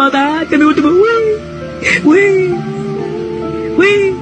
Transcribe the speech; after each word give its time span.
matar, 0.00 0.46
que 0.46 0.56
último. 0.56 0.88
Ui, 0.88 1.36
ui, 2.04 2.54
ui. 3.76 4.16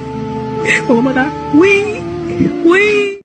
Vou 0.88 1.02
matar. 1.02 1.30
Ui, 1.54 2.02
ui. 2.64 3.17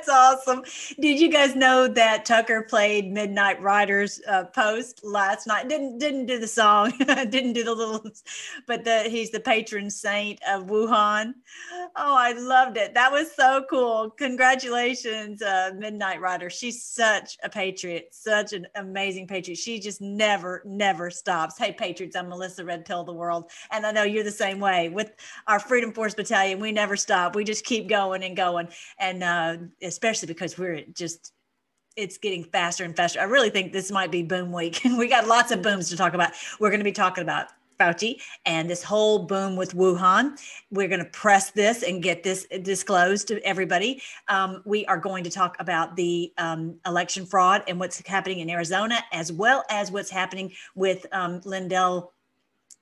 That's 0.00 0.08
awesome. 0.08 0.62
Did 0.98 1.20
you 1.20 1.30
guys 1.30 1.54
know 1.54 1.86
that 1.86 2.24
Tucker 2.24 2.62
played 2.62 3.12
Midnight 3.12 3.60
Riders 3.60 4.18
uh, 4.26 4.44
post 4.44 5.04
last 5.04 5.46
night? 5.46 5.68
Didn't 5.68 5.98
didn't 5.98 6.24
do 6.24 6.38
the 6.38 6.46
song, 6.46 6.92
didn't 6.98 7.52
do 7.52 7.64
the 7.64 7.74
little, 7.74 8.10
but 8.66 8.82
the 8.82 9.02
he's 9.10 9.30
the 9.30 9.40
patron 9.40 9.90
saint 9.90 10.40
of 10.48 10.68
Wuhan. 10.68 11.34
Oh, 11.96 12.16
I 12.16 12.32
loved 12.32 12.78
it. 12.78 12.94
That 12.94 13.12
was 13.12 13.30
so 13.36 13.66
cool. 13.68 14.08
Congratulations, 14.16 15.42
uh, 15.42 15.72
Midnight 15.76 16.22
Rider. 16.22 16.48
She's 16.48 16.82
such 16.82 17.36
a 17.42 17.50
patriot, 17.50 18.08
such 18.12 18.54
an 18.54 18.66
amazing 18.76 19.26
patriot. 19.26 19.58
She 19.58 19.80
just 19.80 20.00
never, 20.00 20.62
never 20.64 21.10
stops. 21.10 21.58
Hey, 21.58 21.72
patriots! 21.72 22.16
I'm 22.16 22.30
Melissa 22.30 22.64
Red 22.64 22.86
Pill 22.86 23.04
the 23.04 23.12
world, 23.12 23.50
and 23.70 23.84
I 23.84 23.92
know 23.92 24.04
you're 24.04 24.24
the 24.24 24.30
same 24.30 24.60
way. 24.60 24.88
With 24.88 25.12
our 25.46 25.60
Freedom 25.60 25.92
Force 25.92 26.14
Battalion, 26.14 26.58
we 26.58 26.72
never 26.72 26.96
stop. 26.96 27.36
We 27.36 27.44
just 27.44 27.66
keep 27.66 27.86
going 27.86 28.22
and 28.24 28.34
going, 28.34 28.70
and. 28.98 29.22
Uh, 29.22 29.56
especially 29.90 30.28
because 30.28 30.56
we're 30.56 30.84
just 30.94 31.32
it's 31.96 32.18
getting 32.18 32.44
faster 32.44 32.84
and 32.84 32.96
faster. 32.96 33.20
I 33.20 33.24
really 33.24 33.50
think 33.50 33.72
this 33.72 33.90
might 33.90 34.10
be 34.10 34.22
boom 34.22 34.52
week. 34.52 34.80
we 34.84 35.08
got 35.08 35.26
lots 35.26 35.50
of 35.50 35.60
booms 35.60 35.88
to 35.90 35.96
talk 35.96 36.14
about. 36.14 36.30
We're 36.58 36.70
going 36.70 36.80
to 36.80 36.84
be 36.84 36.92
talking 36.92 37.22
about 37.22 37.48
Fauci 37.80 38.20
and 38.46 38.70
this 38.70 38.82
whole 38.82 39.26
boom 39.26 39.56
with 39.56 39.74
Wuhan. 39.74 40.38
We're 40.70 40.88
going 40.88 41.04
to 41.04 41.10
press 41.10 41.50
this 41.50 41.82
and 41.82 42.02
get 42.02 42.22
this 42.22 42.46
disclosed 42.62 43.28
to 43.28 43.44
everybody. 43.44 44.02
Um, 44.28 44.62
we 44.64 44.86
are 44.86 44.98
going 44.98 45.24
to 45.24 45.30
talk 45.30 45.56
about 45.58 45.96
the 45.96 46.32
um, 46.38 46.78
election 46.86 47.26
fraud 47.26 47.64
and 47.66 47.80
what's 47.80 48.06
happening 48.06 48.40
in 48.40 48.50
Arizona, 48.50 49.02
as 49.12 49.32
well 49.32 49.64
as 49.70 49.90
what's 49.90 50.10
happening 50.10 50.52
with 50.74 51.06
um, 51.12 51.40
Lindell 51.44 52.12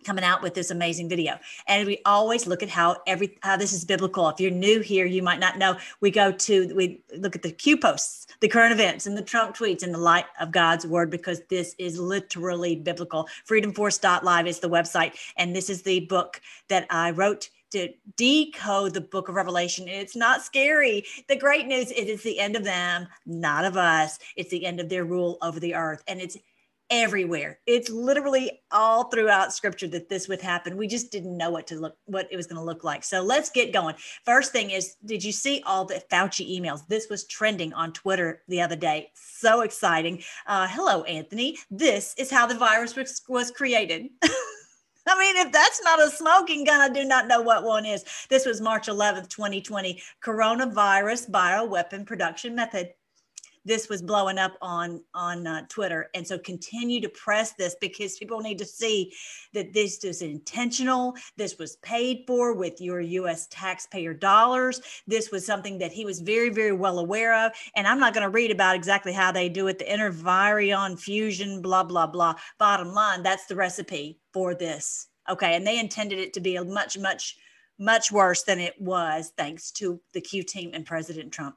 coming 0.04 0.24
out 0.24 0.42
with 0.42 0.54
this 0.54 0.70
amazing 0.70 1.08
video. 1.08 1.38
And 1.66 1.86
we 1.86 2.00
always 2.04 2.46
look 2.46 2.62
at 2.62 2.68
how 2.68 2.96
every 3.06 3.38
how 3.42 3.56
this 3.56 3.72
is 3.72 3.84
biblical. 3.84 4.28
If 4.28 4.40
you're 4.40 4.50
new 4.50 4.80
here 4.80 5.06
you 5.06 5.22
might 5.22 5.40
not 5.40 5.58
know. 5.58 5.76
We 6.00 6.10
go 6.10 6.32
to 6.32 6.74
we 6.74 7.00
look 7.16 7.34
at 7.34 7.42
the 7.42 7.52
q 7.52 7.76
posts 7.76 8.26
the 8.40 8.48
current 8.48 8.72
events 8.72 9.06
and 9.06 9.16
the 9.16 9.22
trump 9.22 9.56
tweets 9.56 9.82
in 9.82 9.92
the 9.92 9.98
light 9.98 10.26
of 10.40 10.52
god's 10.52 10.86
word 10.86 11.10
because 11.10 11.40
this 11.48 11.74
is 11.78 11.98
literally 11.98 12.76
biblical. 12.76 13.28
Freedomforce.live 13.48 14.46
is 14.46 14.60
the 14.60 14.68
website 14.68 15.14
and 15.36 15.54
this 15.54 15.68
is 15.70 15.82
the 15.82 16.00
book 16.00 16.40
that 16.68 16.86
i 16.90 17.10
wrote 17.10 17.50
to 17.70 17.92
decode 18.16 18.94
the 18.94 19.00
book 19.00 19.28
of 19.28 19.34
revelation. 19.34 19.88
It's 19.88 20.16
not 20.16 20.42
scary. 20.42 21.04
The 21.28 21.36
great 21.36 21.66
news 21.66 21.90
is 21.90 21.98
it 21.98 22.08
is 22.08 22.22
the 22.22 22.38
end 22.38 22.56
of 22.56 22.64
them 22.64 23.06
not 23.26 23.64
of 23.64 23.76
us. 23.76 24.18
It's 24.36 24.50
the 24.50 24.64
end 24.64 24.80
of 24.80 24.88
their 24.88 25.04
rule 25.04 25.36
over 25.42 25.60
the 25.60 25.74
earth. 25.74 26.02
And 26.08 26.20
it's 26.20 26.38
everywhere. 26.90 27.58
It's 27.66 27.90
literally 27.90 28.60
all 28.70 29.04
throughout 29.04 29.52
scripture 29.52 29.88
that 29.88 30.08
this 30.08 30.28
would 30.28 30.40
happen. 30.40 30.76
We 30.76 30.86
just 30.86 31.12
didn't 31.12 31.36
know 31.36 31.50
what 31.50 31.66
to 31.68 31.76
look 31.76 31.96
what 32.06 32.28
it 32.30 32.36
was 32.36 32.46
going 32.46 32.58
to 32.58 32.64
look 32.64 32.84
like. 32.84 33.04
So 33.04 33.22
let's 33.22 33.50
get 33.50 33.72
going. 33.72 33.94
First 34.24 34.52
thing 34.52 34.70
is, 34.70 34.96
did 35.04 35.22
you 35.22 35.32
see 35.32 35.62
all 35.66 35.84
the 35.84 36.02
Fauci 36.10 36.58
emails? 36.58 36.86
This 36.88 37.08
was 37.08 37.26
trending 37.26 37.72
on 37.74 37.92
Twitter 37.92 38.42
the 38.48 38.60
other 38.60 38.76
day. 38.76 39.10
So 39.14 39.60
exciting. 39.62 40.22
Uh, 40.46 40.66
hello, 40.68 41.02
Anthony. 41.04 41.58
This 41.70 42.14
is 42.16 42.30
how 42.30 42.46
the 42.46 42.54
virus 42.54 42.96
was, 42.96 43.22
was 43.28 43.50
created. 43.50 44.08
I 45.10 45.18
mean, 45.18 45.46
if 45.46 45.52
that's 45.52 45.82
not 45.82 46.02
a 46.02 46.10
smoking 46.10 46.64
gun, 46.64 46.80
I 46.80 46.92
do 46.92 47.04
not 47.04 47.28
know 47.28 47.40
what 47.40 47.64
one 47.64 47.86
is. 47.86 48.04
This 48.28 48.44
was 48.44 48.60
March 48.60 48.88
11th, 48.88 49.28
2020. 49.28 50.02
Coronavirus 50.22 51.30
bioweapon 51.30 52.04
production 52.04 52.54
method 52.54 52.92
this 53.68 53.88
was 53.88 54.00
blowing 54.00 54.38
up 54.38 54.56
on 54.62 55.02
on 55.14 55.46
uh, 55.46 55.66
Twitter, 55.68 56.08
and 56.14 56.26
so 56.26 56.38
continue 56.38 57.00
to 57.00 57.08
press 57.10 57.52
this 57.52 57.76
because 57.80 58.18
people 58.18 58.40
need 58.40 58.58
to 58.58 58.64
see 58.64 59.12
that 59.52 59.72
this 59.74 60.02
is 60.04 60.22
intentional. 60.22 61.14
This 61.36 61.58
was 61.58 61.76
paid 61.76 62.24
for 62.26 62.54
with 62.54 62.80
your 62.80 63.00
U.S. 63.00 63.46
taxpayer 63.50 64.14
dollars. 64.14 64.80
This 65.06 65.30
was 65.30 65.44
something 65.44 65.78
that 65.78 65.92
he 65.92 66.04
was 66.04 66.20
very 66.20 66.48
very 66.48 66.72
well 66.72 66.98
aware 66.98 67.46
of, 67.46 67.52
and 67.76 67.86
I'm 67.86 68.00
not 68.00 68.14
going 68.14 68.24
to 68.24 68.30
read 68.30 68.50
about 68.50 68.74
exactly 68.74 69.12
how 69.12 69.30
they 69.30 69.48
do 69.48 69.68
it, 69.68 69.78
the 69.78 69.84
intervirion 69.84 70.98
fusion, 70.98 71.60
blah 71.60 71.84
blah 71.84 72.06
blah. 72.06 72.34
Bottom 72.58 72.92
line, 72.92 73.22
that's 73.22 73.46
the 73.46 73.56
recipe 73.56 74.18
for 74.32 74.54
this. 74.54 75.08
Okay, 75.28 75.54
and 75.54 75.66
they 75.66 75.78
intended 75.78 76.18
it 76.18 76.32
to 76.32 76.40
be 76.40 76.56
a 76.56 76.64
much 76.64 76.96
much 76.98 77.36
much 77.78 78.10
worse 78.10 78.42
than 78.42 78.58
it 78.58 78.80
was 78.80 79.32
thanks 79.36 79.70
to 79.72 80.00
the 80.14 80.20
Q 80.22 80.42
team 80.42 80.70
and 80.72 80.86
President 80.86 81.32
Trump 81.32 81.54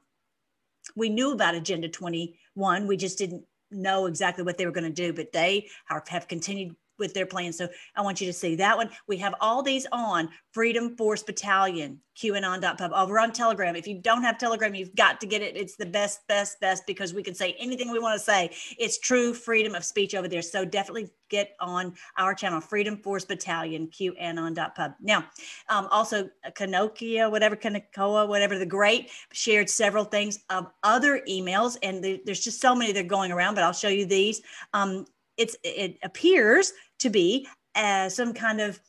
we 0.96 1.08
knew 1.08 1.32
about 1.32 1.54
Agenda 1.54 1.88
21. 1.88 2.86
We 2.86 2.96
just 2.96 3.18
didn't 3.18 3.44
know 3.70 4.06
exactly 4.06 4.44
what 4.44 4.58
they 4.58 4.66
were 4.66 4.72
going 4.72 4.84
to 4.84 4.90
do, 4.90 5.12
but 5.12 5.32
they 5.32 5.68
have 5.86 6.28
continued 6.28 6.76
with 6.98 7.14
their 7.14 7.26
plan. 7.26 7.52
So 7.52 7.68
I 7.96 8.02
want 8.02 8.20
you 8.20 8.26
to 8.26 8.32
see 8.32 8.54
that 8.56 8.76
one. 8.76 8.90
We 9.06 9.16
have 9.18 9.34
all 9.40 9.62
these 9.62 9.86
on 9.92 10.28
Freedom 10.52 10.96
Force 10.96 11.22
Battalion, 11.22 12.00
QAnon.pub 12.16 12.92
over 12.92 13.18
on 13.18 13.32
Telegram. 13.32 13.74
If 13.74 13.86
you 13.86 13.98
don't 13.98 14.22
have 14.22 14.38
Telegram, 14.38 14.74
you've 14.74 14.94
got 14.94 15.20
to 15.20 15.26
get 15.26 15.42
it. 15.42 15.56
It's 15.56 15.76
the 15.76 15.86
best, 15.86 16.26
best, 16.28 16.60
best 16.60 16.86
because 16.86 17.14
we 17.14 17.22
can 17.22 17.34
say 17.34 17.56
anything 17.58 17.90
we 17.90 17.98
want 17.98 18.18
to 18.18 18.24
say. 18.24 18.50
It's 18.78 18.98
true 18.98 19.32
freedom 19.32 19.74
of 19.74 19.84
speech 19.84 20.14
over 20.14 20.28
there. 20.28 20.42
So 20.42 20.64
definitely 20.64 21.10
get 21.30 21.56
on 21.58 21.94
our 22.18 22.34
channel, 22.34 22.60
Freedom 22.60 22.96
Force 22.98 23.24
Battalion, 23.24 23.88
QAnon.pub. 23.88 24.94
Now, 25.00 25.24
um, 25.70 25.88
also 25.90 26.28
Kanokia, 26.50 27.30
whatever, 27.30 27.56
Kanakoa, 27.56 28.28
whatever, 28.28 28.58
the 28.58 28.66
great 28.66 29.10
shared 29.32 29.70
several 29.70 30.04
things 30.04 30.38
of 30.50 30.66
other 30.82 31.22
emails. 31.28 31.76
And 31.82 32.04
there's 32.04 32.44
just 32.44 32.60
so 32.60 32.74
many 32.74 32.92
that 32.92 33.06
are 33.06 33.08
going 33.08 33.32
around, 33.32 33.54
but 33.54 33.64
I'll 33.64 33.72
show 33.72 33.88
you 33.88 34.04
these. 34.04 34.42
Um, 34.74 35.06
it's 35.36 35.56
it 35.62 35.98
appears 36.02 36.72
to 37.00 37.10
be 37.10 37.48
uh, 37.74 38.08
some 38.08 38.34
kind 38.34 38.60
of 38.60 38.80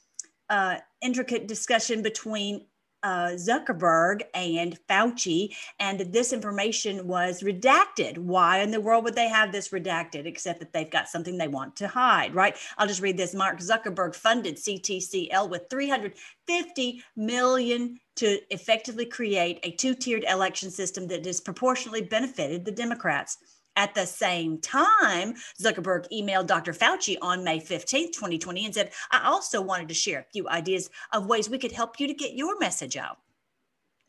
uh, 0.50 0.78
intricate 1.02 1.48
discussion 1.48 2.02
between 2.02 2.66
uh, 3.04 3.32
Zuckerberg 3.32 4.22
and 4.34 4.80
Fauci, 4.90 5.54
and 5.80 6.00
this 6.00 6.32
information 6.32 7.06
was 7.06 7.42
redacted. 7.42 8.18
Why 8.18 8.60
in 8.60 8.72
the 8.72 8.80
world 8.80 9.04
would 9.04 9.16
they 9.16 9.28
have 9.28 9.52
this 9.52 9.70
redacted, 9.70 10.26
except 10.26 10.60
that 10.62 10.72
they've 10.72 10.90
got 10.90 11.10
something 11.10 11.38
they 11.38 11.50
want 11.50 11.76
to 11.78 11.88
hide, 11.88 12.34
right? 12.34 12.56
I'll 12.78 12.88
just 12.88 13.02
read 13.02 13.18
this. 13.18 13.36
Mark 13.36 13.60
Zuckerberg 13.60 14.16
funded 14.16 14.56
CTCL 14.56 15.50
with 15.50 15.64
350 15.70 17.04
million 17.18 18.00
to 18.16 18.40
effectively 18.54 19.06
create 19.06 19.60
a 19.64 19.72
two-tiered 19.72 20.24
election 20.30 20.72
system 20.72 21.08
that 21.08 21.24
disproportionately 21.24 22.02
benefited 22.02 22.64
the 22.64 22.72
Democrats. 22.72 23.38
At 23.76 23.96
the 23.96 24.06
same 24.06 24.60
time, 24.60 25.34
Zuckerberg 25.60 26.08
emailed 26.12 26.46
Dr. 26.46 26.74
Fauci 26.74 27.18
on 27.22 27.44
May 27.44 27.60
15th, 27.60 28.14
2020, 28.14 28.66
and 28.66 28.74
said, 28.74 28.92
I 29.10 29.28
also 29.28 29.62
wanted 29.62 29.88
to 29.88 29.96
share 29.96 30.20
a 30.20 30.32
few 30.32 30.48
ideas 30.48 30.92
of 31.12 31.26
ways 31.26 31.50
we 31.50 31.58
could 31.58 31.72
help 31.72 32.00
you 32.00 32.08
to 32.08 32.14
get 32.14 32.34
your 32.34 32.60
message 32.60 32.98
out. 32.98 33.18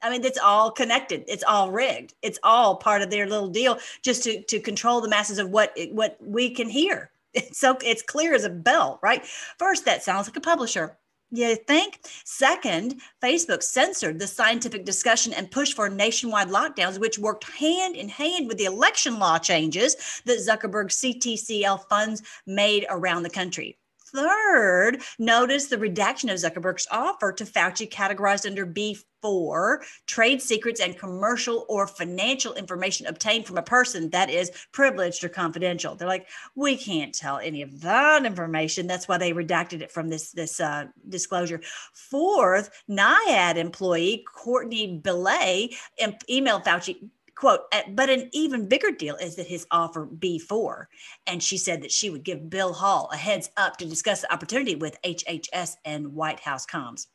I 0.02 0.10
mean, 0.10 0.22
it's 0.22 0.38
all 0.38 0.70
connected. 0.70 1.24
It's 1.26 1.44
all 1.44 1.70
rigged. 1.70 2.12
It's 2.20 2.38
all 2.42 2.76
part 2.76 3.00
of 3.00 3.10
their 3.10 3.26
little 3.26 3.48
deal 3.48 3.78
just 4.02 4.22
to, 4.24 4.42
to 4.42 4.60
control 4.60 5.00
the 5.00 5.08
masses 5.08 5.38
of 5.38 5.48
what 5.48 5.72
what 5.92 6.18
we 6.20 6.50
can 6.50 6.68
hear. 6.68 7.10
It's 7.36 7.58
so 7.58 7.76
it's 7.82 8.00
clear 8.00 8.32
as 8.32 8.44
a 8.44 8.50
bell, 8.50 9.00
right? 9.02 9.26
First, 9.58 9.86
that 9.86 10.04
sounds 10.04 10.28
like 10.28 10.36
a 10.36 10.40
publisher. 10.40 10.96
You 11.34 11.56
think? 11.56 11.98
Second, 12.24 13.00
Facebook 13.20 13.64
censored 13.64 14.20
the 14.20 14.26
scientific 14.26 14.84
discussion 14.84 15.32
and 15.32 15.50
push 15.50 15.74
for 15.74 15.88
nationwide 15.88 16.46
lockdowns, 16.48 17.00
which 17.00 17.18
worked 17.18 17.42
hand 17.50 17.96
in 17.96 18.08
hand 18.08 18.46
with 18.46 18.56
the 18.56 18.66
election 18.66 19.18
law 19.18 19.38
changes 19.38 20.22
that 20.26 20.38
Zuckerberg 20.38 20.90
CTCL 20.90 21.88
funds 21.88 22.22
made 22.46 22.86
around 22.88 23.24
the 23.24 23.30
country. 23.30 23.76
Third, 24.14 25.02
notice 25.18 25.66
the 25.66 25.78
redaction 25.78 26.30
of 26.30 26.36
Zuckerberg's 26.36 26.86
offer 26.88 27.32
to 27.32 27.44
Fauci 27.44 27.90
categorized 27.90 28.46
under 28.46 28.64
B4 28.64 29.78
trade 30.06 30.40
secrets 30.40 30.80
and 30.80 30.96
commercial 30.96 31.66
or 31.68 31.88
financial 31.88 32.54
information 32.54 33.06
obtained 33.06 33.44
from 33.44 33.58
a 33.58 33.62
person 33.62 34.10
that 34.10 34.30
is 34.30 34.52
privileged 34.70 35.24
or 35.24 35.28
confidential. 35.28 35.96
They're 35.96 36.06
like, 36.06 36.28
we 36.54 36.76
can't 36.76 37.12
tell 37.12 37.38
any 37.38 37.62
of 37.62 37.80
that 37.80 38.24
information. 38.24 38.86
That's 38.86 39.08
why 39.08 39.18
they 39.18 39.32
redacted 39.32 39.80
it 39.82 39.90
from 39.90 40.08
this, 40.08 40.30
this 40.30 40.60
uh, 40.60 40.86
disclosure. 41.08 41.60
Fourth, 41.92 42.70
NIAID 42.88 43.56
employee 43.56 44.24
Courtney 44.32 44.96
Belay 44.98 45.70
emailed 46.00 46.64
Fauci 46.64 47.10
quote 47.34 47.60
but 47.90 48.10
an 48.10 48.28
even 48.32 48.68
bigger 48.68 48.90
deal 48.90 49.16
is 49.16 49.36
that 49.36 49.46
his 49.46 49.66
offer 49.70 50.06
b4 50.06 50.86
and 51.26 51.42
she 51.42 51.56
said 51.56 51.82
that 51.82 51.92
she 51.92 52.10
would 52.10 52.22
give 52.22 52.50
bill 52.50 52.72
hall 52.72 53.08
a 53.12 53.16
heads 53.16 53.50
up 53.56 53.76
to 53.76 53.86
discuss 53.86 54.20
the 54.20 54.32
opportunity 54.32 54.74
with 54.74 55.00
hhs 55.02 55.76
and 55.84 56.14
white 56.14 56.40
house 56.40 56.66
comms. 56.66 57.06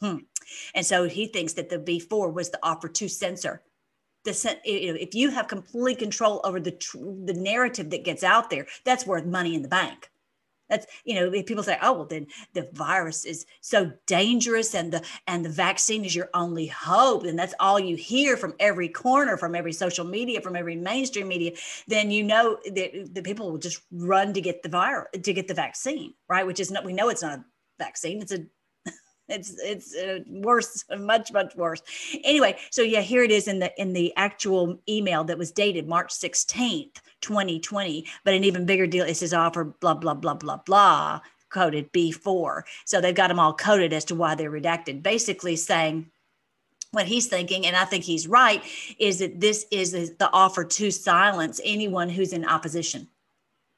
Hmm. 0.00 0.18
and 0.74 0.84
so 0.84 1.04
he 1.04 1.26
thinks 1.26 1.52
that 1.54 1.68
the 1.68 1.78
b4 1.78 2.32
was 2.32 2.50
the 2.50 2.58
offer 2.62 2.88
to 2.88 3.08
censor. 3.08 3.62
The 4.24 4.58
you 4.64 4.92
know 4.92 4.98
if 5.00 5.14
you 5.14 5.30
have 5.30 5.48
complete 5.48 5.98
control 5.98 6.40
over 6.44 6.60
the 6.60 6.76
the 7.24 7.34
narrative 7.34 7.88
that 7.90 8.04
gets 8.04 8.22
out 8.22 8.50
there 8.50 8.66
that's 8.84 9.06
worth 9.06 9.24
money 9.24 9.54
in 9.54 9.62
the 9.62 9.68
bank 9.68 10.10
That's 10.70 10.86
you 11.04 11.14
know, 11.16 11.30
people 11.42 11.64
say, 11.64 11.76
"Oh, 11.82 11.92
well, 11.92 12.06
then 12.06 12.28
the 12.54 12.68
virus 12.72 13.24
is 13.24 13.44
so 13.60 13.92
dangerous, 14.06 14.74
and 14.74 14.92
the 14.92 15.02
and 15.26 15.44
the 15.44 15.50
vaccine 15.50 16.04
is 16.04 16.14
your 16.14 16.30
only 16.32 16.66
hope," 16.68 17.24
and 17.24 17.38
that's 17.38 17.54
all 17.60 17.78
you 17.78 17.96
hear 17.96 18.36
from 18.36 18.54
every 18.60 18.88
corner, 18.88 19.36
from 19.36 19.54
every 19.54 19.72
social 19.72 20.06
media, 20.06 20.40
from 20.40 20.56
every 20.56 20.76
mainstream 20.76 21.28
media. 21.28 21.52
Then 21.88 22.10
you 22.10 22.22
know 22.22 22.58
that 22.64 23.10
the 23.12 23.22
people 23.22 23.50
will 23.50 23.58
just 23.58 23.82
run 23.90 24.32
to 24.32 24.40
get 24.40 24.62
the 24.62 24.68
virus 24.68 25.08
to 25.22 25.32
get 25.32 25.48
the 25.48 25.54
vaccine, 25.54 26.14
right? 26.28 26.46
Which 26.46 26.60
is 26.60 26.70
not 26.70 26.84
we 26.84 26.92
know 26.92 27.08
it's 27.08 27.22
not 27.22 27.40
a 27.40 27.44
vaccine; 27.78 28.22
it's 28.22 28.32
a 28.32 28.46
it's 29.28 29.54
it's 29.62 29.96
uh, 29.96 30.20
worse 30.28 30.84
much 30.98 31.32
much 31.32 31.54
worse 31.54 31.82
anyway 32.24 32.56
so 32.70 32.82
yeah 32.82 33.00
here 33.00 33.22
it 33.22 33.30
is 33.30 33.46
in 33.46 33.58
the 33.60 33.72
in 33.80 33.92
the 33.92 34.12
actual 34.16 34.80
email 34.88 35.22
that 35.24 35.38
was 35.38 35.52
dated 35.52 35.86
march 35.86 36.10
16th 36.10 36.96
2020 37.20 38.04
but 38.24 38.34
an 38.34 38.44
even 38.44 38.66
bigger 38.66 38.86
deal 38.86 39.04
it 39.04 39.14
says 39.14 39.34
offer 39.34 39.64
blah 39.64 39.94
blah 39.94 40.14
blah 40.14 40.34
blah 40.34 40.58
blah 40.58 41.20
coded 41.48 41.92
b4 41.92 42.62
so 42.84 43.00
they've 43.00 43.14
got 43.14 43.28
them 43.28 43.40
all 43.40 43.54
coded 43.54 43.92
as 43.92 44.04
to 44.04 44.14
why 44.14 44.34
they're 44.34 44.50
redacted 44.50 45.02
basically 45.02 45.56
saying 45.56 46.10
what 46.92 47.06
he's 47.06 47.26
thinking, 47.26 47.66
and 47.66 47.76
I 47.76 47.84
think 47.84 48.04
he's 48.04 48.26
right, 48.26 48.62
is 48.98 49.20
that 49.20 49.40
this 49.40 49.66
is 49.70 49.92
the 49.92 50.30
offer 50.32 50.64
to 50.64 50.90
silence 50.90 51.60
anyone 51.64 52.08
who's 52.08 52.32
in 52.32 52.44
opposition. 52.44 53.08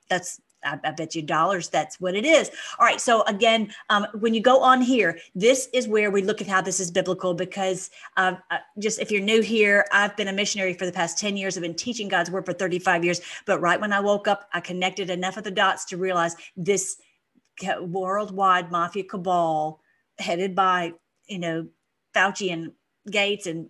That's 0.08 0.40
I, 0.64 0.78
I, 0.84 0.90
bet 0.92 1.14
you 1.14 1.22
dollars 1.22 1.68
that's 1.68 2.00
what 2.00 2.14
it 2.14 2.24
is. 2.24 2.50
All 2.78 2.86
right. 2.86 3.00
So 3.00 3.22
again, 3.24 3.72
um, 3.90 4.06
when 4.20 4.34
you 4.34 4.40
go 4.40 4.60
on 4.60 4.80
here, 4.80 5.18
this 5.34 5.68
is 5.72 5.88
where 5.88 6.10
we 6.10 6.22
look 6.22 6.40
at 6.40 6.46
how 6.46 6.60
this 6.60 6.80
is 6.80 6.90
biblical 6.90 7.34
because 7.34 7.90
uh, 8.16 8.34
uh, 8.50 8.58
just 8.78 9.00
if 9.00 9.10
you're 9.10 9.20
new 9.20 9.42
here, 9.42 9.84
I've 9.92 10.16
been 10.16 10.28
a 10.28 10.32
missionary 10.32 10.74
for 10.74 10.86
the 10.86 10.92
past 10.92 11.18
10 11.18 11.36
years. 11.36 11.56
I've 11.56 11.62
been 11.62 11.74
teaching 11.74 12.08
God's 12.08 12.30
word 12.30 12.46
for 12.46 12.52
35 12.52 13.04
years. 13.04 13.20
But 13.46 13.60
right 13.60 13.80
when 13.80 13.92
I 13.92 14.00
woke 14.00 14.28
up, 14.28 14.48
I 14.52 14.60
connected 14.60 15.10
enough 15.10 15.36
of 15.36 15.44
the 15.44 15.50
dots 15.50 15.84
to 15.86 15.96
realize 15.96 16.36
this 16.56 16.96
worldwide 17.80 18.70
mafia 18.70 19.04
cabal 19.04 19.80
headed 20.18 20.54
by, 20.54 20.92
you 21.26 21.38
know, 21.38 21.68
Fauci 22.14 22.52
and 22.52 22.72
Gates 23.10 23.46
and 23.46 23.68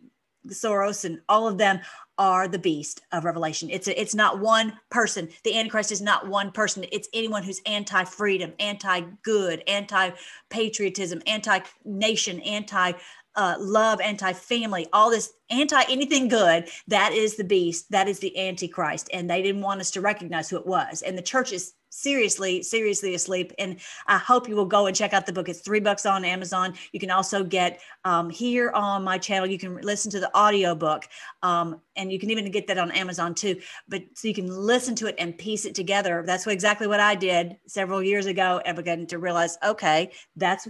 Soros 0.48 1.04
and 1.04 1.20
all 1.28 1.46
of 1.46 1.58
them 1.58 1.80
are 2.18 2.46
the 2.48 2.58
beast 2.58 3.00
of 3.12 3.24
revelation 3.24 3.70
it's 3.70 3.88
a, 3.88 4.00
it's 4.00 4.14
not 4.14 4.38
one 4.38 4.78
person 4.90 5.28
the 5.44 5.56
antichrist 5.56 5.90
is 5.90 6.02
not 6.02 6.28
one 6.28 6.50
person 6.50 6.84
it's 6.92 7.08
anyone 7.14 7.42
who's 7.42 7.60
anti-freedom 7.64 8.52
anti-good 8.58 9.62
anti-patriotism 9.66 11.22
anti-nation 11.26 12.40
anti 12.40 12.92
uh, 13.34 13.56
love, 13.58 14.00
anti 14.00 14.32
family, 14.32 14.86
all 14.92 15.10
this 15.10 15.32
anti 15.50 15.82
anything 15.88 16.28
good. 16.28 16.68
That 16.88 17.12
is 17.12 17.36
the 17.36 17.44
beast. 17.44 17.90
That 17.90 18.08
is 18.08 18.18
the 18.18 18.36
Antichrist. 18.38 19.08
And 19.12 19.28
they 19.28 19.42
didn't 19.42 19.62
want 19.62 19.80
us 19.80 19.90
to 19.92 20.00
recognize 20.00 20.50
who 20.50 20.58
it 20.58 20.66
was. 20.66 21.02
And 21.02 21.16
the 21.16 21.22
church 21.22 21.52
is 21.52 21.74
seriously, 21.92 22.62
seriously 22.62 23.14
asleep. 23.14 23.52
And 23.58 23.78
I 24.06 24.18
hope 24.18 24.48
you 24.48 24.56
will 24.56 24.64
go 24.64 24.86
and 24.86 24.96
check 24.96 25.12
out 25.12 25.26
the 25.26 25.32
book. 25.32 25.48
It's 25.48 25.60
three 25.60 25.80
bucks 25.80 26.06
on 26.06 26.24
Amazon. 26.24 26.74
You 26.92 26.98
can 26.98 27.10
also 27.10 27.44
get 27.44 27.80
um, 28.04 28.30
here 28.30 28.70
on 28.70 29.04
my 29.04 29.18
channel, 29.18 29.46
you 29.46 29.58
can 29.58 29.76
listen 29.76 30.10
to 30.12 30.20
the 30.20 30.30
audio 30.34 30.74
book. 30.74 31.04
Um, 31.42 31.80
and 31.96 32.10
you 32.10 32.18
can 32.18 32.30
even 32.30 32.50
get 32.50 32.66
that 32.68 32.78
on 32.78 32.90
Amazon 32.92 33.34
too. 33.34 33.60
But 33.88 34.02
so 34.14 34.26
you 34.26 34.34
can 34.34 34.48
listen 34.48 34.94
to 34.96 35.06
it 35.06 35.14
and 35.18 35.36
piece 35.36 35.66
it 35.66 35.74
together. 35.74 36.24
That's 36.26 36.46
what, 36.46 36.52
exactly 36.52 36.86
what 36.86 37.00
I 37.00 37.14
did 37.14 37.58
several 37.66 38.02
years 38.02 38.26
ago. 38.26 38.60
and 38.64 38.76
began 38.76 39.06
to 39.06 39.18
realize, 39.18 39.58
okay, 39.62 40.12
that's 40.36 40.66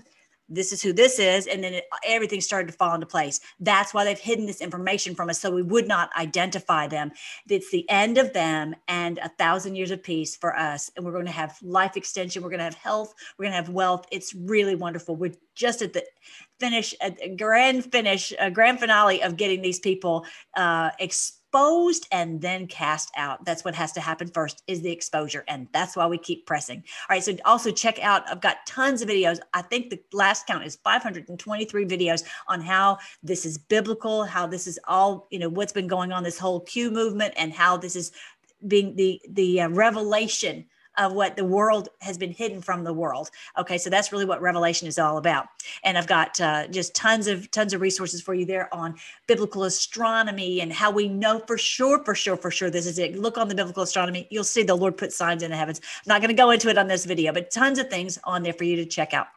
this 0.55 0.73
is 0.73 0.83
who 0.83 0.93
this 0.93 1.19
is 1.19 1.47
and 1.47 1.63
then 1.63 1.75
it, 1.75 1.85
everything 2.07 2.41
started 2.41 2.71
to 2.71 2.77
fall 2.77 2.95
into 2.95 3.07
place. 3.07 3.41
That's 3.61 3.95
why 3.95 4.05
they've 4.05 4.19
hidden 4.19 4.47
this 4.47 4.61
information 4.61 5.15
from 5.15 5.31
us 5.31 5.41
so 5.41 5.51
we 5.51 5.63
would 5.63 5.89
not 5.89 6.11
identify 6.19 6.87
them. 6.87 7.13
It's 7.49 7.71
the 7.71 7.89
end 7.91 8.19
of 8.19 8.33
them 8.33 8.75
and 8.89 9.19
a 9.19 9.29
thousand 9.31 9.77
years 9.77 9.91
of 9.91 10.03
peace 10.03 10.37
for 10.37 10.57
us 10.57 10.91
and 10.97 11.05
we're 11.05 11.13
going 11.13 11.27
to 11.27 11.33
have 11.33 11.59
life 11.63 11.97
extension 11.97 12.43
we're 12.43 12.51
going 12.51 12.59
to 12.59 12.65
have 12.65 12.75
health 12.75 13.15
we're 13.39 13.45
going 13.45 13.53
to 13.53 13.57
have 13.57 13.69
wealth. 13.69 14.07
It's 14.11 14.35
really 14.35 14.75
wonderful. 14.75 15.17
We're 15.17 15.35
just 15.55 15.83
at 15.83 15.93
the 15.93 16.05
finish 16.61 16.95
a 17.01 17.35
grand 17.35 17.91
finish 17.91 18.33
a 18.39 18.51
grand 18.51 18.79
finale 18.79 19.23
of 19.23 19.37
getting 19.37 19.63
these 19.63 19.81
people 19.81 20.25
uh 20.57 20.91
exposed 21.53 22.09
and 22.11 22.41
then 22.41 22.67
cast 22.67 23.11
out. 23.15 23.45
That's 23.45 23.63
what 23.63 23.75
has 23.75 23.93
to 23.93 24.01
happen 24.01 24.29
first 24.29 24.63
is 24.67 24.81
the 24.81 24.91
exposure. 24.91 25.45
And 25.49 25.69
that's 25.73 25.95
why 25.95 26.07
we 26.07 26.17
keep 26.17 26.47
pressing. 26.47 26.79
All 26.79 27.15
right. 27.15 27.23
So 27.23 27.37
also 27.45 27.71
check 27.71 28.03
out, 28.03 28.23
I've 28.31 28.41
got 28.41 28.65
tons 28.67 29.03
of 29.03 29.09
videos. 29.09 29.39
I 29.53 29.61
think 29.61 29.91
the 29.91 30.01
last 30.15 30.47
count 30.47 30.65
is 30.65 30.77
523 30.77 31.85
videos 31.85 32.25
on 32.49 32.63
how 32.63 32.99
this 33.23 33.45
is 33.45 33.59
biblical, 33.59 34.25
how 34.25 34.47
this 34.47 34.67
is 34.67 34.79
all, 34.89 35.27
you 35.31 35.39
know, 35.39 35.51
what's 35.51 35.75
been 35.75 35.89
going 35.89 36.11
on, 36.11 36.23
this 36.23 36.39
whole 36.39 36.61
Q 36.61 36.91
movement 36.91 37.35
and 37.37 37.53
how 37.53 37.77
this 37.77 37.97
is 37.97 38.13
being 38.67 38.97
the, 38.97 39.21
the 39.29 39.61
uh, 39.61 39.69
revelation 39.69 40.65
of 40.99 41.13
what 41.13 41.37
the 41.37 41.45
world 41.45 41.89
has 42.01 42.19
been 42.19 42.33
hidden 42.33 42.61
from 42.61 42.85
the 42.85 42.93
world. 42.93 43.31
Okay, 43.59 43.79
so 43.79 43.91
that's 43.91 44.13
really 44.13 44.25
what 44.25 44.41
Revelation 44.41 44.89
is 44.89 44.99
all 44.99 45.19
about. 45.19 45.47
And 45.85 45.97
I've 45.97 46.07
got 46.07 46.41
uh, 46.41 46.67
just 46.69 46.95
tons 46.95 47.27
of 47.27 47.51
tons 47.51 47.73
of 47.73 47.81
resources 47.81 48.21
for 48.21 48.35
you 48.35 48.45
there 48.45 48.73
on 48.75 48.97
biblical 49.27 49.65
astronomy 49.65 50.61
and 50.61 50.73
how 50.73 50.91
we 50.91 51.09
know 51.09 51.41
for 51.41 51.59
sure, 51.59 52.05
for 52.05 52.15
sure, 52.15 52.37
for 52.37 52.51
sure 52.51 52.71
this 52.71 52.87
is 52.87 52.99
it. 52.99 53.19
Look 53.19 53.39
on 53.39 53.49
the 53.49 53.55
biblical 53.55 53.83
astronomy, 53.83 54.27
you'll 54.31 54.45
see 54.45 54.63
the 54.63 54.75
Lord 54.75 54.97
put 54.97 55.13
signs 55.13 55.43
in 55.43 55.51
the 55.51 55.57
heavens. 55.57 55.81
I'm 55.83 56.03
not 56.07 56.21
going 56.21 56.35
to 56.35 56.41
go 56.41 56.51
into 56.51 56.69
it 56.69 56.79
on 56.79 56.89
this 56.89 57.05
video, 57.05 57.33
but 57.33 57.51
tons 57.51 57.79
of 57.79 57.89
things 57.89 58.19
on 58.25 58.43
there 58.43 58.53
for 58.53 58.65
you 58.65 58.77
to 58.77 58.87
check 58.87 59.15
out. 59.15 59.29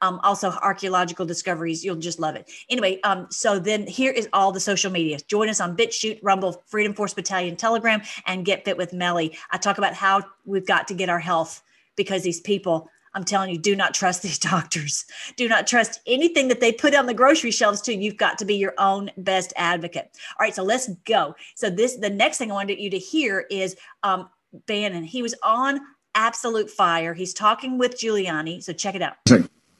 Um, 0.00 0.20
also, 0.22 0.50
archaeological 0.50 1.26
discoveries. 1.26 1.84
You'll 1.84 1.96
just 1.96 2.18
love 2.18 2.36
it. 2.36 2.50
Anyway, 2.70 3.00
um, 3.02 3.26
so 3.30 3.58
then 3.58 3.86
here 3.86 4.12
is 4.12 4.28
all 4.32 4.52
the 4.52 4.60
social 4.60 4.90
media. 4.90 5.18
Join 5.28 5.48
us 5.48 5.60
on 5.60 5.76
BitChute, 5.76 6.20
Rumble, 6.22 6.62
Freedom 6.66 6.94
Force 6.94 7.14
Battalion, 7.14 7.56
Telegram, 7.56 8.02
and 8.26 8.44
Get 8.44 8.64
Fit 8.64 8.76
with 8.76 8.92
Melly. 8.92 9.36
I 9.50 9.58
talk 9.58 9.78
about 9.78 9.94
how 9.94 10.22
we've 10.44 10.66
got 10.66 10.88
to 10.88 10.94
get 10.94 11.08
our 11.08 11.20
health 11.20 11.62
because 11.96 12.22
these 12.22 12.40
people 12.40 12.88
I'm 13.14 13.24
telling 13.24 13.50
you, 13.50 13.58
do 13.58 13.74
not 13.74 13.94
trust 13.94 14.22
these 14.22 14.38
doctors. 14.38 15.04
Do 15.36 15.48
not 15.48 15.66
trust 15.66 16.00
anything 16.06 16.48
that 16.48 16.60
they 16.60 16.72
put 16.72 16.94
on 16.94 17.06
the 17.06 17.14
grocery 17.14 17.50
shelves 17.50 17.80
too. 17.80 17.92
You've 17.92 18.16
got 18.16 18.38
to 18.38 18.44
be 18.44 18.56
your 18.56 18.74
own 18.78 19.10
best 19.16 19.52
advocate. 19.56 20.10
All 20.38 20.44
right, 20.44 20.54
so 20.54 20.62
let's 20.62 20.88
go. 21.04 21.34
So 21.54 21.70
this 21.70 21.96
the 21.96 22.10
next 22.10 22.38
thing 22.38 22.50
I 22.50 22.54
wanted 22.54 22.78
you 22.78 22.90
to 22.90 22.98
hear 22.98 23.46
is 23.50 23.76
um 24.02 24.28
Bannon. 24.66 25.04
He 25.04 25.22
was 25.22 25.34
on 25.42 25.80
absolute 26.14 26.70
fire. 26.70 27.12
He's 27.12 27.34
talking 27.34 27.78
with 27.78 27.98
Giuliani. 27.98 28.62
So 28.62 28.72
check 28.72 28.94
it 28.94 29.02
out. 29.02 29.16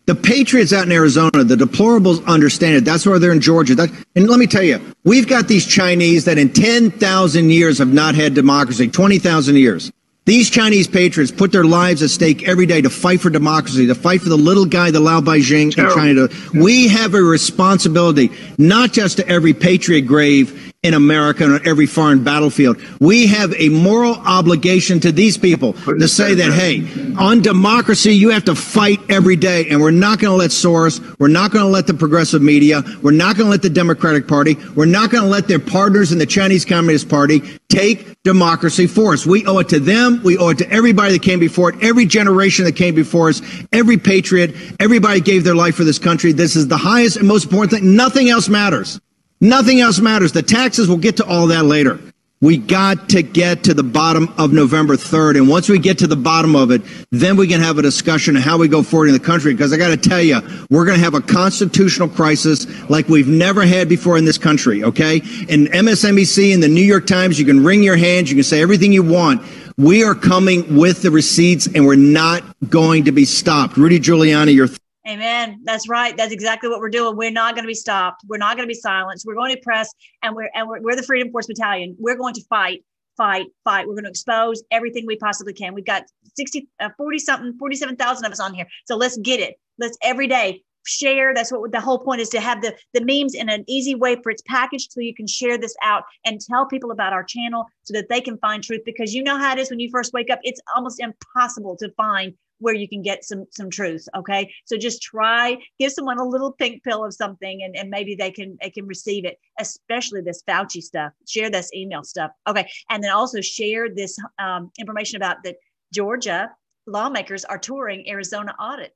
The 0.09 0.15
Patriots 0.15 0.73
out 0.73 0.87
in 0.87 0.93
Arizona, 0.93 1.45
the 1.45 1.55
deplorables 1.55 2.25
understand 2.25 2.77
it. 2.77 2.85
That's 2.87 3.05
why 3.05 3.19
they're 3.19 3.31
in 3.31 3.43
Georgia. 3.43 3.75
That, 3.75 3.91
and 4.17 4.27
let 4.27 4.39
me 4.39 4.47
tell 4.47 4.63
you, 4.63 4.81
we've 5.05 5.29
got 5.29 5.49
these 5.49 5.67
Chinese 5.67 6.25
that 6.25 6.39
in 6.39 6.51
10,000 6.51 7.51
years 7.51 7.77
have 7.77 7.93
not 7.93 8.15
had 8.15 8.33
democracy, 8.33 8.89
20,000 8.89 9.57
years. 9.57 9.93
These 10.25 10.49
Chinese 10.49 10.89
patriots 10.89 11.31
put 11.31 11.53
their 11.53 11.65
lives 11.65 12.03
at 12.03 12.09
stake 12.09 12.49
every 12.49 12.65
day 12.65 12.81
to 12.81 12.89
fight 12.89 13.21
for 13.21 13.29
democracy, 13.29 13.87
to 13.87 13.95
fight 13.95 14.23
for 14.23 14.31
the 14.31 14.39
little 14.39 14.65
guy, 14.65 14.91
the 14.91 14.99
Lao 14.99 15.21
Baixing 15.21 15.77
in 15.77 15.95
China. 15.95 16.29
We 16.55 16.89
have 16.89 17.13
a 17.13 17.23
responsibility, 17.23 18.31
not 18.57 18.95
just 18.95 19.19
to 19.19 19.29
every 19.29 19.53
patriot 19.53 20.07
grave 20.07 20.68
in 20.85 20.95
America 20.95 21.43
and 21.43 21.55
on 21.55 21.67
every 21.67 21.87
foreign 21.87 22.23
battlefield. 22.23 22.81
We 23.01 23.27
have 23.27 23.53
a 23.59 23.69
moral 23.69 24.15
obligation 24.15 25.01
to 25.01 25.11
these 25.11 25.37
people 25.37 25.73
to 25.73 26.07
say 26.07 26.35
that, 26.35 26.53
hey, 26.53 27.15
on 27.17 27.43
democracy, 27.43 28.13
you 28.13 28.31
have 28.31 28.45
to 28.45 28.55
fight 28.55 29.01
every 29.11 29.35
day. 29.35 29.69
And 29.69 29.81
we're 29.81 29.91
not 29.91 30.21
going 30.21 30.31
to 30.31 30.37
let 30.37 30.51
Soros, 30.51 31.01
we're 31.19 31.27
not 31.27 31.51
going 31.51 31.65
to 31.65 31.71
let 31.71 31.89
the 31.89 31.95
progressive 31.95 32.43
media, 32.43 32.85
we're 33.03 33.11
not 33.11 33.37
going 33.37 33.47
to 33.47 33.51
let 33.51 33.63
the 33.63 33.71
Democratic 33.71 34.29
Party, 34.29 34.57
we're 34.77 34.87
not 34.87 35.11
going 35.11 35.25
to 35.25 35.29
let 35.29 35.49
their 35.49 35.59
partners 35.59 36.13
in 36.13 36.19
the 36.19 36.27
Chinese 36.27 36.65
Communist 36.65 37.09
Party 37.09 37.41
take 37.69 38.23
democracy 38.23 38.87
for 38.87 39.15
us. 39.15 39.27
We 39.27 39.45
owe 39.47 39.59
it 39.59 39.69
to 39.71 39.81
them. 39.81 40.23
We 40.23 40.39
owe 40.39 40.51
it 40.51 40.59
to 40.59 40.71
everybody 40.71 41.13
that 41.15 41.23
came 41.23 41.41
before 41.41 41.71
it, 41.71 41.83
every 41.83 42.07
generation 42.07 42.65
that 42.67 42.77
came 42.77 42.95
before 42.95 43.31
us, 43.31 43.43
every 43.73 43.97
patriot, 43.97 44.55
everybody 44.79 45.21
gave 45.21 45.43
their 45.43 45.57
life 45.57 45.75
for 45.75 45.83
this 45.83 45.99
country. 45.99 46.31
This 46.31 46.55
is 46.55 46.69
the 46.69 46.77
highest 46.77 47.17
and 47.17 47.27
most 47.27 47.47
important 47.47 47.73
thing. 47.73 47.97
Nothing 47.97 48.29
else 48.29 48.49
matters. 48.49 49.01
Nothing 49.41 49.81
else 49.81 50.01
matters. 50.01 50.33
The 50.33 50.43
taxes, 50.43 50.89
we'll 50.89 50.99
get 50.99 51.17
to 51.19 51.27
all 51.27 51.47
that 51.49 51.65
later. 51.65 52.01
We 52.41 52.57
got 52.57 53.09
to 53.09 53.23
get 53.23 53.65
to 53.65 53.75
the 53.75 53.83
bottom 53.83 54.33
of 54.39 54.53
November 54.53 54.97
3rd. 54.97 55.39
And 55.39 55.49
once 55.49 55.69
we 55.69 55.81
get 55.81 55.99
to 55.99 56.07
the 56.07 56.17
bottom 56.17 56.55
of 56.55 56.71
it, 56.71 56.83
then 57.11 57.37
we 57.37 57.49
can 57.49 57.61
have 57.61 57.79
a 57.79 57.83
discussion 57.83 58.37
of 58.37 58.43
how 58.43 58.59
we 58.59 58.69
go 58.69 58.85
forward 58.85 59.09
in 59.09 59.13
the 59.13 59.21
country. 59.21 59.53
Because 59.53 59.73
I 59.73 59.77
got 59.77 59.89
to 59.89 59.97
tell 59.97 60.23
you, 60.23 60.41
we're 60.71 60.85
going 60.85 60.97
to 60.97 61.03
have 61.03 61.15
a 61.15 61.21
constitutional 61.21 62.09
crisis 62.09 62.67
like 62.89 63.09
we've 63.09 63.27
never 63.27 63.67
had 63.67 63.89
before 63.89 64.17
in 64.17 64.25
this 64.25 64.39
country. 64.39 64.85
Okay. 64.85 65.17
In 65.49 65.67
MSNBC 65.67 66.55
and 66.55 66.63
the 66.63 66.69
New 66.69 66.85
York 66.85 67.09
Times, 67.09 67.41
you 67.41 67.45
can 67.45 67.65
wring 67.65 67.83
your 67.83 67.97
hands. 67.97 68.31
You 68.31 68.37
can 68.37 68.45
say 68.45 68.63
everything 68.63 68.93
you 68.93 69.03
want. 69.03 69.43
We 69.77 70.05
are 70.05 70.15
coming 70.15 70.77
with 70.77 71.03
the 71.03 71.11
receipts 71.11 71.67
and 71.67 71.87
we're 71.87 71.97
not 71.97 72.45
going 72.69 73.05
to 73.07 73.13
be 73.13 73.25
stopped. 73.25 73.77
Rudy 73.77 73.99
Giuliani, 73.99 74.55
your 74.55 74.69
Amen. 75.09 75.61
That's 75.65 75.89
right. 75.89 76.15
That's 76.17 76.33
exactly 76.33 76.69
what 76.69 76.81
we're 76.81 76.91
doing. 76.91 77.17
We're 77.17 77.31
not 77.31 77.55
going 77.55 77.65
to 77.65 77.69
be 77.69 77.75
stopped. 77.75 78.25
We're 78.29 78.37
not 78.37 78.57
going 78.57 78.69
to 78.69 78.73
be 78.73 78.79
silenced. 78.79 79.25
We're 79.25 79.35
going 79.35 79.55
to 79.55 79.61
press, 79.63 79.91
and 80.23 80.37
we're 80.37 80.51
and 80.55 80.69
we're, 80.69 80.83
we're 80.83 80.97
the 80.97 81.03
Freedom 81.03 81.31
Force 81.33 81.47
Battalion. 81.47 81.97
We're 81.99 82.17
going 82.17 82.35
to 82.35 82.43
fight, 82.51 82.85
fight, 83.17 83.47
fight. 83.65 83.87
We're 83.87 83.95
going 83.95 84.05
to 84.05 84.11
expose 84.11 84.63
everything 84.71 85.07
we 85.07 85.17
possibly 85.17 85.55
can. 85.55 85.73
We've 85.73 85.87
got 85.87 86.05
60, 86.37 86.69
uh, 86.81 86.91
40 86.99 87.19
something, 87.21 87.59
47,000 87.59 88.27
of 88.27 88.33
us 88.33 88.41
on 88.41 88.53
here. 88.53 88.67
So 88.85 88.97
let's 88.97 89.17
get 89.19 89.41
it. 89.41 89.55
Let's 89.79 89.97
every 90.03 90.27
day 90.27 90.63
share. 90.87 91.33
That's 91.35 91.53
what 91.53 91.73
the 91.73 91.81
whole 91.81 91.99
point 91.99 92.21
is 92.21 92.29
to 92.31 92.41
have 92.41 92.61
the, 92.61 92.75
the 92.93 93.01
memes 93.01 93.35
in 93.35 93.49
an 93.49 93.65
easy 93.67 93.95
way 93.95 94.17
for 94.23 94.31
its 94.31 94.43
packaged 94.47 94.93
so 94.93 95.01
you 95.01 95.15
can 95.15 95.27
share 95.27 95.57
this 95.57 95.75
out 95.83 96.05
and 96.25 96.41
tell 96.41 96.67
people 96.67 96.91
about 96.91 97.13
our 97.15 97.25
channel 97.25 97.67
so 97.83 97.95
that 97.95 98.09
they 98.09 98.21
can 98.21 98.37
find 98.39 98.63
truth 98.63 98.83
because 98.85 99.15
you 99.15 99.23
know 99.23 99.39
how 99.39 99.53
it 99.53 99.59
is 99.59 99.71
when 99.71 99.81
you 99.81 99.91
first 99.91 100.13
wake 100.13 100.31
up, 100.31 100.41
it's 100.43 100.61
almost 100.75 101.01
impossible 101.01 101.77
to 101.77 101.91
find 101.93 102.35
where 102.59 102.75
you 102.75 102.89
can 102.89 103.03
get 103.03 103.25
some 103.25 103.47
some 103.51 103.71
truth 103.71 104.09
okay? 104.17 104.53
So 104.65 104.77
just 104.77 105.03
try 105.03 105.57
give 105.79 105.93
someone 105.93 106.19
a 106.19 106.25
little 106.25 106.53
pink 106.53 106.83
pill 106.85 107.05
of 107.05 107.15
something 107.15 107.63
and, 107.63 107.77
and 107.77 107.91
maybe 107.91 108.15
they 108.15 108.31
can 108.31 108.57
they 108.61 108.71
can 108.71 108.87
receive 108.87 109.25
it 109.25 109.39
especially 109.59 110.21
this 110.21 110.43
fauci 110.49 110.83
stuff. 110.83 111.13
Share 111.27 111.51
this 111.51 111.71
email 111.75 112.05
stuff 112.05 112.31
okay? 112.47 112.69
And 112.91 113.03
then 113.03 113.11
also 113.11 113.41
share 113.41 113.89
this 113.89 114.17
um, 114.39 114.71
information 114.79 115.17
about 115.17 115.39
that 115.45 115.57
georgia 115.93 116.51
lawmakers 116.87 117.45
are 117.45 117.59
touring 117.59 118.09
arizona 118.09 118.55
audit 118.61 118.95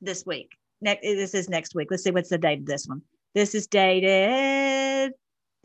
this 0.00 0.24
week. 0.26 0.50
Next 0.80 1.02
this 1.02 1.34
is 1.34 1.48
next 1.48 1.74
week. 1.74 1.88
Let's 1.90 2.04
see 2.04 2.10
what's 2.10 2.30
the 2.30 2.38
date 2.38 2.60
of 2.60 2.66
this 2.66 2.86
one. 2.86 3.02
This 3.34 3.54
is 3.54 3.66
dated 3.66 5.12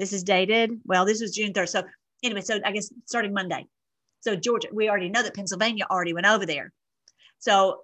this 0.02 0.14
is 0.14 0.24
dated 0.24 0.72
well 0.84 1.06
this 1.06 1.22
was 1.22 1.32
june 1.32 1.54
3rd 1.54 1.70
so 1.70 1.84
anyway 2.24 2.42
so 2.42 2.60
i 2.66 2.72
guess 2.72 2.92
starting 3.06 3.34
monday. 3.34 3.68
So 4.22 4.36
georgia 4.36 4.70
we 4.72 4.90
already 4.90 5.10
know 5.10 5.24
that 5.24 5.36
pennsylvania 5.36 5.86
already 5.90 6.14
went 6.14 6.28
over 6.28 6.46
there 6.46 6.74
so 7.42 7.82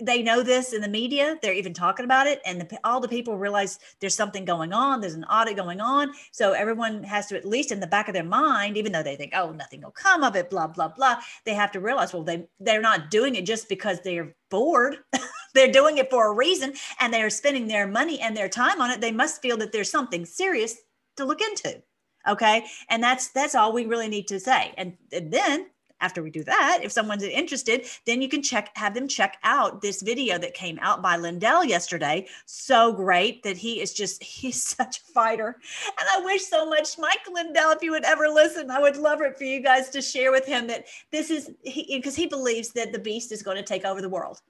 they 0.00 0.22
know 0.22 0.42
this 0.42 0.72
in 0.72 0.80
the 0.80 0.88
media. 0.88 1.36
They're 1.42 1.54
even 1.54 1.74
talking 1.74 2.04
about 2.04 2.26
it, 2.26 2.40
and 2.46 2.60
the, 2.60 2.78
all 2.84 3.00
the 3.00 3.08
people 3.08 3.36
realize 3.36 3.78
there's 4.00 4.14
something 4.14 4.44
going 4.44 4.72
on. 4.72 5.00
There's 5.00 5.14
an 5.14 5.24
audit 5.24 5.56
going 5.56 5.80
on. 5.80 6.12
So 6.30 6.52
everyone 6.52 7.02
has 7.02 7.26
to, 7.26 7.36
at 7.36 7.44
least 7.44 7.72
in 7.72 7.80
the 7.80 7.86
back 7.86 8.08
of 8.08 8.14
their 8.14 8.22
mind, 8.22 8.76
even 8.76 8.92
though 8.92 9.02
they 9.02 9.16
think, 9.16 9.32
oh, 9.34 9.50
nothing 9.50 9.82
will 9.82 9.90
come 9.90 10.22
of 10.22 10.36
it, 10.36 10.50
blah 10.50 10.68
blah 10.68 10.88
blah. 10.88 11.16
They 11.44 11.54
have 11.54 11.72
to 11.72 11.80
realize, 11.80 12.12
well, 12.12 12.22
they 12.22 12.46
they're 12.60 12.80
not 12.80 13.10
doing 13.10 13.34
it 13.34 13.46
just 13.46 13.68
because 13.68 14.00
they're 14.00 14.34
bored. 14.50 14.98
they're 15.54 15.72
doing 15.72 15.98
it 15.98 16.10
for 16.10 16.28
a 16.28 16.34
reason, 16.34 16.74
and 17.00 17.12
they're 17.12 17.30
spending 17.30 17.66
their 17.66 17.88
money 17.88 18.20
and 18.20 18.36
their 18.36 18.48
time 18.48 18.80
on 18.80 18.90
it. 18.90 19.00
They 19.00 19.12
must 19.12 19.42
feel 19.42 19.56
that 19.56 19.72
there's 19.72 19.90
something 19.90 20.24
serious 20.24 20.76
to 21.16 21.24
look 21.24 21.40
into. 21.40 21.82
Okay, 22.28 22.64
and 22.90 23.02
that's 23.02 23.28
that's 23.28 23.54
all 23.54 23.72
we 23.72 23.86
really 23.86 24.08
need 24.08 24.28
to 24.28 24.38
say. 24.38 24.74
And, 24.76 24.96
and 25.12 25.32
then 25.32 25.70
after 26.00 26.22
we 26.22 26.30
do 26.30 26.44
that, 26.44 26.80
if 26.82 26.92
someone's 26.92 27.22
interested, 27.22 27.86
then 28.06 28.22
you 28.22 28.28
can 28.28 28.42
check, 28.42 28.70
have 28.74 28.94
them 28.94 29.08
check 29.08 29.38
out 29.42 29.82
this 29.82 30.02
video 30.02 30.38
that 30.38 30.54
came 30.54 30.78
out 30.80 31.02
by 31.02 31.16
Lindell 31.16 31.64
yesterday. 31.64 32.26
So 32.46 32.92
great 32.92 33.42
that 33.42 33.56
he 33.56 33.80
is 33.80 33.92
just, 33.92 34.22
he's 34.38 34.62
such 34.62 34.98
a 34.98 35.12
fighter. 35.12 35.56
And 35.98 36.08
I 36.14 36.24
wish 36.24 36.46
so 36.46 36.68
much, 36.68 36.98
Mike 36.98 37.26
Lindell, 37.32 37.72
if 37.72 37.82
you 37.82 37.90
would 37.90 38.04
ever 38.04 38.28
listen, 38.28 38.70
I 38.70 38.80
would 38.80 38.96
love 38.96 39.20
it 39.22 39.36
for 39.36 39.44
you 39.44 39.62
guys 39.62 39.90
to 39.90 40.02
share 40.02 40.30
with 40.30 40.46
him 40.46 40.66
that 40.68 40.86
this 41.10 41.30
is, 41.30 41.50
because 41.64 42.16
he, 42.16 42.22
he 42.22 42.28
believes 42.28 42.70
that 42.70 42.92
the 42.92 42.98
beast 42.98 43.32
is 43.32 43.42
going 43.42 43.56
to 43.56 43.62
take 43.62 43.84
over 43.84 44.00
the 44.00 44.08
world. 44.08 44.40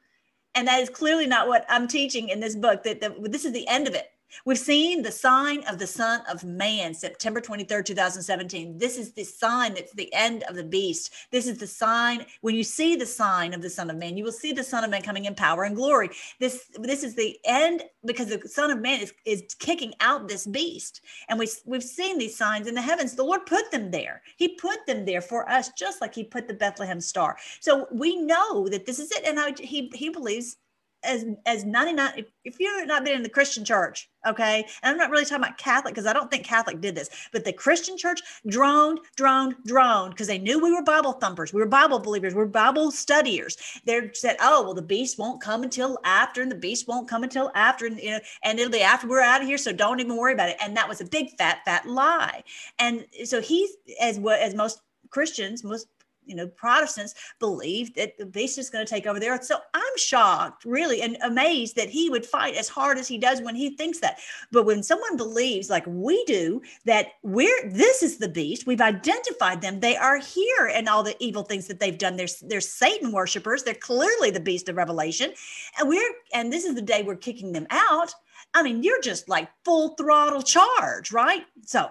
And 0.55 0.67
that 0.67 0.81
is 0.81 0.91
clearly 0.91 1.27
not 1.27 1.49
what 1.49 1.65
I'm 1.69 1.87
teaching 1.87 2.31
in 2.31 2.41
this 2.41 2.57
book, 2.57 2.83
that, 2.83 3.01
that 3.01 3.31
this 3.31 3.45
is 3.45 3.53
the 3.53 3.69
end 3.69 3.87
of 3.87 3.95
it 3.95 4.11
We've 4.45 4.59
seen 4.59 5.03
the 5.03 5.13
sign 5.13 5.65
of 5.65 5.79
the 5.79 5.87
Son 5.87 6.21
of 6.31 6.45
Man, 6.45 6.95
September 6.95 7.41
23rd, 7.41 7.85
2017. 7.85 8.79
This 8.79 8.99
is 8.99 9.13
the 9.13 9.25
sign 9.25 9.75
that's 9.75 9.93
the 9.93 10.13
end 10.13 10.45
of 10.45 10.55
the 10.55 10.65
beast. 10.65 11.13
This 11.31 11.47
is 11.47 11.59
the 11.59 11.67
sign. 11.67 12.27
When 12.41 12.55
you 12.55 12.63
see 12.63 12.97
the 12.97 13.07
sign 13.07 13.55
of 13.55 13.63
the 13.63 13.71
Son 13.71 13.91
of 13.91 13.97
Man, 13.97 14.17
you 14.17 14.25
will 14.25 14.33
see 14.33 14.53
the 14.53 14.63
Son 14.63 14.85
of 14.85 14.91
Man 14.91 15.03
coming 15.03 15.25
in 15.25 15.35
power 15.35 15.65
and 15.65 15.77
glory. 15.77 16.11
This, 16.41 16.71
this 16.75 17.03
is 17.03 17.15
the 17.15 17.39
end 17.45 17.85
because 18.05 18.27
the 18.27 18.47
Son 18.49 18.71
of 18.71 18.81
Man 18.81 19.01
is, 19.01 19.13
is 19.25 19.45
kicking 19.59 19.95
out 20.01 20.29
this 20.29 20.47
beast. 20.47 21.01
And 21.29 21.39
we, 21.39 21.49
we've 21.65 21.83
seen 21.83 22.19
these 22.19 22.37
signs 22.37 22.67
in 22.67 22.75
the 22.75 22.83
heavens. 22.83 23.15
The 23.15 23.25
Lord 23.25 23.47
put 23.47 23.71
them 23.71 23.91
there. 23.91 24.23
He 24.37 24.57
put 24.57 24.87
them 24.87 25.05
there 25.05 25.23
for 25.23 25.49
us, 25.49 25.71
just 25.71 26.01
like 26.01 26.15
He 26.15 26.25
put 26.25 26.49
the 26.49 26.55
Bethlehem 26.55 27.01
star. 27.01 27.37
So 27.61 27.87
we 27.91 28.17
know 28.17 28.69
that 28.69 28.87
this 28.87 28.99
is 28.99 29.11
it. 29.11 29.25
And 29.27 29.41
I, 29.41 29.55
he, 29.59 29.91
he 29.95 30.11
believes 30.11 30.57
as 31.05 31.25
as 31.47 31.65
99 31.65 32.13
if, 32.17 32.27
if 32.45 32.61
you've 32.61 32.87
not 32.87 33.05
been 33.05 33.15
in 33.15 33.23
the 33.23 33.29
christian 33.29 33.65
church 33.65 34.09
okay 34.27 34.67
and 34.83 34.93
i'm 34.93 34.97
not 34.97 35.11
really 35.11 35.25
talking 35.25 35.45
about 35.45 35.59
catholic 35.59 35.95
because 35.95 36.07
i 36.07 36.13
don't 36.13 36.31
think 36.31 36.45
catholic 36.45 36.81
did 36.81 36.95
this 36.95 37.09
but 37.33 37.45
the 37.45 37.53
christian 37.53 37.97
church 37.97 38.21
droned 38.49 39.01
droned 39.17 39.55
droned 39.65 40.11
because 40.11 40.27
they 40.27 40.39
knew 40.39 40.63
we 40.63 40.73
were 40.73 40.83
bible 40.83 41.13
thumpers 41.13 41.53
we 41.53 41.61
were 41.61 41.67
bible 41.67 41.99
believers 41.99 42.35
we 42.35 42.43
are 42.43 42.47
bible 42.47 42.91
studiers. 42.91 43.57
They 43.85 44.11
said 44.13 44.37
oh 44.41 44.63
well 44.63 44.75
the 44.75 44.83
beast 44.83 45.19
won't 45.19 45.41
come 45.41 45.63
until 45.63 45.99
after 46.05 46.43
and 46.43 46.51
the 46.51 46.57
beast 46.57 46.89
won't 46.89 47.09
come 47.09 47.23
until 47.23 47.51
after 47.55 47.87
and 47.87 47.99
you 47.99 48.11
know 48.11 48.21
and 48.43 48.59
it'll 48.59 48.73
be 48.73 48.83
after 48.83 49.09
we're 49.09 49.21
out 49.21 49.41
of 49.41 49.47
here 49.47 49.59
so 49.59 49.73
don't 49.73 50.01
even 50.01 50.17
worry 50.17 50.33
about 50.33 50.49
it. 50.49 50.57
And 50.61 50.77
that 50.77 50.89
was 50.89 51.01
a 51.01 51.05
big 51.05 51.37
fat 51.39 51.61
fat 51.65 51.87
lie. 51.87 52.43
And 52.79 53.07
so 53.25 53.41
he 53.41 53.69
as 54.01 54.19
what 54.19 54.41
as 54.41 54.55
most 54.55 54.81
christians 55.11 55.65
most 55.65 55.87
you 56.29 56.35
know, 56.35 56.47
Protestants 56.47 57.15
believe 57.39 57.95
that 57.95 58.17
the 58.19 58.27
beast 58.27 58.59
is 58.59 58.71
going 58.71 58.85
to 58.85 58.91
take 58.91 59.07
over 59.07 59.19
the 59.19 59.29
earth. 59.29 59.45
So 59.45 59.59
I'm 59.75 59.97
shocked, 59.97 60.65
really, 60.65 61.03
and 61.03 61.17
amazed 61.23 61.77
that 61.77 61.89
he 61.89 62.11
would 62.11 62.27
fight 62.27 62.55
as 62.55 62.69
hard 62.69 62.99
as 62.99 63.09
he 63.09 63.19
does 63.19 63.41
when 63.41 63.57
he 63.57 63.71
thinks 63.71 64.01
that. 64.01 64.19
But 64.53 64.65
when 64.65 64.83
someone 64.83 65.17
believes, 65.17 65.71
like 65.71 65.85
we 65.87 66.25
do, 66.25 66.61
that 66.85 67.13
we're 67.23 67.71
this 67.71 68.03
is 68.03 68.19
the 68.19 68.29
beast, 68.29 68.67
we've 68.67 68.81
identified 68.81 69.61
them, 69.61 69.81
they 69.81 69.97
are 69.97 70.19
here, 70.19 70.71
and 70.73 70.89
all 70.89 71.03
the 71.03 71.17
evil 71.19 71.43
things 71.43 71.67
that 71.67 71.81
they've 71.81 71.99
done. 71.99 72.17
They're, 72.17 72.29
they're 72.43 72.61
Satan 72.61 73.13
worshipers. 73.13 73.63
They're 73.63 73.75
clearly 73.75 74.31
the 74.31 74.41
beast 74.41 74.69
of 74.69 74.77
Revelation, 74.77 75.33
and 75.79 75.89
we're 75.89 76.13
and 76.35 76.53
this 76.53 76.65
is 76.65 76.75
the 76.75 76.83
day 76.83 77.03
we're 77.03 77.17
kicking 77.17 77.53
them 77.53 77.67
out. 77.71 78.13
I 78.55 78.63
mean, 78.63 78.83
you're 78.83 79.01
just 79.01 79.29
like 79.29 79.49
full 79.65 79.91
throttle 79.97 80.43
charge, 80.43 81.13
right? 81.13 81.45
So 81.65 81.91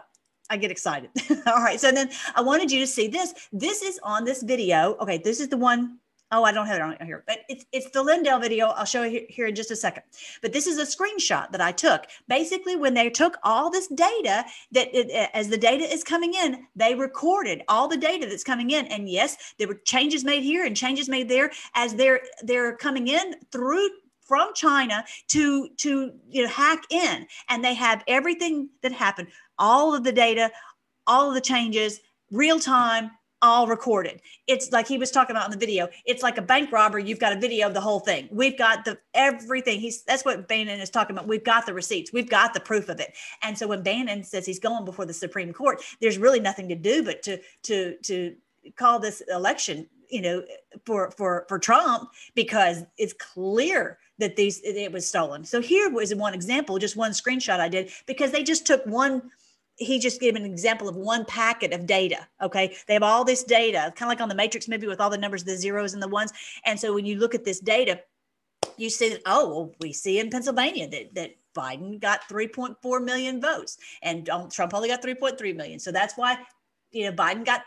I 0.49 0.57
get 0.57 0.71
excited. 0.71 1.09
All 1.47 1.61
right. 1.61 1.79
So 1.79 1.91
then 1.91 2.09
I 2.35 2.41
wanted 2.41 2.71
you 2.71 2.79
to 2.79 2.87
see 2.87 3.07
this. 3.07 3.33
This 3.51 3.81
is 3.81 3.99
on 4.03 4.23
this 4.23 4.43
video. 4.43 4.95
Okay. 5.01 5.17
This 5.17 5.39
is 5.39 5.49
the 5.49 5.57
one 5.57 5.99
Oh, 6.29 6.43
I 6.43 6.51
don't 6.51 6.67
have 6.67 6.75
it 6.75 6.81
on 6.81 6.97
here, 7.05 7.23
but 7.25 7.39
it's 7.47 7.65
it's 7.71 7.89
the 7.91 8.03
Lindell 8.03 8.39
video. 8.39 8.67
I'll 8.67 8.83
show 8.83 9.03
you 9.03 9.25
here 9.29 9.47
in 9.47 9.55
just 9.55 9.71
a 9.71 9.77
second. 9.77 10.03
But 10.41 10.51
this 10.51 10.67
is 10.67 10.77
a 10.77 10.83
screenshot 10.83 11.51
that 11.51 11.61
I 11.61 11.71
took. 11.71 12.03
Basically, 12.27 12.75
when 12.75 12.93
they 12.93 13.09
took 13.09 13.37
all 13.43 13.69
this 13.69 13.87
data 13.87 14.43
that 14.73 14.89
it, 14.93 15.29
as 15.33 15.47
the 15.47 15.57
data 15.57 15.85
is 15.85 16.03
coming 16.03 16.33
in, 16.33 16.67
they 16.75 16.95
recorded 16.95 17.63
all 17.69 17.87
the 17.87 17.95
data 17.95 18.27
that's 18.27 18.43
coming 18.43 18.71
in. 18.71 18.87
And 18.87 19.07
yes, 19.07 19.53
there 19.57 19.69
were 19.69 19.79
changes 19.85 20.25
made 20.25 20.43
here 20.43 20.65
and 20.65 20.75
changes 20.75 21.07
made 21.07 21.29
there 21.29 21.49
as 21.75 21.95
they're 21.95 22.19
they're 22.41 22.75
coming 22.75 23.07
in 23.07 23.35
through 23.53 23.87
from 24.19 24.53
China 24.53 25.05
to 25.29 25.69
to 25.77 26.11
you 26.29 26.43
know 26.43 26.49
hack 26.49 26.83
in, 26.89 27.25
and 27.47 27.63
they 27.63 27.73
have 27.73 28.03
everything 28.05 28.67
that 28.81 28.91
happened, 28.91 29.29
all 29.59 29.95
of 29.95 30.03
the 30.03 30.11
data, 30.11 30.51
all 31.05 31.29
of 31.29 31.35
the 31.35 31.41
changes, 31.41 31.99
real 32.31 32.59
time, 32.59 33.11
all 33.41 33.67
recorded. 33.67 34.21
It's 34.47 34.71
like 34.71 34.87
he 34.87 34.97
was 34.97 35.11
talking 35.11 35.35
about 35.35 35.45
in 35.45 35.51
the 35.51 35.63
video. 35.63 35.87
It's 36.05 36.23
like 36.23 36.37
a 36.37 36.41
bank 36.41 36.71
robber. 36.71 36.97
You've 36.97 37.19
got 37.19 37.33
a 37.33 37.39
video 37.39 37.67
of 37.67 37.73
the 37.73 37.81
whole 37.81 37.99
thing. 37.99 38.27
We've 38.31 38.57
got 38.57 38.85
the 38.85 38.97
everything. 39.13 39.79
He's 39.79 40.03
that's 40.03 40.25
what 40.25 40.47
Bannon 40.47 40.79
is 40.79 40.89
talking 40.89 41.15
about. 41.15 41.27
We've 41.27 41.43
got 41.43 41.65
the 41.65 41.73
receipts. 41.73 42.11
We've 42.11 42.29
got 42.29 42.53
the 42.53 42.59
proof 42.59 42.89
of 42.89 42.99
it. 42.99 43.15
And 43.43 43.57
so 43.57 43.67
when 43.67 43.83
Bannon 43.83 44.23
says 44.23 44.45
he's 44.45 44.59
going 44.59 44.85
before 44.85 45.05
the 45.05 45.13
Supreme 45.13 45.53
Court, 45.53 45.81
there's 46.01 46.17
really 46.17 46.39
nothing 46.39 46.67
to 46.69 46.75
do 46.75 47.03
but 47.03 47.21
to 47.23 47.39
to 47.63 47.97
to 48.03 48.35
call 48.75 48.99
this 48.99 49.21
election, 49.29 49.87
you 50.09 50.21
know, 50.21 50.43
for 50.85 51.11
for 51.11 51.45
for 51.47 51.59
Trump 51.59 52.09
because 52.33 52.83
it's 52.97 53.13
clear 53.13 53.99
that 54.17 54.35
these 54.35 54.61
it 54.63 54.91
was 54.91 55.07
stolen. 55.07 55.45
So 55.45 55.61
here 55.61 55.91
was 55.91 56.13
one 56.15 56.33
example, 56.33 56.79
just 56.79 56.95
one 56.95 57.11
screenshot 57.11 57.59
I 57.59 57.69
did 57.69 57.91
because 58.07 58.31
they 58.31 58.43
just 58.43 58.65
took 58.65 58.83
one 58.85 59.29
he 59.77 59.99
just 59.99 60.19
gave 60.19 60.35
an 60.35 60.43
example 60.43 60.89
of 60.89 60.95
one 60.95 61.23
packet 61.25 61.71
of 61.71 61.85
data. 61.85 62.27
Okay. 62.41 62.75
They 62.87 62.93
have 62.93 63.03
all 63.03 63.23
this 63.23 63.43
data, 63.43 63.93
kind 63.95 64.11
of 64.11 64.17
like 64.17 64.21
on 64.21 64.29
the 64.29 64.35
Matrix 64.35 64.67
movie 64.67 64.87
with 64.87 64.99
all 64.99 65.09
the 65.09 65.17
numbers, 65.17 65.43
the 65.43 65.55
zeros 65.55 65.93
and 65.93 66.01
the 66.01 66.07
ones. 66.07 66.33
And 66.65 66.79
so 66.79 66.93
when 66.93 67.05
you 67.05 67.17
look 67.17 67.35
at 67.35 67.45
this 67.45 67.59
data, 67.59 68.01
you 68.77 68.89
see 68.89 69.09
that, 69.09 69.21
oh, 69.25 69.47
well, 69.47 69.71
we 69.79 69.93
see 69.93 70.19
in 70.19 70.29
Pennsylvania 70.29 70.89
that, 70.89 71.13
that 71.15 71.35
Biden 71.55 71.99
got 71.99 72.27
3.4 72.27 73.03
million 73.03 73.39
votes 73.39 73.77
and 74.01 74.29
Trump 74.51 74.73
only 74.73 74.89
got 74.89 75.03
3.3 75.03 75.55
million. 75.55 75.79
So 75.79 75.91
that's 75.91 76.17
why, 76.17 76.37
you 76.91 77.05
know, 77.05 77.11
Biden 77.15 77.45
got 77.45 77.61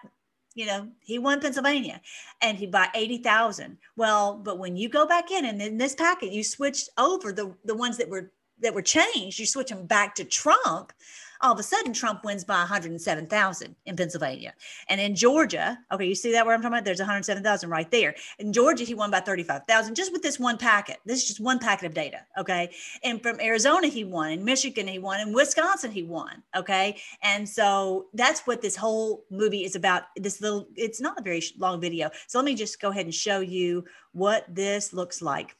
you 0.56 0.66
know, 0.66 0.88
he 1.00 1.18
won 1.20 1.40
Pennsylvania 1.40 2.00
and 2.42 2.58
he 2.58 2.66
bought 2.66 2.90
80,000. 2.92 3.78
Well, 3.96 4.36
but 4.36 4.58
when 4.58 4.76
you 4.76 4.88
go 4.88 5.06
back 5.06 5.30
in 5.30 5.44
and 5.44 5.62
in 5.62 5.78
this 5.78 5.94
packet, 5.94 6.32
you 6.32 6.42
switched 6.42 6.88
over 6.98 7.32
the, 7.32 7.54
the 7.64 7.74
ones 7.74 7.96
that 7.98 8.08
were 8.08 8.32
that 8.60 8.74
were 8.74 8.82
changed, 8.82 9.38
you 9.38 9.46
switch 9.46 9.70
them 9.70 9.86
back 9.86 10.14
to 10.16 10.24
Trump 10.24 10.92
all 11.42 11.52
of 11.52 11.58
a 11.58 11.62
sudden 11.62 11.92
Trump 11.92 12.24
wins 12.24 12.44
by 12.44 12.58
107,000 12.58 13.76
in 13.86 13.96
Pennsylvania. 13.96 14.54
And 14.88 15.00
in 15.00 15.14
Georgia, 15.14 15.78
okay, 15.90 16.06
you 16.06 16.14
see 16.14 16.32
that 16.32 16.44
where 16.44 16.54
I'm 16.54 16.60
talking 16.60 16.74
about? 16.74 16.84
There's 16.84 16.98
107,000 16.98 17.70
right 17.70 17.90
there. 17.90 18.14
In 18.38 18.52
Georgia, 18.52 18.84
he 18.84 18.94
won 18.94 19.10
by 19.10 19.20
35,000 19.20 19.94
just 19.94 20.12
with 20.12 20.22
this 20.22 20.38
one 20.38 20.58
packet. 20.58 20.98
This 21.06 21.22
is 21.22 21.28
just 21.28 21.40
one 21.40 21.58
packet 21.58 21.86
of 21.86 21.94
data, 21.94 22.18
okay? 22.38 22.70
And 23.02 23.22
from 23.22 23.40
Arizona, 23.40 23.86
he 23.86 24.04
won. 24.04 24.30
In 24.30 24.44
Michigan, 24.44 24.86
he 24.86 24.98
won. 24.98 25.20
In 25.20 25.32
Wisconsin, 25.32 25.90
he 25.90 26.02
won, 26.02 26.42
okay? 26.54 27.00
And 27.22 27.48
so 27.48 28.06
that's 28.12 28.46
what 28.46 28.60
this 28.60 28.76
whole 28.76 29.24
movie 29.30 29.64
is 29.64 29.76
about. 29.76 30.04
This 30.16 30.40
little, 30.40 30.68
it's 30.76 31.00
not 31.00 31.18
a 31.18 31.22
very 31.22 31.42
long 31.58 31.80
video. 31.80 32.10
So 32.26 32.38
let 32.38 32.44
me 32.44 32.54
just 32.54 32.80
go 32.80 32.90
ahead 32.90 33.06
and 33.06 33.14
show 33.14 33.40
you 33.40 33.84
what 34.12 34.44
this 34.48 34.92
looks 34.92 35.22
like. 35.22 35.56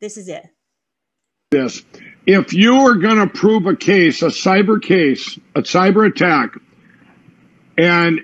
This 0.00 0.16
is 0.16 0.28
it 0.28 0.48
this. 1.52 1.82
If 2.26 2.52
you 2.52 2.74
are 2.86 2.96
going 2.96 3.18
to 3.18 3.28
prove 3.28 3.66
a 3.66 3.76
case, 3.76 4.22
a 4.22 4.26
cyber 4.26 4.82
case, 4.82 5.38
a 5.54 5.62
cyber 5.62 6.08
attack, 6.08 6.54
and 7.78 8.20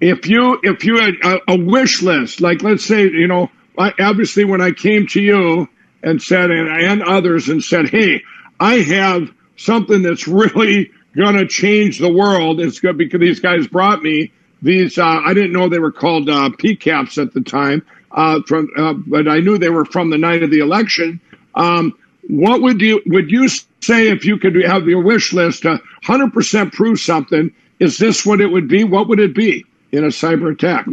if 0.00 0.26
you 0.26 0.58
if 0.62 0.84
you 0.84 0.98
had 0.98 1.14
a, 1.22 1.52
a 1.52 1.56
wish 1.58 2.02
list, 2.02 2.40
like 2.40 2.62
let's 2.62 2.84
say, 2.84 3.02
you 3.02 3.28
know, 3.28 3.50
I, 3.78 3.92
obviously 4.00 4.44
when 4.44 4.60
I 4.60 4.72
came 4.72 5.06
to 5.08 5.20
you 5.20 5.68
and 6.02 6.20
said, 6.20 6.50
and, 6.50 6.68
and 6.68 7.02
others, 7.02 7.48
and 7.48 7.62
said, 7.62 7.88
hey, 7.88 8.22
I 8.58 8.76
have 8.76 9.30
something 9.56 10.02
that's 10.02 10.26
really 10.28 10.90
going 11.16 11.36
to 11.36 11.46
change 11.46 11.98
the 11.98 12.12
world. 12.12 12.60
It's 12.60 12.80
good 12.80 12.98
because 12.98 13.20
these 13.20 13.40
guys 13.40 13.66
brought 13.66 14.02
me 14.02 14.32
these. 14.60 14.98
Uh, 14.98 15.20
I 15.24 15.34
didn't 15.34 15.52
know 15.52 15.68
they 15.68 15.78
were 15.78 15.92
called 15.92 16.28
uh, 16.28 16.50
PCAPs 16.50 17.20
at 17.20 17.32
the 17.32 17.40
time, 17.42 17.84
uh, 18.10 18.40
from, 18.46 18.68
uh, 18.76 18.94
but 18.94 19.28
I 19.28 19.40
knew 19.40 19.58
they 19.58 19.70
were 19.70 19.84
from 19.84 20.10
the 20.10 20.18
night 20.18 20.42
of 20.42 20.50
the 20.50 20.60
election. 20.60 21.20
Um, 21.54 21.94
what 22.28 22.62
would 22.62 22.80
you 22.80 23.02
would 23.06 23.30
you 23.30 23.48
say 23.48 24.08
if 24.08 24.24
you 24.24 24.38
could 24.38 24.54
have 24.64 24.86
your 24.86 25.02
wish 25.02 25.32
list 25.32 25.62
to 25.62 25.80
100% 26.04 26.72
prove 26.72 26.98
something? 26.98 27.52
Is 27.80 27.98
this 27.98 28.24
what 28.24 28.40
it 28.40 28.46
would 28.46 28.68
be? 28.68 28.84
What 28.84 29.08
would 29.08 29.18
it 29.18 29.34
be 29.34 29.64
in 29.90 30.04
a 30.04 30.08
cyber 30.08 30.52
attack? 30.52 30.86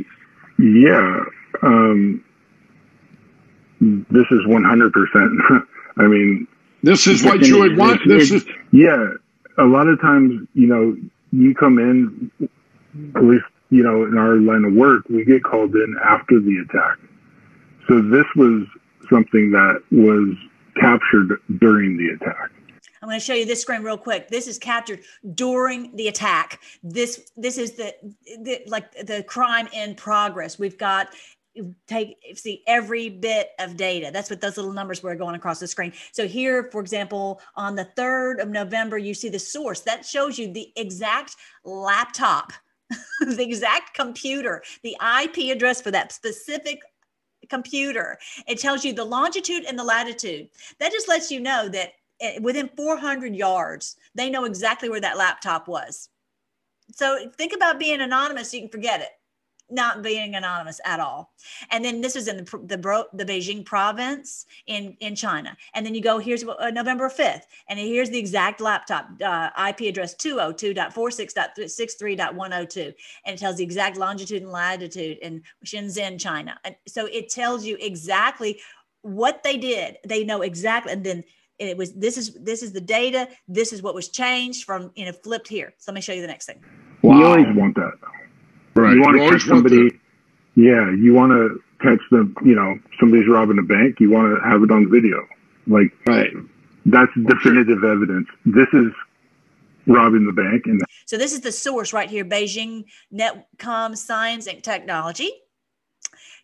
Yeah, 0.57 1.23
um, 1.61 2.23
this 3.79 4.25
is 4.31 4.39
100%. 4.47 5.65
I 5.97 6.03
mean, 6.03 6.47
this 6.83 7.07
is 7.07 7.23
what 7.23 7.41
you 7.45 7.59
would 7.59 7.77
want. 7.77 8.01
This 8.07 8.31
is 8.31 8.45
yeah. 8.71 9.11
A 9.57 9.63
lot 9.63 9.87
of 9.87 9.99
times, 9.99 10.47
you 10.53 10.67
know, 10.67 10.95
you 11.31 11.53
come 11.53 11.79
in, 11.79 12.31
at 13.15 13.23
least 13.23 13.43
you 13.69 13.83
know, 13.83 14.03
in 14.03 14.17
our 14.17 14.37
line 14.37 14.65
of 14.65 14.73
work, 14.73 15.03
we 15.09 15.23
get 15.25 15.43
called 15.43 15.75
in 15.75 15.95
after 16.03 16.39
the 16.39 16.65
attack. 16.65 16.97
So 17.87 18.01
this 18.01 18.25
was 18.35 18.65
something 19.09 19.51
that 19.51 19.81
was 19.91 20.35
captured 20.79 21.39
during 21.59 21.97
the 21.97 22.09
attack. 22.09 22.51
I'm 23.01 23.07
going 23.07 23.19
to 23.19 23.25
show 23.25 23.33
you 23.33 23.45
this 23.45 23.61
screen 23.61 23.81
real 23.81 23.97
quick. 23.97 24.27
This 24.27 24.47
is 24.47 24.57
captured 24.57 25.01
during 25.33 25.95
the 25.95 26.09
attack. 26.09 26.59
This 26.83 27.31
this 27.37 27.57
is 27.57 27.73
the, 27.73 27.95
the 28.41 28.61
like 28.67 28.91
the 29.05 29.23
crime 29.23 29.67
in 29.73 29.95
progress. 29.95 30.59
We've 30.59 30.77
got 30.77 31.09
take 31.87 32.17
see 32.35 32.63
every 32.67 33.09
bit 33.09 33.51
of 33.59 33.77
data. 33.77 34.09
That's 34.11 34.29
what 34.29 34.41
those 34.41 34.57
little 34.57 34.73
numbers 34.73 35.01
were 35.01 35.15
going 35.15 35.35
across 35.35 35.59
the 35.59 35.67
screen. 35.67 35.93
So 36.11 36.27
here, 36.27 36.69
for 36.71 36.81
example, 36.81 37.41
on 37.55 37.75
the 37.75 37.89
3rd 37.97 38.41
of 38.41 38.49
November, 38.49 38.97
you 38.97 39.13
see 39.13 39.29
the 39.29 39.39
source. 39.39 39.81
That 39.81 40.05
shows 40.05 40.37
you 40.37 40.51
the 40.51 40.71
exact 40.75 41.35
laptop, 41.63 42.53
the 43.21 43.43
exact 43.43 43.93
computer, 43.93 44.61
the 44.83 44.97
IP 45.23 45.55
address 45.55 45.81
for 45.81 45.91
that 45.91 46.11
specific 46.11 46.81
computer. 47.49 48.17
It 48.47 48.59
tells 48.59 48.85
you 48.85 48.93
the 48.93 49.03
longitude 49.03 49.65
and 49.65 49.77
the 49.77 49.83
latitude. 49.83 50.49
That 50.79 50.91
just 50.91 51.07
lets 51.07 51.31
you 51.31 51.39
know 51.39 51.69
that 51.69 51.93
eh, 52.21 52.39
within 52.41 52.69
400 52.75 53.35
yards, 53.35 53.97
they 54.15 54.29
know 54.29 54.45
exactly 54.45 54.89
where 54.89 55.01
that 55.01 55.17
laptop 55.17 55.67
was. 55.67 56.09
So 56.91 57.29
think 57.37 57.53
about 57.53 57.79
being 57.79 58.01
anonymous, 58.01 58.53
you 58.53 58.61
can 58.61 58.69
forget 58.69 59.01
it 59.01 59.09
not 59.69 60.01
being 60.01 60.33
anonymous 60.35 60.81
at 60.85 60.99
all. 60.99 61.31
And 61.71 61.85
then 61.85 62.01
this 62.01 62.15
was 62.15 62.27
in 62.27 62.37
the 62.37 62.43
the, 62.43 63.05
the 63.13 63.25
Beijing 63.25 63.63
province 63.65 64.45
in 64.67 64.95
in 64.99 65.15
China. 65.15 65.57
And 65.73 65.85
then 65.85 65.95
you 65.95 66.01
go 66.01 66.19
here's 66.19 66.43
uh, 66.43 66.71
November 66.71 67.09
5th 67.09 67.43
and 67.67 67.79
here's 67.79 68.09
the 68.09 68.19
exact 68.19 68.61
laptop 68.61 69.09
uh, 69.23 69.49
IP 69.69 69.81
address 69.81 70.15
202.46.63.102 70.15 72.93
and 73.25 73.35
it 73.35 73.37
tells 73.37 73.57
the 73.57 73.63
exact 73.63 73.97
longitude 73.97 74.41
and 74.41 74.51
latitude 74.51 75.17
in 75.19 75.43
Shenzhen, 75.65 76.19
China. 76.19 76.57
And 76.63 76.75
so 76.87 77.05
it 77.05 77.29
tells 77.29 77.63
you 77.65 77.77
exactly 77.79 78.59
what 79.01 79.43
they 79.43 79.57
did. 79.57 79.97
They 80.05 80.23
know 80.23 80.41
exactly 80.41 80.93
and 80.93 81.05
then 81.05 81.23
it 81.59 81.77
was 81.77 81.93
this 81.93 82.17
is 82.17 82.33
this 82.35 82.63
is 82.63 82.71
the 82.71 82.81
data, 82.81 83.27
this 83.47 83.73
is 83.73 83.81
what 83.81 83.93
was 83.93 84.09
changed 84.09 84.63
from 84.63 84.91
you 84.95 85.05
know 85.05 85.11
flipped 85.11 85.47
here. 85.47 85.73
So 85.77 85.91
let 85.91 85.95
me 85.95 86.01
show 86.01 86.13
you 86.13 86.21
the 86.21 86.27
next 86.27 86.45
thing. 86.45 86.63
Wow. 87.01 87.17
You 87.17 87.25
always 87.25 87.55
want 87.55 87.75
that. 87.75 87.93
Right. 88.75 88.93
You 88.93 89.01
want 89.01 89.17
to 89.17 89.29
catch 89.29 89.43
somebody. 89.43 89.99
Yeah, 90.55 90.91
you 90.91 91.13
want 91.13 91.31
to 91.31 91.59
catch 91.81 92.01
them. 92.11 92.35
You 92.43 92.55
know, 92.55 92.77
somebody's 92.99 93.27
robbing 93.27 93.59
a 93.59 93.63
bank. 93.63 93.99
You 93.99 94.11
want 94.11 94.35
to 94.35 94.49
have 94.49 94.61
it 94.63 94.71
on 94.71 94.89
video. 94.89 95.25
Like, 95.67 95.91
right. 96.07 96.31
That's 96.85 97.11
definitive 97.27 97.83
evidence. 97.83 98.27
This 98.45 98.67
is 98.73 98.91
robbing 99.87 100.25
the 100.25 100.33
bank. 100.33 100.63
And 100.65 100.81
so 101.05 101.17
this 101.17 101.33
is 101.33 101.41
the 101.41 101.51
source 101.51 101.93
right 101.93 102.09
here: 102.09 102.25
Beijing 102.25 102.85
Netcom 103.13 103.97
Science 103.97 104.47
and 104.47 104.63
Technology, 104.63 105.31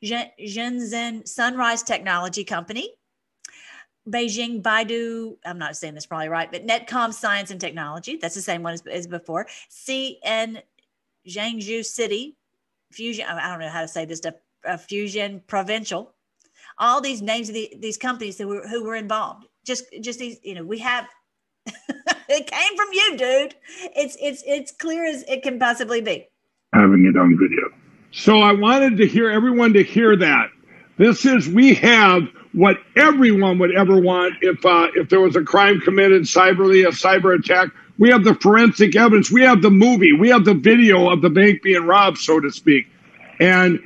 Shenzhen 0.03 1.27
Sunrise 1.27 1.84
Technology 1.84 2.44
Company. 2.44 2.91
Beijing 4.08 4.62
Baidu, 4.62 5.38
I'm 5.46 5.58
not 5.58 5.75
saying 5.75 5.96
this 5.96 6.05
probably 6.05 6.29
right, 6.29 6.51
but 6.51 6.67
Netcom 6.67 7.12
Science 7.12 7.50
and 7.50 7.60
Technology, 7.60 8.17
that's 8.17 8.36
the 8.36 8.41
same 8.41 8.62
one 8.62 8.74
as, 8.74 8.86
as 8.86 9.08
before. 9.08 9.48
CN 9.72 10.62
Jiangsu 11.27 11.84
City, 11.86 12.38
Fusion, 12.91 13.25
I 13.25 13.50
don't 13.50 13.60
know 13.60 13.70
how 13.70 13.82
to 13.82 13.88
say 13.88 14.05
this 14.05 14.20
stuff, 14.20 14.36
uh, 14.67 14.77
Fusion 14.77 15.41
Provincial, 15.48 16.13
all 16.77 17.01
these 17.01 17.22
names 17.22 17.50
of 17.50 17.55
the, 17.55 17.74
these 17.79 17.98
companies 17.98 18.38
that 18.38 18.48
were, 18.48 18.67
who 18.67 18.84
were 18.84 18.96
involved. 18.96 19.46
Just, 19.66 19.85
just 20.01 20.20
these, 20.20 20.38
you 20.44 20.55
know, 20.55 20.64
we 20.64 20.79
have, 20.79 21.07
it 21.68 22.48
came 22.48 22.75
from 22.75 22.88
you, 22.92 23.18
dude. 23.18 23.55
It's, 23.96 24.18
it's, 24.22 24.44
it's 24.46 24.72
clear 24.72 25.05
as 25.05 25.24
it 25.24 25.44
can 25.44 25.59
possibly 25.59 26.01
be. 26.01 26.27
Having 26.74 27.11
it 27.14 27.18
on 27.18 27.38
video. 27.38 27.70
So 28.11 28.40
I 28.40 28.53
wanted 28.53 28.98
to 28.98 29.07
hear 29.07 29.29
everyone 29.29 29.74
to 29.74 29.83
hear 29.83 30.16
that. 30.18 30.50
This 30.98 31.25
is, 31.25 31.50
we 31.50 31.74
have 31.75 32.24
what 32.55 32.77
everyone 32.96 33.59
would 33.59 33.75
ever 33.75 34.00
want 34.00 34.35
if 34.42 34.66
uh, 34.66 34.88
if 34.96 35.09
there 35.09 35.20
was 35.20 35.35
a 35.35 35.44
crime 35.44 35.81
committed 35.81 36.24
cyberly, 36.24 36.88
a 36.88 36.92
cyber 36.92 37.38
attack. 37.38 37.68
We 37.98 38.10
have 38.10 38.24
the 38.24 38.36
forensic 38.36 38.96
evidence. 38.96 39.31
We 39.31 39.42
have 39.44 39.62
the 39.62 39.72
movie. 39.72 40.14
We 40.14 40.29
have 40.29 40.46
the 40.46 40.53
video 40.53 41.10
of 41.10 41.22
the 41.22 41.29
bank 41.29 41.62
being 41.62 41.86
robbed, 41.86 42.18
so 42.18 42.40
to 42.40 42.51
speak. 42.51 42.88
And 43.40 43.79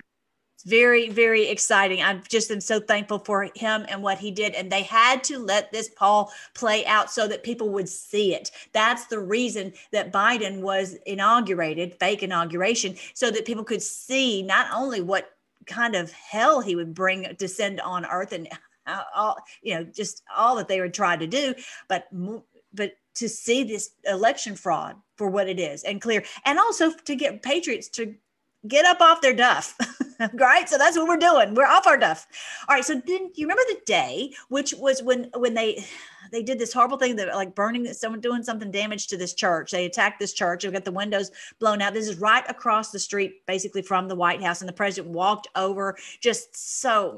it's 0.55 0.69
very, 0.69 1.09
very 1.09 1.47
exciting. 1.47 2.03
I've 2.03 2.27
just 2.27 2.49
been 2.49 2.59
so 2.59 2.81
thankful 2.81 3.19
for 3.19 3.49
him 3.55 3.85
and 3.87 4.03
what 4.03 4.17
he 4.17 4.29
did. 4.29 4.55
And 4.55 4.69
they 4.69 4.83
had 4.83 5.23
to 5.25 5.39
let 5.39 5.71
this 5.71 5.89
Paul 5.89 6.33
play 6.53 6.85
out 6.85 7.09
so 7.09 7.29
that 7.29 7.43
people 7.43 7.69
would 7.69 7.87
see 7.87 8.33
it. 8.33 8.51
That's 8.73 9.05
the 9.05 9.19
reason 9.19 9.71
that 9.93 10.11
Biden 10.11 10.59
was 10.59 10.95
inaugurated, 11.05 11.95
fake 11.99 12.23
inauguration, 12.23 12.95
so 13.13 13.31
that 13.31 13.45
people 13.45 13.63
could 13.63 13.81
see 13.81 14.43
not 14.43 14.67
only 14.73 14.99
what 15.01 15.31
kind 15.65 15.95
of 15.95 16.11
hell 16.11 16.59
he 16.59 16.75
would 16.75 16.93
bring 16.93 17.33
descend 17.37 17.79
on 17.79 18.05
earth 18.05 18.33
and 18.33 18.49
all 19.15 19.37
you 19.61 19.75
know 19.75 19.83
just 19.83 20.23
all 20.35 20.55
that 20.55 20.67
they 20.67 20.81
would 20.81 20.95
try 20.95 21.15
to 21.15 21.27
do 21.27 21.53
but 21.87 22.07
but 22.73 22.93
to 23.15 23.27
see 23.29 23.63
this 23.63 23.91
election 24.05 24.55
fraud 24.55 24.95
for 25.15 25.29
what 25.29 25.49
it 25.49 25.59
is 25.59 25.83
and 25.83 26.01
clear, 26.01 26.23
and 26.45 26.59
also 26.59 26.91
to 26.91 27.15
get 27.15 27.43
patriots 27.43 27.89
to 27.89 28.15
get 28.67 28.85
up 28.85 29.01
off 29.01 29.21
their 29.21 29.33
duff. 29.33 29.77
right? 30.33 30.67
So 30.67 30.77
that's 30.77 30.97
what 30.97 31.07
we're 31.07 31.17
doing. 31.17 31.55
We're 31.55 31.65
off 31.65 31.87
our 31.87 31.97
duff. 31.97 32.27
All 32.67 32.75
right. 32.75 32.83
So 32.83 32.95
then 32.95 33.31
you 33.35 33.47
remember 33.47 33.63
the 33.69 33.79
day, 33.85 34.31
which 34.49 34.73
was 34.73 35.01
when 35.01 35.29
when 35.35 35.53
they 35.53 35.83
they 36.31 36.43
did 36.43 36.59
this 36.59 36.73
horrible 36.73 36.97
thing 36.97 37.15
that 37.15 37.33
like 37.35 37.55
burning 37.55 37.91
someone 37.93 38.19
doing 38.19 38.43
something 38.43 38.71
damage 38.71 39.07
to 39.07 39.17
this 39.17 39.33
church. 39.33 39.71
They 39.71 39.85
attacked 39.85 40.19
this 40.19 40.33
church. 40.33 40.63
They 40.63 40.71
got 40.71 40.85
the 40.85 40.91
windows 40.91 41.31
blown 41.59 41.81
out. 41.81 41.93
This 41.93 42.07
is 42.07 42.17
right 42.17 42.43
across 42.49 42.91
the 42.91 42.99
street, 42.99 43.45
basically 43.45 43.81
from 43.81 44.07
the 44.07 44.15
White 44.15 44.43
House. 44.43 44.61
And 44.61 44.67
the 44.67 44.73
president 44.73 45.13
walked 45.13 45.47
over 45.55 45.97
just 46.19 46.55
so 46.55 47.15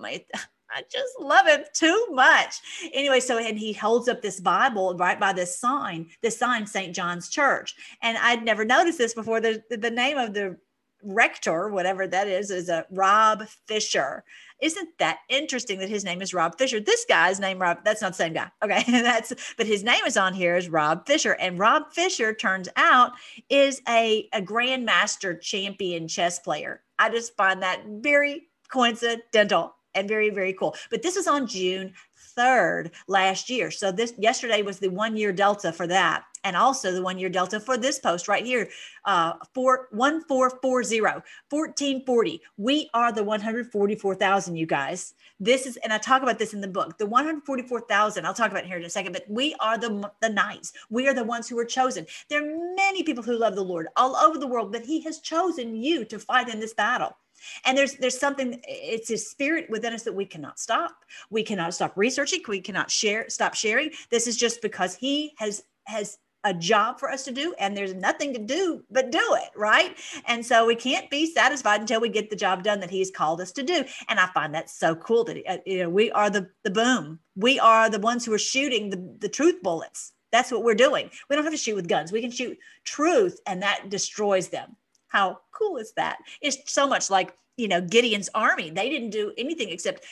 I 0.74 0.84
just 0.90 1.20
love 1.20 1.48
him 1.48 1.64
too 1.74 2.08
much. 2.12 2.56
Anyway, 2.94 3.20
so 3.20 3.38
and 3.38 3.58
he 3.58 3.74
holds 3.74 4.08
up 4.08 4.22
this 4.22 4.40
Bible 4.40 4.96
right 4.96 5.20
by 5.20 5.34
this 5.34 5.58
sign, 5.58 6.08
this 6.22 6.38
sign, 6.38 6.66
St. 6.66 6.96
John's 6.96 7.30
Church. 7.30 7.76
And 8.02 8.18
I'd 8.18 8.44
never 8.44 8.66
noticed 8.66 8.98
this 8.98 9.14
before. 9.14 9.42
The, 9.42 9.62
the 9.70 9.92
name 9.92 10.18
of 10.18 10.34
the 10.34 10.58
rector, 11.04 11.70
whatever 11.70 12.08
that 12.08 12.28
is, 12.28 12.52
is 12.52 12.70
a 12.70 12.86
Rob 12.92 13.44
Fisher. 13.68 14.24
Isn't 14.62 14.90
that 15.00 15.20
interesting 15.30 15.80
that 15.80 15.90
his 15.90 16.04
name 16.04 16.22
is 16.22 16.34
Rob 16.34 16.58
Fisher? 16.58 16.80
This 16.80 17.06
guy's 17.06 17.40
name 17.40 17.60
Rob, 17.60 17.80
that's 17.84 18.02
not 18.02 18.12
the 18.12 18.18
same 18.18 18.34
guy. 18.34 18.50
Okay. 18.64 18.84
that's 18.88 19.34
but 19.58 19.66
his 19.66 19.84
name 19.84 20.06
is 20.06 20.18
on 20.18 20.34
here 20.34 20.56
is 20.56 20.70
Rob 20.70 21.08
Fisher. 21.08 21.34
And 21.34 21.58
Rob 21.58 21.92
Fisher 21.92 22.34
turns 22.34 22.70
out 22.76 23.14
is 23.50 23.82
a, 23.90 24.30
a 24.34 24.42
grandmaster 24.42 25.40
champion 25.42 26.08
chess 26.08 26.40
player. 26.40 26.82
I 27.00 27.10
just 27.10 27.36
find 27.36 27.62
that 27.64 27.82
very 27.88 28.48
coincidental 28.72 29.76
and 29.96 30.08
very, 30.08 30.30
very 30.30 30.54
cool. 30.54 30.76
But 30.90 31.02
this 31.02 31.16
is 31.16 31.28
on 31.28 31.48
June 31.48 31.94
3rd 32.38 32.92
last 33.08 33.50
year. 33.50 33.72
So 33.72 33.92
this 33.92 34.14
yesterday 34.18 34.62
was 34.62 34.80
the 34.80 34.90
one 34.90 35.18
year 35.18 35.32
delta 35.32 35.72
for 35.72 35.88
that. 35.88 36.24
And 36.44 36.56
also 36.56 36.92
the 36.92 37.04
one 37.04 37.20
year 37.20 37.30
delta 37.30 37.60
for 37.60 37.78
this 37.78 38.00
post 38.00 38.28
right 38.28 38.44
here, 38.44 38.68
uh, 39.06 39.34
four, 39.54 39.90
1440, 39.92 41.02
1440. 41.02 42.42
We 42.58 42.90
are 42.96 43.12
the 43.12 43.24
144,000, 43.24 44.56
you 44.56 44.66
guys. 44.66 45.14
This 45.40 45.68
is, 45.68 45.78
and 45.78 45.94
I 45.94 46.00
talk 46.00 46.24
about 46.24 46.40
this 46.40 46.54
in 46.56 46.62
the 46.62 46.68
book, 46.68 46.98
the 46.98 47.06
144,000. 47.06 48.26
I'll 48.26 48.34
talk 48.34 48.50
about 48.50 48.64
it 48.64 48.68
here 48.68 48.78
in 48.78 48.86
a 48.86 48.90
second, 48.90 49.14
but 49.14 49.26
we 49.30 49.54
are 49.60 49.78
the, 49.78 50.10
the 50.20 50.30
knights. 50.30 50.74
We 50.90 51.08
are 51.08 51.14
the 51.14 51.24
ones 51.24 51.48
who 51.48 51.60
are 51.60 51.66
chosen. 51.66 52.08
There 52.28 52.42
are 52.44 52.76
many 52.76 53.04
people 53.04 53.24
who 53.24 53.38
love 53.38 53.54
the 53.54 53.64
Lord 53.64 53.88
all 53.96 54.16
over 54.16 54.40
the 54.40 54.48
world, 54.48 54.72
but 54.72 54.86
he 54.86 55.02
has 55.02 55.20
chosen 55.20 55.76
you 55.76 56.06
to 56.06 56.18
fight 56.18 56.50
in 56.50 56.60
this 56.60 56.74
battle 56.74 57.18
and 57.66 57.78
there's 57.78 57.96
there's 57.96 58.20
something 58.20 58.62
it's 58.68 59.10
a 59.10 59.18
spirit 59.18 59.70
within 59.70 59.94
us 59.94 60.04
that 60.04 60.14
we 60.14 60.26
cannot 60.26 60.60
stop. 60.60 61.06
We 61.30 61.44
cannot 61.44 61.74
stop 61.74 61.94
researching. 61.96 62.42
We 62.48 62.62
cannot 62.62 62.92
share 62.92 63.30
stop 63.30 63.54
sharing. 63.54 63.92
This 64.10 64.28
is 64.28 64.38
just 64.38 64.62
because 64.62 64.96
he 64.96 65.34
has 65.38 65.64
has 65.86 66.18
a 66.44 66.54
job 66.54 67.00
for 67.00 67.12
us 67.12 67.24
to 67.24 67.32
do 67.32 67.54
and 67.60 67.78
there's 67.78 67.94
nothing 67.94 68.34
to 68.34 68.40
do 68.40 68.84
but 68.90 69.12
do 69.12 69.38
it 69.40 69.50
right? 69.56 69.96
And 70.26 70.44
so 70.46 70.66
we 70.66 70.76
can't 70.76 71.10
be 71.10 71.32
satisfied 71.32 71.82
until 71.82 72.02
we 72.02 72.10
get 72.10 72.30
the 72.30 72.36
job 72.36 72.64
done 72.64 72.80
that 72.80 72.90
he's 72.90 73.12
called 73.12 73.42
us 73.42 73.52
to 73.54 73.64
do. 73.64 73.84
And 74.10 74.20
i 74.20 74.26
find 74.28 74.56
that 74.56 74.70
so 74.70 74.96
cool 74.96 75.24
that 75.26 75.38
uh, 75.48 75.58
you 75.66 75.80
know 75.80 75.90
we 75.90 76.12
are 76.12 76.30
the 76.30 76.50
the 76.64 76.72
boom. 76.72 77.20
We 77.36 77.60
are 77.60 77.90
the 77.90 78.00
ones 78.00 78.26
who 78.26 78.34
are 78.34 78.40
shooting 78.40 78.90
the, 78.90 79.16
the 79.20 79.30
truth 79.30 79.62
bullets. 79.62 80.14
That's 80.32 80.52
what 80.52 80.64
we're 80.64 80.76
doing. 80.76 81.10
We 81.30 81.36
don't 81.36 81.44
have 81.44 81.54
to 81.54 81.58
shoot 81.58 81.76
with 81.76 81.90
guns. 81.90 82.12
We 82.12 82.22
can 82.22 82.32
shoot 82.32 82.58
truth 82.86 83.40
and 83.46 83.62
that 83.62 83.90
destroys 83.90 84.48
them 84.50 84.78
how 85.12 85.40
cool 85.52 85.78
is 85.78 85.94
that 85.94 86.18
it's 86.42 86.72
so 86.72 86.88
much 86.88 87.10
like 87.10 87.36
you 87.58 87.68
know 87.68 87.82
gideon's 87.82 88.30
army 88.34 88.70
they 88.70 88.90
didn't 88.90 89.10
do 89.10 89.34
anything 89.38 89.70
except 89.70 90.06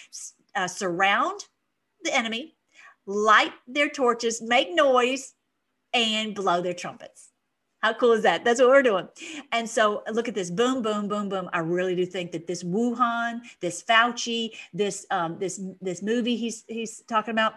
uh, 0.55 0.67
surround 0.67 1.45
the 2.03 2.15
enemy 2.15 2.55
light 3.09 3.53
their 3.67 3.89
torches 3.89 4.41
make 4.41 4.71
noise 4.73 5.33
and 5.93 6.35
blow 6.35 6.61
their 6.61 6.73
trumpets. 6.73 7.31
How 7.81 7.93
cool 7.93 8.11
is 8.11 8.23
that? 8.23 8.43
That's 8.43 8.59
what 8.59 8.69
we're 8.69 8.83
doing. 8.83 9.07
And 9.51 9.67
so 9.67 10.03
look 10.11 10.27
at 10.27 10.35
this 10.35 10.51
boom, 10.51 10.81
boom, 10.81 11.07
boom, 11.07 11.29
boom. 11.29 11.49
I 11.53 11.59
really 11.59 11.95
do 11.95 12.05
think 12.05 12.31
that 12.33 12.45
this 12.45 12.61
Wuhan, 12.61 13.39
this 13.61 13.81
Fauci, 13.83 14.51
this 14.73 15.05
um, 15.11 15.39
this 15.39 15.61
this 15.81 16.01
movie 16.01 16.35
he's 16.35 16.65
he's 16.67 17.01
talking 17.07 17.31
about, 17.31 17.53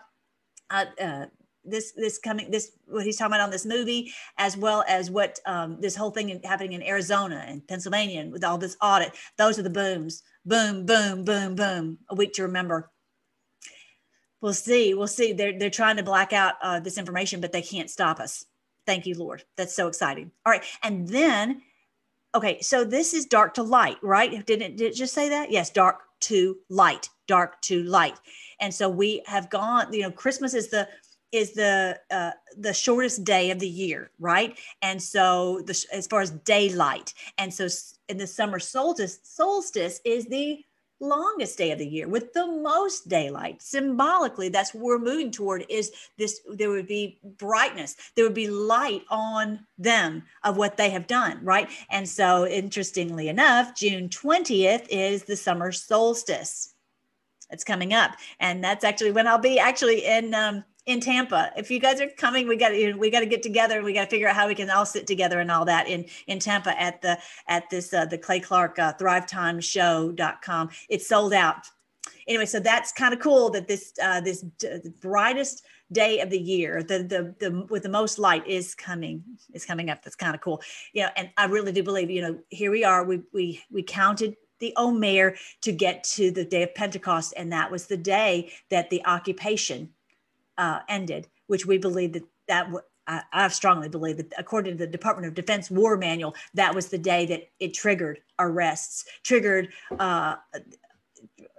uh, 0.71 0.87
uh, 1.01 1.27
this 1.65 1.93
this 1.93 2.19
coming 2.19 2.51
this 2.51 2.73
what 2.87 3.05
he's 3.05 3.17
talking 3.17 3.35
about 3.35 3.45
on 3.45 3.51
this 3.51 3.67
movie, 3.67 4.13
as 4.39 4.57
well 4.57 4.85
as 4.89 5.11
what 5.11 5.39
um, 5.47 5.81
this 5.81 5.97
whole 5.97 6.11
thing 6.11 6.41
happening 6.45 6.73
in 6.73 6.83
Arizona 6.83 7.45
and 7.47 7.67
Pennsylvania 7.67 8.21
and 8.21 8.33
with 8.33 8.45
all 8.45 8.59
this 8.59 8.77
audit. 8.83 9.13
Those 9.39 9.59
are 9.59 9.63
the 9.63 9.71
booms. 9.71 10.23
Boom, 10.45 10.87
boom, 10.87 11.25
boom, 11.25 11.55
boom. 11.55 11.99
A 12.11 12.15
week 12.15 12.33
to 12.35 12.43
remember 12.43 12.91
we'll 14.43 14.53
see. 14.53 14.93
We'll 14.93 15.07
see. 15.07 15.33
They're 15.33 15.59
they're 15.59 15.71
trying 15.71 15.97
to 15.97 16.03
black 16.03 16.35
out 16.35 16.55
uh, 16.61 16.81
this 16.81 16.99
information, 16.99 17.41
but 17.41 17.53
they 17.53 17.63
can't 17.63 17.89
stop 17.89 18.21
us. 18.21 18.45
Thank 18.85 19.07
you, 19.07 19.15
Lord. 19.15 19.45
That's 19.57 19.75
so 19.75 19.87
exciting. 19.89 20.33
All 20.45 20.53
right, 20.53 20.65
and 20.83 21.09
then, 21.09 21.63
okay, 22.35 22.61
so 22.61 22.85
this 22.85 23.15
is 23.15 23.25
dark 23.25 23.55
to 23.55 23.63
light, 23.63 23.97
right? 24.03 24.45
Did 24.45 24.61
it, 24.61 24.77
did 24.77 24.93
it 24.93 24.95
just 24.95 25.15
say 25.15 25.31
that? 25.31 25.51
Yes, 25.51 25.71
dark 25.71 26.01
to 26.23 26.57
light, 26.69 27.09
dark 27.27 27.63
to 27.63 27.83
light. 27.85 28.19
And 28.61 28.75
so 28.75 28.89
we 28.89 29.23
have 29.27 29.49
gone. 29.49 29.93
You 29.93 30.03
know, 30.03 30.11
Christmas 30.11 30.53
is 30.53 30.69
the 30.69 30.89
is 31.33 31.53
the 31.53 31.99
uh, 32.11 32.33
the 32.57 32.75
shortest 32.75 33.25
day 33.25 33.51
of 33.51 33.59
the 33.59 33.69
year, 33.69 34.11
right? 34.19 34.59
And 34.83 35.03
so 35.03 35.63
the, 35.67 35.87
as 35.93 36.07
far 36.07 36.21
as 36.21 36.31
daylight, 36.31 37.15
and 37.39 37.53
so 37.53 37.67
in 38.09 38.19
the 38.19 38.27
summer 38.27 38.59
solstice, 38.59 39.19
solstice 39.23 40.01
is 40.05 40.27
the 40.27 40.65
longest 41.03 41.59
day 41.59 41.73
of 41.73 41.79
the 41.79 41.87
year 41.87 42.09
with 42.09 42.33
the 42.33 42.47
most 42.47 43.09
daylight. 43.09 43.61
Symbolically 43.61 44.49
that's 44.49 44.73
what 44.73 44.85
we're 44.85 44.99
moving 44.99 45.31
toward 45.31 45.67
is 45.69 45.93
this 46.17 46.41
there 46.49 46.71
would 46.71 46.87
be 46.87 47.19
brightness. 47.39 47.97
There 48.15 48.25
would 48.25 48.35
be 48.35 48.49
light 48.49 49.03
on 49.11 49.67
them 49.77 50.23
of 50.45 50.57
what 50.57 50.77
they 50.77 50.91
have 50.91 51.07
done 51.07 51.41
right? 51.43 51.69
And 51.91 52.09
so 52.09 52.47
interestingly 52.47 53.29
enough 53.29 53.75
june 53.75 54.09
20th 54.09 54.87
is 54.89 55.25
the 55.25 55.37
summer 55.37 55.73
solstice. 55.73 56.75
It's 57.51 57.65
coming 57.65 57.93
up 57.93 58.13
and 58.39 58.63
that's 58.63 58.85
actually 58.85 59.11
when 59.11 59.27
i'll 59.27 59.39
be 59.39 59.59
actually 59.59 60.07
in 60.07 60.33
um, 60.35 60.65
in 60.87 61.01
Tampa. 61.01 61.53
If 61.57 61.71
you 61.71 61.79
guys 61.79 62.01
are 62.01 62.09
coming, 62.09 62.49
we 62.49 62.57
got 62.57 62.71
to 62.71 62.95
we 62.95 63.11
got 63.11 63.21
to 63.21 63.27
get 63.27 63.43
together 63.43 63.83
we 63.83 63.93
got 63.93 64.05
to 64.05 64.11
figure 64.11 64.29
out 64.29 64.35
how 64.35 64.49
we 64.49 64.55
can 64.55 64.71
all 64.71 64.87
sit 64.87 65.07
together 65.07 65.41
and 65.41 65.51
all 65.51 65.65
that 65.65 65.89
in 65.89 66.07
in 66.27 66.39
Tampa 66.39 66.81
at 66.81 67.01
the 67.03 67.19
at 67.49 67.71
this 67.71 67.93
uh, 67.93 68.05
the 68.05 68.19
Clay 68.19 68.41
Clark 68.41 68.79
uh, 68.79 68.93
thrivetimeshow.com. 68.95 70.71
It's 70.89 71.09
sold 71.09 71.33
out. 71.33 71.67
Anyway, 72.29 72.47
so 72.47 72.61
that's 72.61 72.93
kind 72.93 73.13
of 73.15 73.21
cool 73.21 73.51
that 73.51 73.69
this 73.69 73.93
uh, 74.03 74.21
this 74.21 74.45
the 74.61 74.93
brightest 75.01 75.65
day 75.93 76.21
of 76.21 76.31
the 76.31 76.39
year, 76.39 76.83
the, 76.83 76.99
the 76.99 77.35
the 77.39 77.67
with 77.69 77.83
the 77.83 77.89
most 77.89 78.19
light 78.19 78.47
is 78.47 78.75
coming 78.75 79.23
is 79.53 79.65
coming 79.65 79.91
up. 79.91 80.03
That's 80.03 80.17
kind 80.17 80.35
of 80.35 80.41
cool. 80.41 80.63
Know, 80.95 81.09
and 81.17 81.31
I 81.37 81.47
really 81.47 81.73
do 81.73 81.83
believe, 81.83 82.11
you 82.11 82.23
know, 82.23 82.39
here 82.49 82.71
we 82.71 82.85
are. 82.85 83.05
We 83.05 83.23
we 83.33 83.63
we 83.71 83.83
counted 83.83 84.37
the 84.59 84.73
Omer 84.77 85.35
to 85.63 85.73
get 85.73 86.05
to 86.05 86.31
the 86.31 86.45
day 86.45 86.63
of 86.63 86.75
Pentecost, 86.75 87.35
and 87.37 87.53
that 87.53 87.71
was 87.71 87.87
the 87.87 87.97
day 87.97 88.53
that 88.71 88.91
the 88.91 89.05
occupation 89.07 89.91
uh, 90.59 90.81
ended, 90.89 91.29
which 91.47 91.67
we 91.67 91.79
believe 91.79 92.13
that 92.13 92.25
that 92.49 92.65
w- 92.65 92.85
I, 93.07 93.23
I 93.33 93.49
strongly 93.49 93.89
believe 93.89 94.17
that 94.19 94.33
according 94.39 94.73
to 94.73 94.79
the 94.79 94.91
Department 94.91 95.27
of 95.27 95.35
Defense 95.35 95.71
War 95.71 95.97
Manual, 95.97 96.35
that 96.55 96.75
was 96.75 96.89
the 96.89 96.99
day 96.99 97.27
that 97.27 97.49
it 97.59 97.75
triggered 97.75 98.21
arrests, 98.39 99.05
triggered 99.23 99.69
uh, 99.99 100.37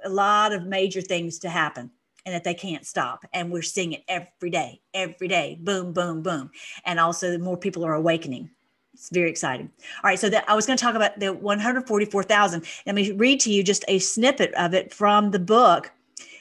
a 0.06 0.10
lot 0.10 0.53
of 0.53 0.65
major 0.65 1.01
things 1.01 1.39
to 1.39 1.49
happen 1.49 1.91
and 2.25 2.34
that 2.34 2.43
they 2.43 2.53
can't 2.53 2.86
stop. 2.86 3.25
And 3.34 3.51
we're 3.51 3.62
seeing 3.62 3.93
it 3.93 4.03
every 4.08 4.49
day, 4.49 4.82
every 4.93 5.27
day, 5.27 5.58
boom, 5.62 5.91
boom, 5.91 6.21
boom. 6.21 6.51
And 6.86 6.99
also, 6.99 7.38
more 7.38 7.58
people 7.58 7.86
are 7.86 7.95
awakening. 7.95 8.49
It's 8.93 9.10
very 9.10 9.29
exciting. 9.29 9.69
All 10.03 10.10
right, 10.10 10.19
so 10.19 10.29
that 10.29 10.45
I 10.47 10.56
was 10.56 10.65
going 10.65 10.77
to 10.77 10.84
talk 10.84 10.95
about 10.95 11.19
the 11.19 11.34
144,000. 11.34 12.63
Let 12.86 12.95
me 12.95 13.12
read 13.12 13.39
to 13.41 13.51
you 13.51 13.63
just 13.63 13.84
a 13.88 13.99
snippet 13.99 14.53
of 14.53 14.73
it 14.73 14.93
from 14.93 15.32
the 15.32 15.39
book. 15.39 15.91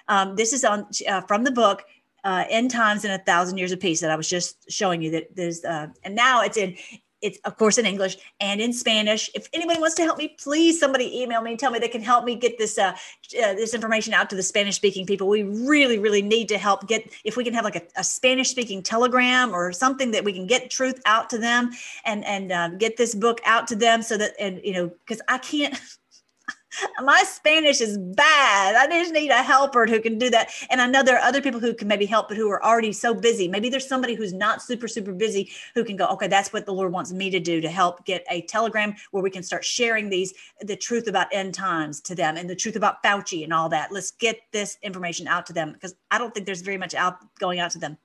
Um, 0.08 0.36
this 0.36 0.52
is 0.52 0.64
on 0.64 0.86
uh, 1.08 1.22
from 1.22 1.44
the 1.44 1.50
book 1.50 1.84
uh, 2.24 2.44
end 2.48 2.70
times 2.70 3.04
in 3.04 3.10
a 3.10 3.18
thousand 3.18 3.58
years 3.58 3.72
of 3.72 3.80
peace 3.80 4.00
that 4.00 4.10
I 4.10 4.16
was 4.16 4.28
just 4.28 4.70
showing 4.70 5.02
you 5.02 5.10
that 5.12 5.34
there's 5.34 5.64
uh, 5.64 5.88
and 6.04 6.14
now 6.14 6.42
it's 6.42 6.56
in 6.56 6.76
it's 7.22 7.38
of 7.44 7.56
course 7.56 7.78
in 7.78 7.86
English 7.86 8.18
and 8.40 8.60
in 8.60 8.72
Spanish. 8.72 9.30
If 9.34 9.48
anybody 9.52 9.80
wants 9.80 9.94
to 9.96 10.02
help 10.02 10.18
me, 10.18 10.36
please 10.38 10.78
somebody 10.78 11.22
email 11.22 11.40
me 11.40 11.52
and 11.52 11.60
tell 11.60 11.70
me 11.70 11.78
they 11.78 11.88
can 11.88 12.02
help 12.02 12.24
me 12.24 12.34
get 12.34 12.58
this 12.58 12.76
uh, 12.78 12.92
uh, 12.92 13.54
this 13.54 13.74
information 13.74 14.12
out 14.12 14.28
to 14.30 14.36
the 14.36 14.42
Spanish 14.42 14.76
speaking 14.76 15.06
people. 15.06 15.28
We 15.28 15.44
really 15.44 15.98
really 15.98 16.22
need 16.22 16.48
to 16.48 16.58
help 16.58 16.86
get 16.88 17.10
if 17.24 17.36
we 17.36 17.44
can 17.44 17.54
have 17.54 17.64
like 17.64 17.76
a, 17.76 17.82
a 17.96 18.04
Spanish 18.04 18.50
speaking 18.50 18.82
telegram 18.82 19.54
or 19.54 19.72
something 19.72 20.10
that 20.10 20.24
we 20.24 20.32
can 20.32 20.46
get 20.46 20.70
truth 20.70 21.00
out 21.06 21.30
to 21.30 21.38
them 21.38 21.70
and 22.04 22.24
and 22.24 22.52
uh, 22.52 22.68
get 22.70 22.96
this 22.96 23.14
book 23.14 23.40
out 23.44 23.66
to 23.68 23.76
them 23.76 24.02
so 24.02 24.16
that 24.16 24.32
and 24.38 24.60
you 24.64 24.72
know 24.74 24.88
because 24.88 25.22
I 25.28 25.38
can't. 25.38 25.78
my 27.02 27.22
Spanish 27.26 27.80
is 27.80 27.98
bad. 27.98 28.74
I 28.76 28.86
just 28.88 29.12
need 29.12 29.30
a 29.30 29.42
helper 29.42 29.86
who 29.86 30.00
can 30.00 30.18
do 30.18 30.30
that. 30.30 30.50
And 30.70 30.80
I 30.80 30.86
know 30.86 31.02
there 31.02 31.16
are 31.16 31.24
other 31.24 31.42
people 31.42 31.60
who 31.60 31.74
can 31.74 31.88
maybe 31.88 32.06
help, 32.06 32.28
but 32.28 32.36
who 32.36 32.50
are 32.50 32.64
already 32.64 32.92
so 32.92 33.14
busy. 33.14 33.48
Maybe 33.48 33.68
there's 33.68 33.88
somebody 33.88 34.14
who's 34.14 34.32
not 34.32 34.62
super, 34.62 34.88
super 34.88 35.12
busy 35.12 35.50
who 35.74 35.84
can 35.84 35.96
go, 35.96 36.06
okay, 36.08 36.28
that's 36.28 36.52
what 36.52 36.66
the 36.66 36.72
Lord 36.72 36.92
wants 36.92 37.12
me 37.12 37.30
to 37.30 37.40
do 37.40 37.60
to 37.60 37.68
help 37.68 38.04
get 38.04 38.24
a 38.30 38.42
telegram 38.42 38.94
where 39.10 39.22
we 39.22 39.30
can 39.30 39.42
start 39.42 39.64
sharing 39.64 40.08
these, 40.08 40.32
the 40.60 40.76
truth 40.76 41.06
about 41.08 41.28
end 41.32 41.54
times 41.54 42.00
to 42.02 42.14
them 42.14 42.36
and 42.36 42.48
the 42.48 42.56
truth 42.56 42.76
about 42.76 43.02
Fauci 43.02 43.44
and 43.44 43.52
all 43.52 43.68
that. 43.68 43.92
Let's 43.92 44.10
get 44.10 44.40
this 44.52 44.78
information 44.82 45.26
out 45.28 45.46
to 45.46 45.52
them 45.52 45.72
because 45.72 45.94
I 46.10 46.18
don't 46.18 46.32
think 46.32 46.46
there's 46.46 46.62
very 46.62 46.78
much 46.78 46.94
out 46.94 47.18
going 47.38 47.60
out 47.60 47.70
to 47.72 47.78
them 47.78 47.98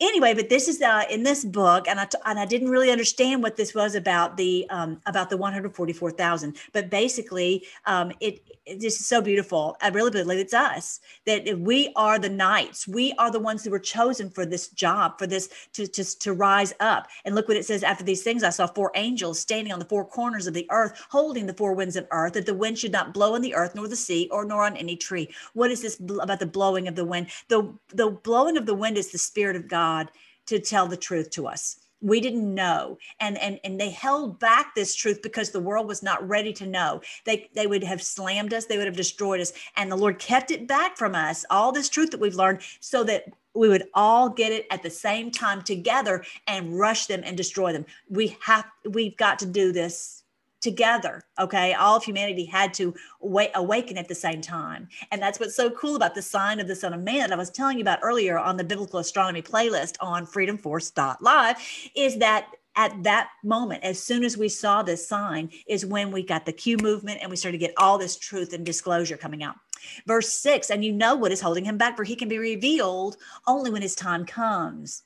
anyway, 0.00 0.34
but 0.34 0.48
this 0.48 0.68
is 0.68 0.80
uh, 0.80 1.04
in 1.10 1.22
this 1.22 1.44
book, 1.44 1.88
and 1.88 2.00
I 2.00 2.04
t- 2.04 2.18
and 2.24 2.38
I 2.38 2.44
didn't 2.44 2.70
really 2.70 2.90
understand 2.90 3.42
what 3.42 3.56
this 3.56 3.74
was 3.74 3.94
about 3.94 4.36
the 4.36 4.66
um, 4.70 5.00
about 5.06 5.30
the 5.30 5.36
one 5.36 5.52
hundred 5.52 5.74
forty 5.74 5.92
four 5.92 6.10
thousand. 6.10 6.56
But 6.72 6.90
basically, 6.90 7.66
um, 7.86 8.12
it, 8.20 8.42
it 8.66 8.80
this 8.80 9.00
is 9.00 9.06
so 9.06 9.20
beautiful. 9.20 9.76
I 9.80 9.88
really 9.88 10.10
believe 10.10 10.38
it's 10.38 10.54
us 10.54 11.00
that 11.26 11.58
we 11.58 11.92
are 11.96 12.18
the 12.18 12.28
knights. 12.28 12.86
We 12.86 13.12
are 13.18 13.30
the 13.30 13.40
ones 13.40 13.64
who 13.64 13.70
were 13.70 13.78
chosen 13.78 14.30
for 14.30 14.46
this 14.46 14.68
job, 14.68 15.18
for 15.18 15.26
this 15.26 15.48
to 15.74 15.86
just 15.86 16.20
to 16.22 16.32
rise 16.32 16.74
up. 16.80 17.08
And 17.24 17.34
look 17.34 17.48
what 17.48 17.56
it 17.56 17.64
says 17.64 17.82
after 17.82 18.04
these 18.04 18.22
things. 18.22 18.42
I 18.42 18.50
saw 18.50 18.66
four 18.66 18.92
angels 18.94 19.40
standing 19.40 19.72
on 19.72 19.78
the 19.78 19.84
four 19.84 20.04
corners 20.04 20.46
of 20.46 20.54
the 20.54 20.66
earth, 20.70 21.00
holding 21.10 21.46
the 21.46 21.54
four 21.54 21.74
winds 21.74 21.96
of 21.96 22.06
earth, 22.10 22.34
that 22.34 22.46
the 22.46 22.54
wind 22.54 22.78
should 22.78 22.92
not 22.92 23.14
blow 23.14 23.34
on 23.34 23.40
the 23.40 23.54
earth, 23.54 23.74
nor 23.74 23.88
the 23.88 23.96
sea, 23.96 24.28
or 24.30 24.44
nor 24.44 24.64
on 24.64 24.76
any 24.76 24.96
tree. 24.96 25.28
What 25.54 25.70
is 25.70 25.82
this 25.82 25.96
bl- 25.96 26.20
about 26.20 26.40
the 26.40 26.46
blowing 26.46 26.88
of 26.88 26.94
the 26.94 27.04
wind? 27.04 27.28
The 27.48 27.72
the 27.88 28.10
blowing 28.10 28.56
of 28.56 28.66
the 28.66 28.74
wind 28.74 28.98
is 28.98 29.10
the 29.10 29.18
spirit 29.18 29.56
of 29.56 29.66
God 29.68 29.87
God 29.88 30.10
to 30.46 30.58
tell 30.58 30.86
the 30.86 30.96
truth 30.96 31.30
to 31.30 31.46
us. 31.46 31.76
We 32.00 32.20
didn't 32.20 32.54
know. 32.54 32.98
And, 33.18 33.36
and, 33.38 33.58
and 33.64 33.80
they 33.80 33.90
held 33.90 34.38
back 34.38 34.74
this 34.74 34.94
truth 34.94 35.20
because 35.20 35.50
the 35.50 35.66
world 35.68 35.88
was 35.88 36.02
not 36.02 36.26
ready 36.26 36.52
to 36.54 36.66
know. 36.66 37.00
They, 37.24 37.50
they 37.54 37.66
would 37.66 37.82
have 37.82 38.02
slammed 38.02 38.54
us, 38.54 38.66
they 38.66 38.78
would 38.78 38.86
have 38.86 38.96
destroyed 39.04 39.40
us. 39.40 39.52
And 39.76 39.90
the 39.90 39.96
Lord 39.96 40.18
kept 40.18 40.50
it 40.50 40.68
back 40.68 40.96
from 40.96 41.14
us, 41.14 41.44
all 41.50 41.72
this 41.72 41.88
truth 41.88 42.10
that 42.12 42.20
we've 42.20 42.42
learned, 42.42 42.60
so 42.80 43.02
that 43.04 43.24
we 43.54 43.68
would 43.68 43.84
all 43.94 44.28
get 44.28 44.52
it 44.52 44.66
at 44.70 44.82
the 44.82 44.90
same 44.90 45.30
time 45.32 45.62
together 45.62 46.24
and 46.46 46.78
rush 46.78 47.06
them 47.06 47.22
and 47.24 47.36
destroy 47.36 47.72
them. 47.72 47.86
We 48.08 48.36
have, 48.42 48.66
we've 48.88 49.16
got 49.16 49.40
to 49.40 49.46
do 49.46 49.72
this 49.72 50.17
together 50.60 51.24
okay? 51.38 51.74
All 51.74 51.96
of 51.96 52.04
humanity 52.04 52.44
had 52.44 52.74
to 52.74 52.94
awaken 53.22 53.96
at 53.96 54.08
the 54.08 54.14
same 54.14 54.40
time. 54.40 54.88
And 55.10 55.22
that's 55.22 55.38
what's 55.38 55.56
so 55.56 55.70
cool 55.70 55.96
about 55.96 56.14
the 56.14 56.22
sign 56.22 56.60
of 56.60 56.68
the 56.68 56.76
son 56.76 56.94
of 56.94 57.00
man 57.00 57.30
that 57.30 57.32
i 57.32 57.36
was 57.36 57.50
telling 57.50 57.78
you 57.78 57.82
about 57.82 58.00
earlier 58.02 58.38
on 58.38 58.56
the 58.56 58.64
biblical 58.64 58.98
astronomy 58.98 59.42
playlist 59.42 59.96
on 60.00 60.26
freedomforce.live 60.26 61.56
is 61.94 62.18
that 62.18 62.48
at 62.76 63.02
that 63.02 63.30
moment 63.42 63.82
as 63.82 64.02
soon 64.02 64.24
as 64.24 64.36
we 64.36 64.48
saw 64.48 64.82
this 64.82 65.06
sign 65.06 65.50
is 65.66 65.86
when 65.86 66.10
we 66.10 66.22
got 66.22 66.46
the 66.46 66.52
q 66.52 66.76
movement 66.78 67.18
and 67.20 67.30
we 67.30 67.36
started 67.36 67.58
to 67.58 67.66
get 67.66 67.74
all 67.76 67.98
this 67.98 68.16
truth 68.16 68.52
and 68.52 68.64
disclosure 68.64 69.16
coming 69.16 69.42
out. 69.42 69.56
Verse 70.06 70.32
6 70.34 70.70
and 70.70 70.84
you 70.84 70.92
know 70.92 71.14
what 71.14 71.32
is 71.32 71.40
holding 71.40 71.64
him 71.64 71.78
back 71.78 71.96
for 71.96 72.04
he 72.04 72.16
can 72.16 72.28
be 72.28 72.38
revealed 72.38 73.16
only 73.46 73.70
when 73.70 73.82
his 73.82 73.94
time 73.94 74.24
comes 74.24 75.04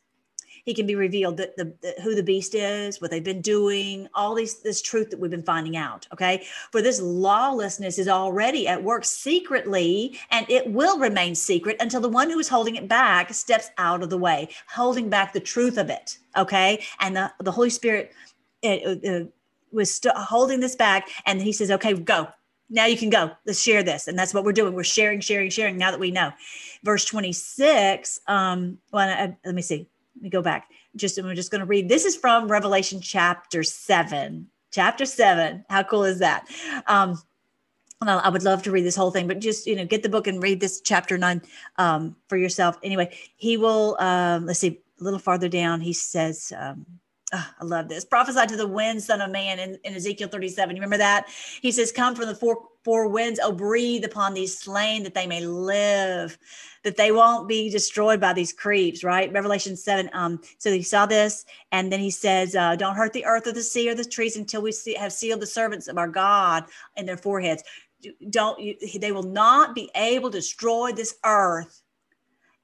he 0.64 0.75
can 0.75 0.87
be 0.87 0.94
revealed 0.94 1.37
that 1.37 1.57
the, 1.57 1.75
the, 1.83 1.94
who 2.03 2.14
the 2.14 2.22
beast 2.22 2.55
is 2.55 3.01
what 3.01 3.11
they've 3.11 3.25
been 3.25 3.40
doing 3.40 4.09
all 4.14 4.35
these 4.35 4.61
this 4.61 4.81
truth 4.81 5.11
that 5.11 5.18
we've 5.18 5.31
been 5.31 5.42
finding 5.42 5.77
out 5.77 6.07
okay? 6.12 6.44
For 6.70 6.83
this 6.83 7.01
lawlessness 7.01 7.98
is 7.98 8.09
already 8.09 8.68
at 8.68 8.83
work 8.83 9.05
secretly 9.05 10.18
and 10.31 10.48
it 10.48 10.70
will 10.70 10.98
remain 10.98 11.35
secret 11.35 11.77
until 11.81 12.01
the 12.01 12.09
one 12.09 12.31
who 12.31 12.38
is 12.38 12.48
holding 12.48 12.77
it 12.77 12.88
back 12.88 13.33
steps 13.35 13.70
out 13.79 14.03
of 14.03 14.11
the 14.11 14.18
way 14.18 14.48
holding 14.68 15.09
back 15.09 15.33
the 15.33 15.40
truth 15.40 15.79
of 15.79 15.90
it 15.90 16.18
okay? 16.37 16.83
And 17.01 17.16
the, 17.16 17.33
the 17.40 17.53
holy 17.53 17.70
spirit 17.70 18.12
it, 18.62 19.05
uh, 19.05 19.29
was 19.72 19.94
st- 19.94 20.16
holding 20.16 20.61
this 20.61 20.77
back 20.77 21.09
and 21.27 21.40
he 21.40 21.53
says 21.53 21.70
okay 21.70 21.94
go. 21.94 22.29
Now 22.70 22.87
you 22.87 22.96
can 22.96 23.11
go. 23.11 23.33
Let's 23.44 23.61
share 23.61 23.83
this. 23.83 24.09
And 24.09 24.18
that's 24.18 24.33
what 24.33 24.44
we're 24.44 24.53
doing. 24.53 24.72
We're 24.72 24.83
sharing 24.85 25.20
sharing 25.20 25.51
sharing 25.51 25.77
now 25.77 25.90
that 25.90 26.01
we 26.01 26.11
know. 26.11 26.33
Verse 26.85 27.05
26 27.05 28.20
um 28.29 28.79
well 28.92 29.09
I, 29.09 29.37
let 29.44 29.55
me 29.55 29.62
see 29.62 29.88
me 30.20 30.31
go 30.31 30.42
back. 30.42 30.68
Just 30.96 31.18
I'm 31.18 31.35
just 31.35 31.51
going 31.51 31.61
to 31.61 31.66
read. 31.66 31.88
This 31.88 32.05
is 32.05 32.16
from 32.16 32.48
Revelation 32.48 33.01
chapter 33.01 33.62
seven. 33.62 34.48
Chapter 34.70 35.07
seven. 35.07 35.64
How 35.68 35.83
cool 35.83 36.05
is 36.05 36.18
that? 36.18 36.46
Um, 36.87 37.20
I 38.01 38.29
would 38.29 38.42
love 38.42 38.62
to 38.64 38.72
read 38.72 38.85
this 38.85 38.96
whole 38.96 39.11
thing, 39.11 39.29
but 39.29 39.38
just 39.38 39.66
you 39.66 39.77
know, 39.77 39.85
get 39.85 40.03
the 40.03 40.09
book 40.09 40.27
and 40.27 40.42
read 40.42 40.61
this 40.61 40.81
chapter 40.81 41.16
nine 41.16 41.42
um, 41.77 42.16
for 42.29 42.37
yourself. 42.37 42.77
Anyway, 42.83 43.16
he 43.37 43.57
will. 43.57 43.96
Um, 44.01 44.46
let's 44.46 44.59
see, 44.59 44.81
a 45.01 45.05
little 45.05 45.18
farther 45.18 45.48
down, 45.48 45.81
he 45.81 45.92
says. 45.92 46.53
Um, 46.57 46.85
oh, 47.33 47.51
I 47.61 47.64
love 47.64 47.88
this. 47.88 48.05
Prophesy 48.05 48.47
to 48.47 48.57
the 48.57 48.66
wind, 48.66 49.03
son 49.03 49.21
of 49.21 49.31
man, 49.31 49.59
in, 49.59 49.79
in 49.85 49.95
Ezekiel 49.95 50.29
37. 50.29 50.77
You 50.77 50.81
remember 50.81 50.99
that? 50.99 51.29
He 51.61 51.73
says, 51.73 51.92
Come 51.92 52.14
from 52.14 52.27
the 52.27 52.35
four 52.35 52.68
four 52.85 53.09
winds, 53.09 53.38
oh, 53.42 53.53
breathe 53.53 54.05
upon 54.05 54.35
these 54.35 54.59
slain 54.59 55.05
that 55.05 55.14
they 55.14 55.27
may 55.27 55.47
live 55.47 56.37
that 56.83 56.97
they 56.97 57.12
won't 57.12 57.49
be 57.49 57.71
destroyed 57.71 58.21
by 58.21 58.33
these 58.33 58.53
creeps, 58.53 59.05
right? 59.05 59.33
Revelation 59.33 59.77
7. 59.77 60.11
Um, 60.12 60.40
so 60.59 60.73
he 60.73 60.83
saw 60.83 61.07
this, 61.07 61.45
and 61.71 61.92
then 61.92 62.01
he 62.01 62.11
says, 62.11 62.57
uh, 62.57 62.77
Don't 62.77 62.97
hurt 62.97 63.12
the 63.12 63.25
earth 63.25 63.47
or 63.47 63.53
the 63.53 63.62
sea 63.62 63.88
or 63.88 63.95
the 63.95 64.05
trees 64.05 64.37
until 64.37 64.62
we 64.62 64.73
see, 64.73 64.95
have 64.95 65.12
sealed 65.12 65.40
the 65.40 65.47
servants 65.47 65.88
of 65.88 65.99
our 65.99 66.09
God 66.09 66.64
in 66.97 67.07
their 67.07 67.16
foreheads. 67.16 67.62
Don't 68.31 68.59
you, 68.59 68.77
they 68.99 69.12
will 69.12 69.23
not 69.23 69.75
be 69.75 69.90
able 69.95 70.31
to 70.31 70.38
destroy 70.38 70.90
this 70.90 71.14
earth 71.25 71.83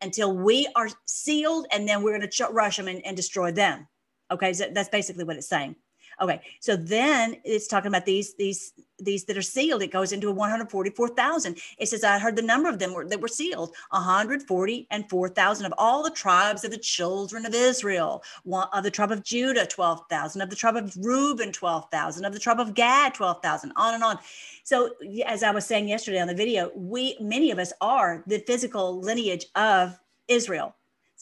until 0.02 0.36
we 0.36 0.68
are 0.74 0.88
sealed, 1.06 1.66
and 1.70 1.88
then 1.88 2.02
we're 2.02 2.16
going 2.16 2.22
to 2.22 2.28
ch- 2.28 2.50
rush 2.50 2.76
them 2.76 2.88
and, 2.88 3.04
and 3.06 3.16
destroy 3.16 3.52
them. 3.52 3.86
Okay, 4.30 4.52
so 4.52 4.66
that's 4.72 4.88
basically 4.88 5.24
what 5.24 5.36
it's 5.36 5.48
saying. 5.48 5.76
Okay, 6.20 6.40
so 6.60 6.74
then 6.74 7.36
it's 7.44 7.68
talking 7.68 7.88
about 7.88 8.04
these 8.04 8.34
these 8.34 8.72
these 8.98 9.24
that 9.26 9.36
are 9.36 9.42
sealed. 9.42 9.82
It 9.82 9.92
goes 9.92 10.10
into 10.10 10.28
a 10.28 10.32
144,000. 10.32 11.56
It 11.78 11.88
says 11.88 12.02
I 12.02 12.18
heard 12.18 12.34
the 12.34 12.42
number 12.42 12.68
of 12.68 12.80
them 12.80 12.92
were, 12.92 13.06
that 13.06 13.20
were 13.20 13.28
sealed, 13.28 13.72
140 13.90 14.86
and 14.90 15.08
4,000 15.08 15.66
of 15.66 15.74
all 15.78 16.02
the 16.02 16.10
tribes 16.10 16.64
of 16.64 16.72
the 16.72 16.78
children 16.78 17.46
of 17.46 17.54
Israel. 17.54 18.24
One 18.42 18.66
of 18.72 18.82
the 18.82 18.90
tribe 18.90 19.12
of 19.12 19.22
Judah, 19.22 19.66
12,000 19.66 20.42
of 20.42 20.50
the 20.50 20.56
tribe 20.56 20.74
of 20.74 20.96
Reuben, 20.96 21.52
12,000 21.52 22.24
of 22.24 22.32
the 22.32 22.40
tribe 22.40 22.58
of 22.58 22.74
Gad, 22.74 23.14
12,000. 23.14 23.72
On 23.76 23.94
and 23.94 24.02
on. 24.02 24.18
So 24.64 24.94
as 25.24 25.44
I 25.44 25.52
was 25.52 25.64
saying 25.64 25.86
yesterday 25.86 26.20
on 26.20 26.26
the 26.26 26.34
video, 26.34 26.72
we 26.74 27.16
many 27.20 27.52
of 27.52 27.60
us 27.60 27.72
are 27.80 28.24
the 28.26 28.40
physical 28.40 29.00
lineage 29.00 29.46
of 29.54 29.96
Israel 30.26 30.74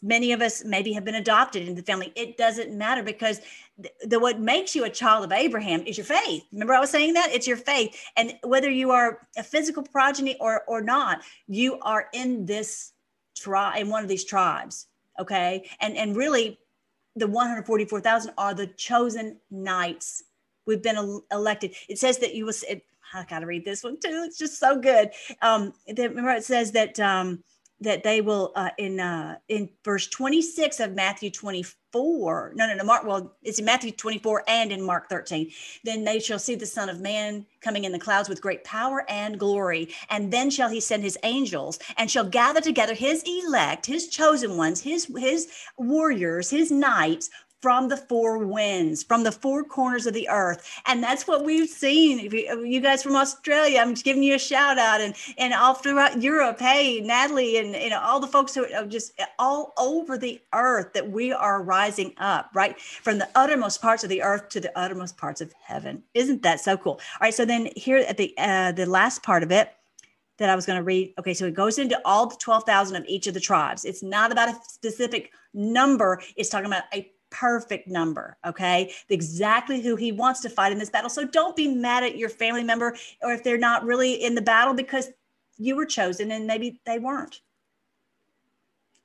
many 0.02 0.32
of 0.32 0.42
us 0.42 0.64
maybe 0.64 0.92
have 0.92 1.04
been 1.04 1.14
adopted 1.14 1.62
into 1.62 1.80
the 1.80 1.86
family. 1.86 2.12
It 2.16 2.36
doesn't 2.36 2.76
matter 2.76 3.02
because 3.02 3.40
the, 3.78 3.90
the, 4.06 4.20
what 4.20 4.40
makes 4.40 4.74
you 4.74 4.84
a 4.84 4.90
child 4.90 5.24
of 5.24 5.32
abraham 5.32 5.82
is 5.86 5.96
your 5.96 6.06
faith. 6.06 6.44
Remember 6.52 6.74
i 6.74 6.80
was 6.80 6.90
saying 6.90 7.14
that? 7.14 7.30
It's 7.32 7.46
your 7.46 7.56
faith. 7.56 7.96
And 8.16 8.34
whether 8.42 8.70
you 8.70 8.90
are 8.90 9.26
a 9.36 9.42
physical 9.42 9.82
progeny 9.82 10.36
or 10.40 10.62
or 10.66 10.80
not 10.80 11.22
you 11.46 11.78
are 11.80 12.08
in 12.12 12.46
this 12.46 12.92
tribe 13.34 13.80
in 13.80 13.88
one 13.88 14.02
of 14.02 14.08
these 14.08 14.24
tribes 14.24 14.86
okay? 15.18 15.68
And 15.80 15.96
and 15.96 16.16
really 16.16 16.58
the 17.14 17.26
144000 17.26 18.32
are 18.36 18.54
the 18.54 18.66
chosen 18.68 19.38
knights. 19.50 20.22
We've 20.66 20.82
been 20.82 21.22
elected. 21.32 21.74
It 21.88 21.98
says 21.98 22.18
that 22.18 22.34
you 22.34 22.46
will 22.46 22.54
it, 22.68 22.84
i 23.14 23.24
gotta 23.24 23.46
read 23.46 23.64
this 23.64 23.84
one 23.84 23.94
too. 23.94 24.24
It's 24.26 24.38
just 24.38 24.58
so 24.58 24.78
good. 24.78 25.10
Um 25.42 25.72
remember 25.86 26.30
it 26.30 26.44
says 26.44 26.72
that 26.72 26.98
um 27.00 27.42
that 27.80 28.02
they 28.02 28.20
will 28.20 28.52
uh, 28.54 28.70
in 28.78 29.00
uh, 29.00 29.36
in 29.48 29.68
verse 29.84 30.06
26 30.08 30.80
of 30.80 30.94
Matthew 30.94 31.30
24 31.30 32.52
no 32.54 32.66
no 32.66 32.74
no 32.74 32.84
Mark 32.84 33.04
well 33.04 33.36
it's 33.42 33.58
in 33.58 33.64
Matthew 33.64 33.92
24 33.92 34.44
and 34.48 34.72
in 34.72 34.82
Mark 34.82 35.08
13 35.08 35.50
then 35.84 36.04
they 36.04 36.18
shall 36.18 36.38
see 36.38 36.54
the 36.54 36.66
son 36.66 36.88
of 36.88 37.00
man 37.00 37.44
coming 37.60 37.84
in 37.84 37.92
the 37.92 37.98
clouds 37.98 38.28
with 38.28 38.40
great 38.40 38.64
power 38.64 39.04
and 39.08 39.38
glory 39.38 39.88
and 40.10 40.32
then 40.32 40.48
shall 40.50 40.68
he 40.68 40.80
send 40.80 41.02
his 41.02 41.18
angels 41.22 41.78
and 41.98 42.10
shall 42.10 42.24
gather 42.24 42.60
together 42.60 42.94
his 42.94 43.22
elect 43.26 43.84
his 43.84 44.08
chosen 44.08 44.56
ones 44.56 44.80
his 44.80 45.06
his 45.18 45.48
warriors 45.76 46.48
his 46.50 46.70
knights 46.70 47.28
from 47.60 47.88
the 47.88 47.96
four 47.96 48.38
winds, 48.38 49.02
from 49.02 49.22
the 49.22 49.32
four 49.32 49.64
corners 49.64 50.06
of 50.06 50.14
the 50.14 50.28
earth. 50.28 50.80
And 50.86 51.02
that's 51.02 51.26
what 51.26 51.44
we've 51.44 51.68
seen. 51.68 52.18
You, 52.18 52.64
you, 52.64 52.80
guys 52.80 53.02
from 53.02 53.16
Australia, 53.16 53.80
I'm 53.80 53.94
just 53.94 54.04
giving 54.04 54.22
you 54.22 54.34
a 54.34 54.38
shout 54.38 54.78
out 54.78 55.00
and, 55.00 55.14
and 55.38 55.54
all 55.54 55.74
throughout 55.74 56.22
Europe. 56.22 56.60
Hey, 56.60 57.00
Natalie, 57.00 57.58
and 57.58 57.72
know, 57.90 58.00
all 58.00 58.20
the 58.20 58.26
folks 58.26 58.54
who 58.54 58.66
are 58.72 58.86
just 58.86 59.20
all 59.38 59.72
over 59.78 60.18
the 60.18 60.40
earth 60.52 60.92
that 60.92 61.10
we 61.10 61.32
are 61.32 61.62
rising 61.62 62.12
up, 62.18 62.50
right? 62.54 62.78
From 62.80 63.18
the 63.18 63.28
uttermost 63.34 63.80
parts 63.80 64.04
of 64.04 64.10
the 64.10 64.22
earth 64.22 64.48
to 64.50 64.60
the 64.60 64.76
uttermost 64.78 65.16
parts 65.16 65.40
of 65.40 65.52
heaven. 65.62 66.02
Isn't 66.14 66.42
that 66.42 66.60
so 66.60 66.76
cool? 66.76 66.92
All 66.92 67.00
right. 67.20 67.34
So 67.34 67.44
then 67.44 67.70
here 67.74 67.98
at 67.98 68.16
the 68.16 68.34
uh, 68.38 68.72
the 68.72 68.86
last 68.86 69.22
part 69.22 69.42
of 69.42 69.50
it, 69.50 69.72
that 70.38 70.50
I 70.50 70.54
was 70.54 70.66
going 70.66 70.78
to 70.78 70.82
read. 70.82 71.14
Okay, 71.18 71.34
so 71.34 71.46
it 71.46 71.54
goes 71.54 71.78
into 71.78 72.00
all 72.04 72.26
the 72.26 72.36
12,000 72.36 72.96
of 72.96 73.04
each 73.06 73.26
of 73.26 73.34
the 73.34 73.40
tribes. 73.40 73.84
It's 73.84 74.02
not 74.02 74.32
about 74.32 74.50
a 74.50 74.58
specific 74.68 75.32
number, 75.54 76.20
it's 76.36 76.50
talking 76.50 76.66
about 76.66 76.84
a 76.92 77.10
perfect 77.38 77.86
number, 77.86 78.36
okay? 78.46 78.92
Exactly 79.08 79.82
who 79.82 79.96
he 79.96 80.12
wants 80.12 80.40
to 80.40 80.48
fight 80.48 80.72
in 80.72 80.78
this 80.78 80.90
battle. 80.90 81.10
So 81.10 81.26
don't 81.26 81.54
be 81.54 81.68
mad 81.68 82.02
at 82.02 82.16
your 82.16 82.28
family 82.28 82.64
member 82.64 82.96
or 83.22 83.32
if 83.32 83.44
they're 83.44 83.58
not 83.58 83.84
really 83.84 84.14
in 84.24 84.34
the 84.34 84.42
battle 84.42 84.74
because 84.74 85.10
you 85.58 85.76
were 85.76 85.86
chosen 85.86 86.30
and 86.30 86.46
maybe 86.46 86.80
they 86.86 86.98
weren't. 86.98 87.40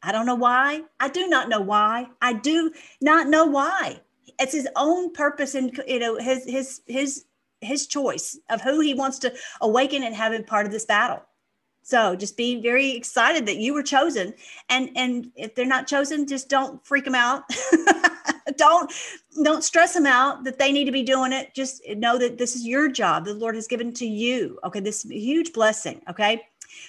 I 0.01 0.11
don't 0.11 0.25
know 0.25 0.35
why. 0.35 0.83
I 0.99 1.09
do 1.09 1.27
not 1.27 1.49
know 1.49 1.61
why. 1.61 2.07
I 2.21 2.33
do 2.33 2.71
not 3.01 3.27
know 3.27 3.45
why. 3.45 3.99
It's 4.39 4.53
his 4.53 4.67
own 4.75 5.13
purpose 5.13 5.53
and 5.53 5.77
you 5.85 5.99
know 5.99 6.17
his 6.17 6.45
his 6.45 6.81
his 6.87 7.25
his 7.59 7.85
choice 7.85 8.39
of 8.49 8.61
who 8.61 8.79
he 8.79 8.95
wants 8.95 9.19
to 9.19 9.33
awaken 9.61 10.03
and 10.03 10.15
have 10.15 10.33
in 10.33 10.43
part 10.43 10.65
of 10.65 10.71
this 10.71 10.85
battle. 10.85 11.21
So 11.83 12.15
just 12.15 12.37
be 12.37 12.61
very 12.61 12.91
excited 12.91 13.45
that 13.45 13.57
you 13.57 13.73
were 13.73 13.83
chosen. 13.83 14.33
And 14.69 14.89
and 14.95 15.31
if 15.35 15.53
they're 15.53 15.65
not 15.65 15.87
chosen, 15.87 16.27
just 16.27 16.49
don't 16.49 16.83
freak 16.85 17.05
them 17.05 17.15
out. 17.15 17.43
don't 18.57 18.91
don't 19.43 19.63
stress 19.63 19.93
them 19.93 20.05
out 20.05 20.43
that 20.43 20.59
they 20.59 20.71
need 20.71 20.85
to 20.85 20.91
be 20.91 21.03
doing 21.03 21.31
it. 21.31 21.53
Just 21.53 21.81
know 21.97 22.17
that 22.17 22.37
this 22.37 22.55
is 22.55 22.65
your 22.65 22.89
job. 22.89 23.25
The 23.25 23.33
Lord 23.33 23.55
has 23.55 23.67
given 23.67 23.93
to 23.93 24.05
you. 24.05 24.59
Okay, 24.63 24.79
this 24.79 25.03
huge 25.03 25.53
blessing. 25.53 26.01
Okay. 26.09 26.41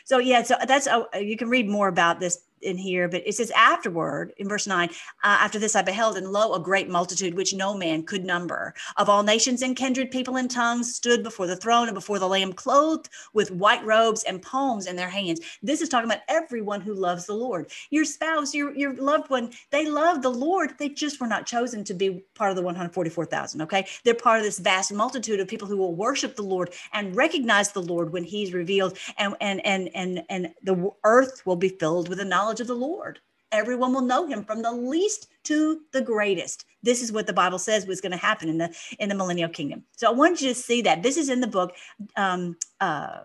So 0.04 0.18
yeah, 0.18 0.42
so 0.42 0.56
that's 0.66 0.86
uh, 0.86 1.04
you 1.20 1.36
can 1.36 1.48
read 1.48 1.68
more 1.68 1.88
about 1.88 2.20
this 2.20 2.44
in 2.62 2.76
here, 2.78 3.08
but 3.08 3.22
it 3.26 3.34
says 3.34 3.50
afterward 3.52 4.32
in 4.36 4.48
verse 4.48 4.66
9, 4.66 4.88
uh, 4.88 4.92
after 5.22 5.58
this 5.58 5.76
I 5.76 5.82
beheld, 5.82 6.16
and 6.16 6.28
lo, 6.28 6.54
a 6.54 6.60
great 6.60 6.88
multitude 6.88 7.34
which 7.34 7.54
no 7.54 7.74
man 7.74 8.02
could 8.04 8.24
number 8.24 8.74
of 8.96 9.08
all 9.08 9.22
nations 9.22 9.62
and 9.62 9.76
kindred 9.76 10.10
people 10.10 10.36
and 10.36 10.50
tongues 10.50 10.94
stood 10.94 11.22
before 11.22 11.46
the 11.46 11.56
throne 11.56 11.88
and 11.88 11.94
before 11.94 12.18
the 12.18 12.28
Lamb, 12.28 12.52
clothed 12.52 13.08
with 13.32 13.50
white 13.50 13.84
robes 13.84 14.24
and 14.24 14.42
palms 14.42 14.86
in 14.86 14.96
their 14.96 15.08
hands. 15.08 15.40
This 15.62 15.80
is 15.80 15.88
talking 15.88 16.10
about 16.10 16.22
everyone 16.28 16.80
who 16.80 16.94
loves 16.94 17.26
the 17.26 17.34
Lord. 17.34 17.70
Your 17.90 18.04
spouse, 18.04 18.54
your, 18.54 18.74
your 18.74 18.94
loved 18.94 19.30
one, 19.30 19.52
they 19.70 19.88
love 19.88 20.22
the 20.22 20.30
Lord. 20.30 20.74
They 20.78 20.88
just 20.88 21.20
were 21.20 21.26
not 21.26 21.46
chosen 21.46 21.84
to 21.84 21.94
be 21.94 22.24
part 22.34 22.50
of 22.50 22.56
the 22.56 22.62
144,000. 22.62 23.62
Okay. 23.62 23.86
They're 24.04 24.14
part 24.14 24.38
of 24.38 24.44
this 24.44 24.58
vast 24.58 24.92
multitude 24.92 25.40
of 25.40 25.48
people 25.48 25.68
who 25.68 25.76
will 25.76 25.94
worship 25.94 26.36
the 26.36 26.42
Lord 26.42 26.72
and 26.92 27.14
recognize 27.16 27.72
the 27.72 27.82
Lord 27.82 28.12
when 28.12 28.24
he's 28.24 28.52
revealed 28.52 28.98
and, 29.18 29.34
and, 29.40 29.64
and, 29.66 29.90
and, 29.94 30.22
and 30.28 30.54
the 30.62 30.90
earth 31.04 31.44
will 31.46 31.56
be 31.56 31.68
filled 31.68 32.08
with 32.08 32.18
the 32.18 32.24
knowledge 32.24 32.51
knowledge 32.52 32.60
of 32.60 32.66
the 32.66 32.74
Lord. 32.74 33.18
Everyone 33.50 33.92
will 33.92 34.02
know 34.02 34.26
him 34.26 34.44
from 34.44 34.62
the 34.62 34.72
least 34.72 35.28
to 35.44 35.80
the 35.92 36.00
greatest. 36.00 36.64
This 36.82 37.02
is 37.02 37.12
what 37.12 37.26
the 37.26 37.32
Bible 37.32 37.58
says 37.58 37.86
was 37.86 38.00
going 38.00 38.12
to 38.12 38.18
happen 38.18 38.48
in 38.48 38.58
the 38.58 38.74
in 38.98 39.08
the 39.08 39.14
millennial 39.14 39.48
kingdom. 39.48 39.84
So 39.96 40.08
I 40.08 40.12
want 40.12 40.40
you 40.40 40.48
to 40.48 40.54
see 40.54 40.82
that 40.82 41.02
this 41.02 41.16
is 41.16 41.28
in 41.28 41.40
the 41.40 41.46
book. 41.46 41.74
Um, 42.16 42.56
uh, 42.80 43.20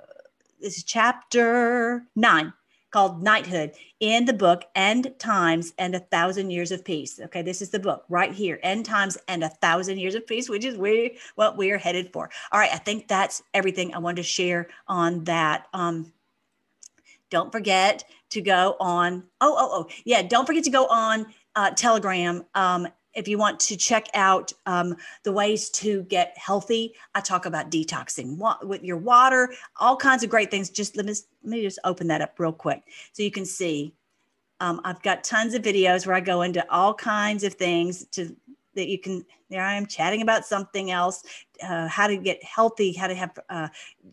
this 0.62 0.78
is 0.78 0.84
chapter 0.84 2.04
nine 2.16 2.54
called 2.92 3.22
Knighthood 3.22 3.74
in 4.00 4.26
the 4.26 4.34
book 4.34 4.64
End 4.76 5.14
Times 5.20 5.74
and 5.78 5.94
a 5.96 6.00
Thousand 6.00 6.52
Years 6.52 6.72
of 6.72 6.84
Peace. 6.84 7.20
Okay, 7.20 7.42
this 7.42 7.62
is 7.62 7.70
the 7.70 7.80
book 7.80 8.04
right 8.10 8.34
here, 8.34 8.60
End 8.64 8.86
Times 8.86 9.18
and 9.28 9.44
a 9.44 9.50
Thousand 9.50 9.98
Years 9.98 10.16
of 10.16 10.26
Peace, 10.26 10.50
which 10.50 10.66
is 10.66 10.78
we 10.78 11.18
what 11.36 11.58
we 11.58 11.72
are 11.72 11.78
headed 11.78 12.12
for. 12.12 12.30
All 12.52 12.60
right, 12.60 12.74
I 12.74 12.78
think 12.78 13.08
that's 13.08 13.44
everything 13.54 13.94
I 13.94 14.00
wanted 14.00 14.18
to 14.18 14.24
share 14.24 14.68
on 14.88 15.24
that. 15.26 15.68
Um, 15.74 16.12
don't 17.30 17.52
forget 17.52 18.04
to 18.32 18.42
go 18.42 18.76
on. 18.80 19.24
Oh, 19.42 19.56
oh, 19.58 19.70
oh, 19.72 19.88
yeah. 20.06 20.22
Don't 20.22 20.46
forget 20.46 20.64
to 20.66 20.70
go 20.70 20.88
on 20.88 21.26
uh, 21.56 21.72
Telegram. 21.72 22.46
Um, 22.56 22.88
if 23.14 23.28
you 23.28 23.38
want 23.38 23.60
to 23.60 23.76
check 23.76 24.08
out 24.14 24.54
um, 24.68 24.96
the 25.24 25.32
ways 25.32 25.70
to 25.72 26.04
get 26.04 26.38
healthy, 26.38 26.94
I 27.16 27.22
talk 27.22 27.48
about 27.48 27.72
detoxing 27.72 28.38
wa- 28.38 28.60
with 28.62 28.84
your 28.84 28.98
water, 28.98 29.54
all 29.80 29.98
kinds 29.98 30.24
of 30.24 30.30
great 30.30 30.52
things. 30.52 30.70
Just 30.70 30.96
let 30.96 31.06
me, 31.06 31.14
let 31.44 31.52
me 31.52 31.62
just 31.64 31.80
open 31.84 32.08
that 32.08 32.22
up 32.22 32.40
real 32.40 32.54
quick 32.54 32.84
so 33.14 33.24
you 33.24 33.32
can 33.32 33.46
see. 33.46 33.94
Um, 34.60 34.82
I've 34.84 35.02
got 35.02 35.24
tons 35.24 35.56
of 35.56 35.64
videos 35.64 36.06
where 36.06 36.16
I 36.16 36.20
go 36.20 36.44
into 36.44 36.66
all 36.72 36.94
kinds 36.94 37.44
of 37.44 37.56
things 37.56 38.06
to 38.12 38.36
that 38.76 38.88
you 38.88 39.00
can. 39.00 39.26
There 39.50 39.64
I 39.64 39.74
am 39.74 39.86
chatting 39.86 40.22
about 40.22 40.46
something 40.46 40.92
else, 40.92 41.24
uh, 41.64 41.88
how 41.88 42.08
to 42.08 42.18
get 42.18 42.44
healthy, 42.44 42.92
how 42.94 43.08
to 43.08 43.16
have 43.16 43.38
uh, 43.50 43.70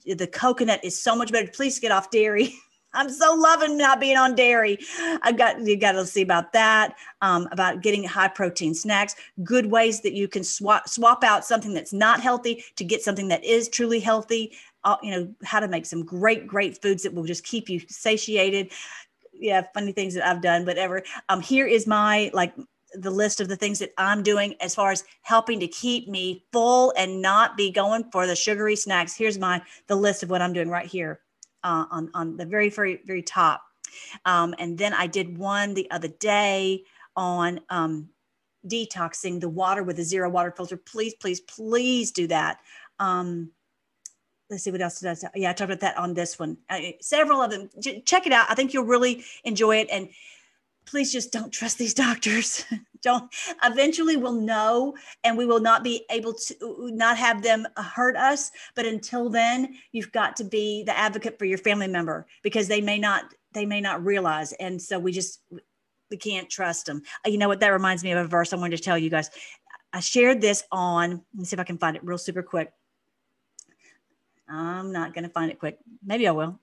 the 0.07 0.27
coconut 0.27 0.85
is 0.85 0.99
so 0.99 1.15
much 1.17 1.33
better. 1.33 1.51
Please 1.53 1.79
get 1.79 1.93
off 1.93 2.11
dairy. 2.11 2.55
I'm 2.95 3.11
so 3.11 3.35
loving 3.35 3.77
not 3.77 4.01
being 4.01 4.17
on 4.17 4.35
dairy. 4.35 4.79
I've 5.23 5.37
got 5.37 5.61
you 5.61 5.77
got 5.77 5.93
to 5.93 6.07
see 6.07 6.23
about 6.23 6.53
that, 6.53 6.97
um, 7.23 7.49
about 7.53 7.83
getting 7.83 8.05
high 8.05 8.29
protein 8.29 8.75
snacks, 8.75 9.15
good 9.43 9.67
ways 9.67 10.01
that 10.03 10.15
you 10.15 10.29
can 10.29 10.45
swap 10.45 10.89
swap 10.89 11.25
out 11.25 11.45
something 11.45 11.75
that's 11.75 11.93
not 11.93 12.21
healthy 12.21 12.65
to 12.77 12.85
get 12.85 13.03
something 13.03 13.29
that 13.29 13.45
is 13.45 13.69
truly 13.69 14.01
healthy. 14.01 14.53
Uh, 14.85 14.97
you 15.03 15.11
know 15.11 15.35
how 15.45 15.61
to 15.61 15.69
make 15.69 15.87
some 15.87 16.05
great 16.05 16.47
great 16.47 16.81
foods 16.81 17.03
that 17.03 17.15
will 17.15 17.25
just 17.25 17.45
keep 17.45 17.69
you 17.69 17.81
satiated. 17.89 18.73
Yeah, 19.33 19.63
funny 19.75 19.93
things 19.93 20.15
that 20.15 20.27
I've 20.27 20.43
done, 20.43 20.65
whatever. 20.65 21.03
Um, 21.29 21.41
here 21.41 21.67
is 21.67 21.87
my 21.87 22.31
like 22.33 22.55
the 22.95 23.11
list 23.11 23.41
of 23.41 23.49
the 23.49 23.57
things 23.57 23.81
that 23.81 23.93
I'm 23.99 24.23
doing 24.23 24.55
as 24.61 24.75
far 24.75 24.93
as 24.93 25.05
helping 25.23 25.59
to 25.61 25.67
keep 25.67 26.09
me 26.09 26.45
full 26.53 26.93
and 26.97 27.21
not 27.21 27.57
be 27.57 27.73
going 27.73 28.05
for 28.13 28.27
the 28.27 28.37
sugary 28.37 28.77
snacks. 28.77 29.17
Here's 29.17 29.39
my 29.39 29.63
the 29.89 29.97
list 29.97 30.23
of 30.23 30.31
what 30.31 30.43
I'm 30.43 30.53
doing 30.53 30.69
right 30.69 30.87
here 30.87 31.21
uh, 31.65 31.87
on, 31.91 32.11
on 32.15 32.37
the 32.37 32.47
very, 32.47 32.69
very, 32.69 33.01
very 33.05 33.23
top. 33.23 33.63
Um, 34.25 34.55
and 34.59 34.79
then 34.79 34.93
I 34.93 35.07
did 35.07 35.37
one 35.37 35.75
the 35.75 35.91
other 35.91 36.09
day 36.09 36.85
on 37.17 37.61
um, 37.71 38.11
detoxing 38.67 39.41
the 39.41 39.49
water 39.49 39.83
with 39.83 39.99
a 39.99 40.05
zero 40.05 40.29
water 40.31 40.53
filter. 40.53 40.77
Please, 40.77 41.15
please, 41.15 41.41
please 41.41 42.11
do 42.11 42.27
that. 42.29 42.59
Um, 42.99 43.51
let's 44.51 44.63
see 44.63 44.71
what 44.71 44.81
else 44.81 45.01
did 45.01 45.11
I 45.11 45.15
say? 45.15 45.29
Yeah, 45.35 45.51
I 45.51 45.53
talked 45.53 45.71
about 45.71 45.81
that 45.81 45.99
on 45.99 46.15
this 46.15 46.39
one. 46.39 46.59
Uh, 46.69 46.81
several 47.01 47.41
of 47.43 47.51
them. 47.51 47.71
check 48.05 48.27
it 48.27 48.33
out. 48.33 48.47
I 48.49 48.55
think 48.55 48.73
you'll 48.73 48.85
really 48.85 49.25
enjoy 49.45 49.77
it. 49.77 49.89
And 49.91 50.09
please 50.87 51.13
just 51.13 51.33
don't 51.33 51.53
trust 51.53 51.79
these 51.79 51.95
doctors. 51.95 52.65
don't 53.05 53.33
eventually 53.63 54.17
we'll 54.17 54.33
know 54.33 54.95
and 55.23 55.39
we 55.39 55.47
will 55.47 55.61
not 55.61 55.85
be 55.85 56.05
able 56.11 56.33
to 56.33 56.55
not 56.93 57.17
have 57.17 57.43
them 57.43 57.67
hurt 57.77 58.17
us. 58.17 58.51
But 58.75 58.87
until 58.87 59.29
then, 59.29 59.77
you've 59.93 60.11
got 60.11 60.37
to 60.37 60.45
be 60.45 60.83
the 60.83 60.97
advocate 60.97 61.39
for 61.39 61.45
your 61.45 61.59
family 61.59 61.87
member 61.87 62.27
because 62.43 62.67
they 62.67 62.81
may 62.81 62.99
not 62.99 63.33
they 63.53 63.67
may 63.67 63.81
not 63.81 64.05
realize. 64.05 64.53
And 64.55 64.81
so 64.81 64.99
we 64.99 65.13
just 65.13 65.41
we 66.11 66.17
can't 66.17 66.51
trust 66.51 66.87
them. 66.87 67.03
Uh, 67.25 67.31
you 67.31 67.39
know 67.39 67.49
what? 67.49 67.61
That 67.61 67.69
reminds 67.69 68.03
me 68.03 68.11
of 68.13 68.19
a 68.19 68.27
verse 68.27 68.53
I 68.53 68.57
wanted 68.57 68.77
to 68.77 68.83
tell 68.83 68.99
you 68.99 69.11
guys. 69.11 69.31
I 69.93 70.01
shared 70.01 70.41
this 70.41 70.65
on, 70.73 71.11
let 71.11 71.23
me 71.35 71.45
see 71.45 71.55
if 71.55 71.61
I 71.61 71.65
can 71.65 71.79
find 71.79 71.97
it 71.97 72.05
real 72.05 72.19
super 72.19 72.43
quick. 72.43 72.73
I'm 74.49 74.93
not 74.93 75.15
going 75.15 75.23
to 75.23 75.31
find 75.31 75.53
it 75.53 75.61
quick. 75.61 75.79
Maybe 76.05 76.27
I 76.27 76.33
will 76.33 76.59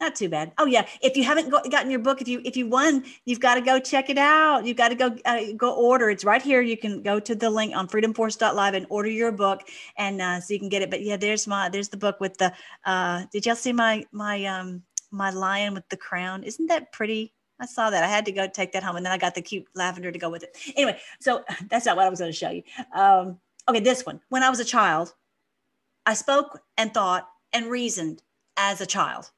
not 0.00 0.14
too 0.14 0.28
bad. 0.28 0.52
Oh 0.58 0.66
yeah, 0.66 0.86
if 1.02 1.16
you 1.16 1.24
haven't 1.24 1.50
got, 1.50 1.68
gotten 1.70 1.90
your 1.90 2.00
book, 2.00 2.20
if 2.20 2.28
you 2.28 2.40
if 2.44 2.56
you 2.56 2.68
won, 2.68 3.04
you've 3.24 3.40
got 3.40 3.56
to 3.56 3.60
go 3.60 3.80
check 3.80 4.08
it 4.10 4.18
out. 4.18 4.64
You've 4.64 4.76
got 4.76 4.90
to 4.90 4.94
go 4.94 5.16
uh, 5.24 5.40
go 5.56 5.74
order. 5.74 6.08
It's 6.10 6.24
right 6.24 6.40
here. 6.40 6.60
You 6.60 6.76
can 6.76 7.02
go 7.02 7.18
to 7.18 7.34
the 7.34 7.50
link 7.50 7.74
on 7.74 7.88
freedomforce.live 7.88 8.74
and 8.74 8.86
order 8.90 9.08
your 9.08 9.32
book, 9.32 9.62
and 9.96 10.20
uh, 10.20 10.40
so 10.40 10.54
you 10.54 10.60
can 10.60 10.68
get 10.68 10.82
it. 10.82 10.90
But 10.90 11.02
yeah, 11.02 11.16
there's 11.16 11.46
my 11.46 11.68
there's 11.68 11.88
the 11.88 11.96
book 11.96 12.20
with 12.20 12.36
the. 12.38 12.52
Uh, 12.84 13.24
did 13.32 13.46
y'all 13.46 13.56
see 13.56 13.72
my 13.72 14.04
my 14.12 14.44
um 14.44 14.82
my 15.10 15.30
lion 15.30 15.74
with 15.74 15.88
the 15.88 15.96
crown? 15.96 16.44
Isn't 16.44 16.66
that 16.68 16.92
pretty? 16.92 17.32
I 17.60 17.66
saw 17.66 17.90
that. 17.90 18.04
I 18.04 18.08
had 18.08 18.24
to 18.26 18.32
go 18.32 18.46
take 18.46 18.72
that 18.72 18.84
home, 18.84 18.96
and 18.96 19.04
then 19.04 19.12
I 19.12 19.18
got 19.18 19.34
the 19.34 19.42
cute 19.42 19.66
lavender 19.74 20.12
to 20.12 20.18
go 20.18 20.30
with 20.30 20.44
it. 20.44 20.56
Anyway, 20.76 20.98
so 21.20 21.42
that's 21.70 21.86
not 21.86 21.96
what 21.96 22.06
I 22.06 22.08
was 22.08 22.20
going 22.20 22.30
to 22.30 22.36
show 22.36 22.50
you. 22.50 22.62
Um, 22.94 23.38
okay, 23.68 23.80
this 23.80 24.06
one. 24.06 24.20
When 24.28 24.44
I 24.44 24.50
was 24.50 24.60
a 24.60 24.64
child, 24.64 25.14
I 26.06 26.14
spoke 26.14 26.60
and 26.76 26.94
thought 26.94 27.28
and 27.52 27.66
reasoned 27.66 28.22
as 28.56 28.80
a 28.80 28.86
child. 28.86 29.30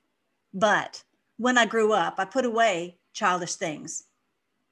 But 0.53 1.03
when 1.37 1.59
I 1.59 1.67
grew 1.67 1.93
up, 1.93 2.15
I 2.19 2.25
put 2.25 2.45
away 2.45 2.99
childish 3.13 3.55
things 3.55 4.05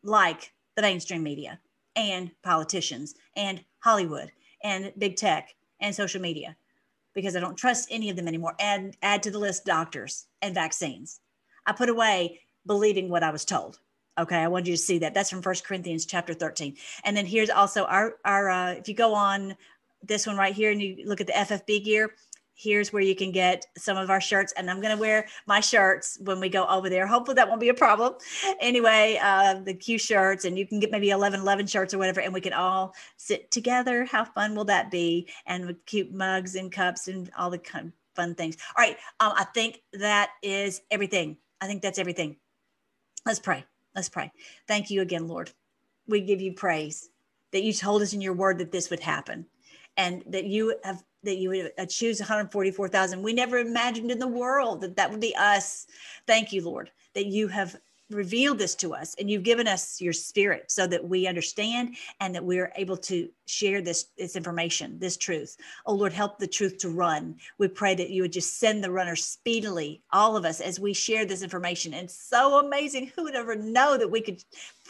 like 0.02 0.52
the 0.76 0.82
mainstream 0.82 1.22
media 1.22 1.60
and 1.96 2.30
politicians 2.42 3.14
and 3.36 3.64
Hollywood 3.80 4.30
and 4.62 4.92
big 4.98 5.16
tech 5.16 5.54
and 5.80 5.94
social 5.94 6.20
media 6.20 6.56
because 7.14 7.36
I 7.36 7.40
don't 7.40 7.56
trust 7.56 7.88
any 7.90 8.10
of 8.10 8.16
them 8.16 8.28
anymore. 8.28 8.54
And 8.60 8.96
add 9.02 9.22
to 9.24 9.30
the 9.30 9.38
list 9.38 9.64
doctors 9.64 10.26
and 10.42 10.54
vaccines. 10.54 11.20
I 11.66 11.72
put 11.72 11.88
away 11.88 12.40
believing 12.66 13.08
what 13.08 13.22
I 13.22 13.30
was 13.30 13.44
told. 13.44 13.80
Okay, 14.18 14.36
I 14.36 14.48
wanted 14.48 14.68
you 14.68 14.74
to 14.74 14.82
see 14.82 14.98
that. 14.98 15.14
That's 15.14 15.30
from 15.30 15.42
First 15.42 15.64
Corinthians 15.64 16.04
chapter 16.04 16.34
13. 16.34 16.76
And 17.04 17.16
then 17.16 17.26
here's 17.26 17.50
also 17.50 17.84
our 17.84 18.16
our 18.24 18.50
uh, 18.50 18.72
if 18.72 18.88
you 18.88 18.94
go 18.94 19.14
on 19.14 19.56
this 20.02 20.26
one 20.26 20.36
right 20.36 20.54
here 20.54 20.70
and 20.70 20.80
you 20.80 21.04
look 21.04 21.20
at 21.20 21.26
the 21.26 21.32
FFB 21.32 21.84
gear, 21.84 22.14
here's 22.58 22.92
where 22.92 23.02
you 23.02 23.14
can 23.14 23.30
get 23.30 23.66
some 23.76 23.96
of 23.96 24.10
our 24.10 24.20
shirts 24.20 24.52
and 24.56 24.68
i'm 24.68 24.80
going 24.80 24.94
to 24.94 25.00
wear 25.00 25.26
my 25.46 25.60
shirts 25.60 26.18
when 26.22 26.40
we 26.40 26.48
go 26.48 26.66
over 26.66 26.90
there. 26.90 27.06
Hopefully 27.06 27.36
that 27.36 27.48
won't 27.48 27.60
be 27.60 27.68
a 27.68 27.74
problem. 27.74 28.14
Anyway 28.60 29.18
uh, 29.22 29.54
the 29.54 29.74
q 29.74 29.98
shirts 29.98 30.44
and 30.44 30.58
you 30.58 30.66
can 30.66 30.80
get 30.80 30.90
maybe 30.90 31.10
11 31.10 31.40
11 31.40 31.66
shirts 31.66 31.94
or 31.94 31.98
whatever 31.98 32.20
and 32.20 32.34
we 32.34 32.40
can 32.40 32.52
all 32.52 32.94
sit 33.16 33.50
together. 33.50 34.04
How 34.04 34.24
fun 34.24 34.54
will 34.54 34.64
that 34.64 34.90
be? 34.90 35.28
And 35.46 35.66
with 35.66 35.84
cute 35.86 36.12
mugs 36.12 36.56
and 36.56 36.72
cups 36.72 37.08
and 37.08 37.30
all 37.38 37.50
the 37.50 37.58
kind 37.58 37.86
of 37.86 37.92
fun 38.16 38.34
things. 38.34 38.56
All 38.76 38.84
right 38.84 38.96
um, 39.20 39.32
i 39.36 39.44
think 39.44 39.80
that 39.92 40.30
is 40.42 40.82
everything. 40.90 41.36
I 41.60 41.66
think 41.66 41.82
that's 41.82 41.98
everything. 41.98 42.36
Let's 43.24 43.40
pray. 43.40 43.64
Let's 43.94 44.08
pray. 44.08 44.32
Thank 44.66 44.90
you 44.90 45.02
again 45.02 45.28
lord. 45.28 45.52
We 46.08 46.20
give 46.20 46.40
you 46.40 46.52
praise 46.52 47.08
that 47.52 47.62
you 47.62 47.72
told 47.72 48.02
us 48.02 48.12
in 48.12 48.20
your 48.20 48.34
word 48.34 48.58
that 48.58 48.72
this 48.72 48.90
would 48.90 49.00
happen 49.00 49.46
and 49.96 50.22
that 50.26 50.44
you 50.44 50.76
have 50.84 51.02
that 51.24 51.36
you 51.36 51.48
would 51.50 51.72
uh, 51.78 51.86
choose 51.86 52.20
144,000. 52.20 53.22
We 53.22 53.32
never 53.32 53.58
imagined 53.58 54.10
in 54.10 54.18
the 54.18 54.26
world 54.26 54.80
that 54.82 54.96
that 54.96 55.10
would 55.10 55.20
be 55.20 55.34
us. 55.36 55.86
Thank 56.26 56.52
you, 56.52 56.62
Lord, 56.62 56.90
that 57.14 57.26
you 57.26 57.48
have 57.48 57.76
revealed 58.10 58.58
this 58.58 58.74
to 58.74 58.94
us 58.94 59.14
and 59.18 59.30
you've 59.30 59.42
given 59.42 59.68
us 59.68 60.00
your 60.00 60.12
spirit 60.12 60.70
so 60.70 60.86
that 60.86 61.06
we 61.06 61.26
understand 61.26 61.96
and 62.20 62.34
that 62.34 62.44
we 62.44 62.58
are 62.58 62.72
able 62.76 62.96
to 62.96 63.28
share 63.46 63.80
this 63.80 64.06
this 64.16 64.36
information 64.36 64.98
this 64.98 65.16
truth. 65.16 65.56
Oh 65.86 65.94
lord 65.94 66.12
help 66.12 66.38
the 66.38 66.46
truth 66.46 66.78
to 66.78 66.90
run. 66.90 67.36
We 67.58 67.68
pray 67.68 67.94
that 67.94 68.10
you 68.10 68.22
would 68.22 68.32
just 68.32 68.58
send 68.58 68.82
the 68.82 68.90
runner 68.90 69.16
speedily 69.16 70.02
all 70.12 70.36
of 70.36 70.44
us 70.44 70.60
as 70.60 70.80
we 70.80 70.92
share 70.92 71.24
this 71.24 71.42
information. 71.42 71.94
And 71.94 72.10
so 72.10 72.64
amazing. 72.64 73.12
Who 73.14 73.24
would 73.24 73.34
ever 73.34 73.56
know 73.56 73.98
that 73.98 74.10
we 74.10 74.20
could 74.20 74.42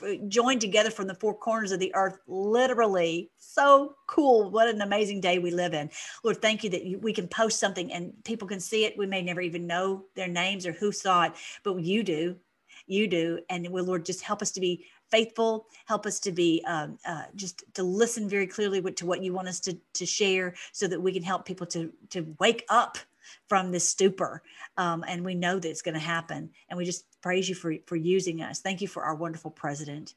uh, 0.03 0.15
join 0.29 0.59
together 0.59 0.91
from 0.91 1.07
the 1.07 1.15
four 1.15 1.35
corners 1.35 1.73
of 1.73 1.81
the 1.81 1.95
earth? 1.95 2.19
Literally. 2.27 3.31
So 3.39 3.95
cool. 4.07 4.51
What 4.51 4.69
an 4.69 4.81
amazing 4.81 5.21
day 5.21 5.39
we 5.39 5.51
live 5.51 5.75
in. 5.75 5.91
Lord 6.25 6.41
thank 6.41 6.65
you 6.65 6.71
that 6.71 6.85
you, 6.85 6.99
we 6.99 7.13
can 7.13 7.29
post 7.29 7.59
something 7.59 7.93
and 7.93 8.13
people 8.25 8.47
can 8.47 8.61
see 8.61 8.85
it. 8.85 8.97
We 8.97 9.07
may 9.07 9.23
never 9.23 9.41
even 9.41 9.67
know 9.67 10.05
their 10.15 10.29
names 10.29 10.67
or 10.67 10.73
who 10.73 10.93
saw 10.93 11.25
it 11.25 11.33
but 11.63 11.85
you 11.85 12.03
do 12.03 12.37
you 12.89 13.07
do. 13.07 13.41
And 13.51 13.69
will 13.69 13.85
Lord 13.85 14.05
just 14.05 14.23
help 14.23 14.43
us 14.43 14.51
to 14.53 14.61
be 14.61 14.87
faithful, 15.11 15.67
help 15.87 16.07
us 16.07 16.21
to 16.21 16.33
be 16.33 16.63
um, 16.67 16.99
uh, 17.07 17.25
just 17.35 17.65
to 17.75 17.83
listen 17.83 18.29
very 18.29 18.47
clearly 18.47 18.81
to 18.93 19.07
what 19.07 19.23
you 19.23 19.33
want 19.33 19.49
us 19.49 19.61
to, 19.61 19.79
to 19.95 20.07
share 20.07 20.55
so 20.73 20.87
that 20.87 21.01
we 21.01 21.13
can 21.13 21.23
help 21.23 21.45
people 21.45 21.67
to, 21.67 21.93
to 22.11 22.35
wake 22.39 22.65
up 22.69 22.99
from 23.49 23.73
this 23.73 23.89
stupor. 23.89 24.43
Um, 24.77 25.05
and 25.07 25.25
we 25.25 25.35
know 25.35 25.59
that 25.59 25.69
it's 25.69 25.83
going 25.83 25.95
to 25.95 26.01
happen. 26.01 26.51
And 26.69 26.77
we 26.77 26.85
just 26.85 27.05
praise 27.21 27.49
you 27.49 27.55
for, 27.55 27.75
for 27.87 27.97
using 27.97 28.43
us. 28.43 28.61
Thank 28.61 28.81
you 28.81 28.89
for 28.89 29.03
our 29.03 29.15
wonderful 29.15 29.51
president. 29.51 30.15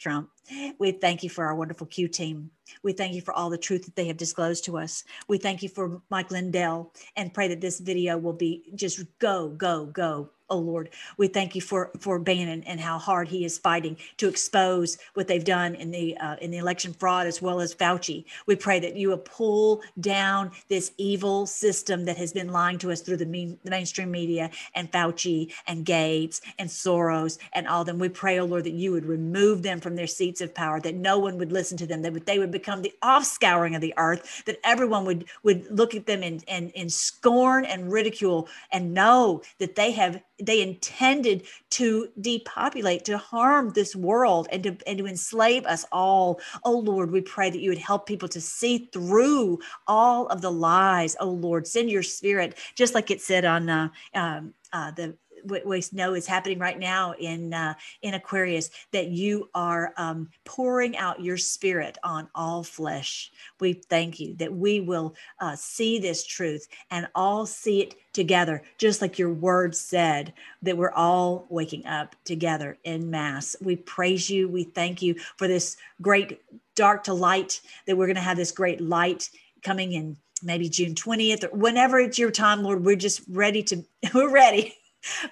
Trump. 0.00 0.30
We 0.78 0.92
thank 0.92 1.22
you 1.22 1.28
for 1.28 1.44
our 1.44 1.54
wonderful 1.54 1.86
Q 1.86 2.08
team. 2.08 2.50
We 2.82 2.92
thank 2.92 3.12
you 3.12 3.20
for 3.20 3.34
all 3.34 3.50
the 3.50 3.58
truth 3.58 3.84
that 3.84 3.94
they 3.94 4.06
have 4.06 4.16
disclosed 4.16 4.64
to 4.64 4.78
us. 4.78 5.04
We 5.28 5.36
thank 5.36 5.62
you 5.62 5.68
for 5.68 6.00
Mike 6.08 6.30
Lindell 6.30 6.94
and 7.16 7.34
pray 7.34 7.48
that 7.48 7.60
this 7.60 7.78
video 7.80 8.16
will 8.16 8.32
be 8.32 8.62
just 8.74 9.04
go, 9.18 9.50
go, 9.50 9.84
go 9.84 10.30
oh 10.50 10.58
Lord, 10.58 10.90
we 11.16 11.28
thank 11.28 11.54
you 11.54 11.60
for 11.60 11.90
for 11.98 12.18
Bannon 12.18 12.62
and 12.64 12.80
how 12.80 12.98
hard 12.98 13.28
he 13.28 13.44
is 13.44 13.58
fighting 13.58 13.96
to 14.18 14.28
expose 14.28 14.98
what 15.14 15.28
they've 15.28 15.44
done 15.44 15.74
in 15.76 15.90
the 15.90 16.16
uh, 16.18 16.36
in 16.40 16.50
the 16.50 16.58
election 16.58 16.92
fraud 16.92 17.26
as 17.26 17.40
well 17.40 17.60
as 17.60 17.74
Fauci. 17.74 18.24
We 18.46 18.56
pray 18.56 18.80
that 18.80 18.96
you 18.96 19.08
will 19.08 19.18
pull 19.18 19.82
down 20.00 20.50
this 20.68 20.92
evil 20.98 21.46
system 21.46 22.04
that 22.04 22.16
has 22.16 22.32
been 22.32 22.52
lying 22.52 22.78
to 22.78 22.90
us 22.90 23.00
through 23.00 23.18
the, 23.18 23.26
main, 23.26 23.58
the 23.64 23.70
mainstream 23.70 24.10
media 24.10 24.50
and 24.74 24.90
Fauci 24.90 25.52
and 25.66 25.84
Gates 25.84 26.40
and 26.58 26.68
Soros 26.68 27.38
and 27.52 27.68
all 27.68 27.84
them. 27.84 27.98
We 27.98 28.08
pray, 28.08 28.38
oh 28.38 28.44
Lord, 28.44 28.64
that 28.64 28.72
you 28.72 28.92
would 28.92 29.06
remove 29.06 29.62
them 29.62 29.80
from 29.80 29.96
their 29.96 30.06
seats 30.06 30.40
of 30.40 30.54
power, 30.54 30.80
that 30.80 30.94
no 30.94 31.18
one 31.18 31.38
would 31.38 31.52
listen 31.52 31.78
to 31.78 31.86
them, 31.86 32.02
that 32.02 32.26
they 32.26 32.38
would 32.38 32.50
become 32.50 32.82
the 32.82 32.94
offscouring 33.02 33.74
of 33.74 33.80
the 33.80 33.94
earth, 33.96 34.42
that 34.46 34.58
everyone 34.64 35.04
would 35.04 35.26
would 35.42 35.70
look 35.70 35.94
at 35.94 36.06
them 36.06 36.22
in, 36.22 36.40
in, 36.48 36.70
in 36.70 36.88
scorn 36.88 37.64
and 37.64 37.92
ridicule 37.92 38.48
and 38.72 38.94
know 38.94 39.42
that 39.58 39.74
they 39.74 39.92
have 39.92 40.22
they 40.40 40.62
intended 40.62 41.44
to 41.70 42.08
depopulate, 42.20 43.04
to 43.04 43.18
harm 43.18 43.70
this 43.70 43.94
world 43.94 44.48
and 44.50 44.62
to, 44.64 44.76
and 44.86 44.98
to 44.98 45.06
enslave 45.06 45.64
us 45.66 45.84
all. 45.92 46.40
Oh 46.64 46.78
Lord, 46.78 47.10
we 47.10 47.20
pray 47.20 47.50
that 47.50 47.60
you 47.60 47.70
would 47.70 47.78
help 47.78 48.06
people 48.06 48.28
to 48.28 48.40
see 48.40 48.88
through 48.92 49.58
all 49.86 50.26
of 50.28 50.40
the 50.40 50.50
lies. 50.52 51.16
Oh 51.20 51.30
Lord, 51.30 51.66
send 51.66 51.90
your 51.90 52.02
spirit, 52.02 52.56
just 52.74 52.94
like 52.94 53.10
it 53.10 53.20
said 53.20 53.44
on 53.44 53.68
uh, 53.68 53.88
um, 54.14 54.54
uh, 54.72 54.90
the 54.92 55.16
what 55.44 55.66
we 55.66 55.82
know 55.92 56.14
is 56.14 56.26
happening 56.26 56.58
right 56.58 56.78
now 56.78 57.14
in 57.18 57.52
uh, 57.54 57.74
in 58.02 58.14
Aquarius 58.14 58.70
that 58.92 59.08
you 59.08 59.48
are 59.54 59.92
um, 59.96 60.28
pouring 60.44 60.96
out 60.96 61.22
your 61.22 61.36
spirit 61.36 61.98
on 62.02 62.28
all 62.34 62.62
flesh. 62.62 63.30
We 63.60 63.74
thank 63.74 64.20
you 64.20 64.34
that 64.36 64.52
we 64.52 64.80
will 64.80 65.14
uh, 65.40 65.56
see 65.56 65.98
this 65.98 66.24
truth 66.24 66.68
and 66.90 67.08
all 67.14 67.46
see 67.46 67.82
it 67.82 67.94
together, 68.12 68.62
just 68.78 69.00
like 69.00 69.18
your 69.18 69.32
word 69.32 69.74
said 69.74 70.32
that 70.62 70.76
we're 70.76 70.92
all 70.92 71.46
waking 71.48 71.86
up 71.86 72.16
together 72.24 72.78
in 72.84 73.10
mass. 73.10 73.56
We 73.60 73.76
praise 73.76 74.28
you. 74.28 74.48
We 74.48 74.64
thank 74.64 75.02
you 75.02 75.14
for 75.36 75.46
this 75.48 75.76
great 76.02 76.40
dark 76.74 77.04
to 77.04 77.14
light 77.14 77.60
that 77.86 77.96
we're 77.96 78.06
going 78.06 78.16
to 78.16 78.22
have 78.22 78.36
this 78.36 78.52
great 78.52 78.80
light 78.80 79.28
coming 79.62 79.92
in 79.92 80.16
maybe 80.42 80.68
June 80.68 80.94
20th 80.94 81.44
or 81.44 81.56
whenever 81.56 81.98
it's 81.98 82.18
your 82.18 82.30
time, 82.30 82.62
Lord, 82.62 82.84
we're 82.84 82.96
just 82.96 83.22
ready 83.28 83.62
to, 83.64 83.84
we're 84.14 84.30
ready. 84.30 84.74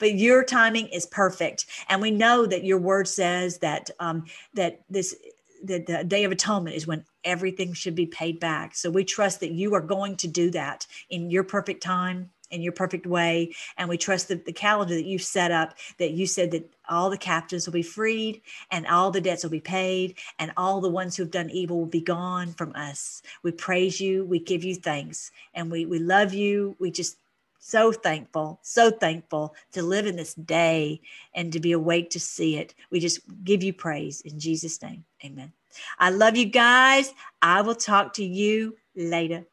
But 0.01 0.14
your 0.14 0.45
timing 0.45 0.89
is 0.89 1.07
perfect. 1.07 1.66
And 1.89 2.01
we 2.01 2.11
know 2.11 2.47
that 2.47 2.64
your 2.64 2.79
word 2.79 3.09
says 3.09 3.59
that, 3.59 3.91
um, 4.01 4.25
that 4.55 4.83
this, 4.89 5.14
that 5.64 5.87
the 5.87 6.05
day 6.05 6.25
of 6.25 6.33
atonement 6.33 6.77
is 6.77 6.87
when 6.87 7.05
everything 7.25 7.73
should 7.73 7.95
be 7.95 8.07
paid 8.07 8.41
back. 8.41 8.75
So 8.75 8.91
we 8.91 9.05
trust 9.05 9.41
that 9.41 9.53
you 9.53 9.75
are 9.75 9.81
going 9.81 10.16
to 10.16 10.29
do 10.29 10.51
that 10.53 10.87
in 11.11 11.31
your 11.31 11.45
perfect 11.45 11.83
time 11.83 12.31
in 12.51 12.62
your 12.62 12.73
perfect 12.73 13.07
way. 13.07 13.55
And 13.77 13.89
we 13.89 13.99
trust 13.99 14.29
that 14.29 14.45
the 14.45 14.53
calendar 14.53 14.95
that 14.95 15.05
you've 15.05 15.23
set 15.23 15.51
up, 15.51 15.75
that 15.99 16.12
you 16.12 16.27
said 16.27 16.51
that 16.53 16.71
all 16.89 17.11
the 17.11 17.19
captives 17.19 17.66
will 17.66 17.75
be 17.75 17.83
freed 17.83 18.41
and 18.71 18.87
all 18.87 19.11
the 19.11 19.21
debts 19.21 19.43
will 19.43 19.51
be 19.51 19.61
paid 19.61 20.16
and 20.39 20.53
all 20.57 20.81
the 20.81 20.89
ones 20.89 21.16
who 21.16 21.23
have 21.23 21.31
done 21.31 21.51
evil 21.51 21.79
will 21.79 21.87
be 21.87 22.01
gone 22.01 22.53
from 22.55 22.75
us. 22.75 23.23
We 23.43 23.53
praise 23.53 24.01
you. 24.01 24.25
We 24.25 24.39
give 24.39 24.64
you 24.64 24.75
thanks 24.75 25.31
and 25.55 25.71
we, 25.71 25.85
we 25.87 25.99
love 25.99 26.33
you. 26.33 26.77
We 26.79 26.91
just 26.91 27.19
so 27.59 27.93
thankful, 27.93 28.61
so 28.63 28.91
thankful 28.91 29.55
to 29.73 29.83
live 29.83 30.07
in 30.07 30.17
this 30.17 30.35
day 30.35 31.01
and 31.35 31.53
to 31.53 31.61
be 31.61 31.73
awake 31.73 32.11
to 32.11 32.21
see 32.21 32.57
it. 32.57 32.75
We 32.91 33.01
just 33.01 33.21
give 33.45 33.63
you 33.63 33.73
praise 33.73 34.21
in 34.23 34.39
Jesus' 34.39 34.81
name. 34.83 35.05
Amen. 35.25 35.53
I 35.99 36.11
love 36.11 36.37
you 36.37 36.47
guys. 36.47 37.13
I 37.43 37.63
will 37.63 37.75
talk 37.75 38.15
to 38.15 38.25
you 38.25 38.77
later. 38.95 39.45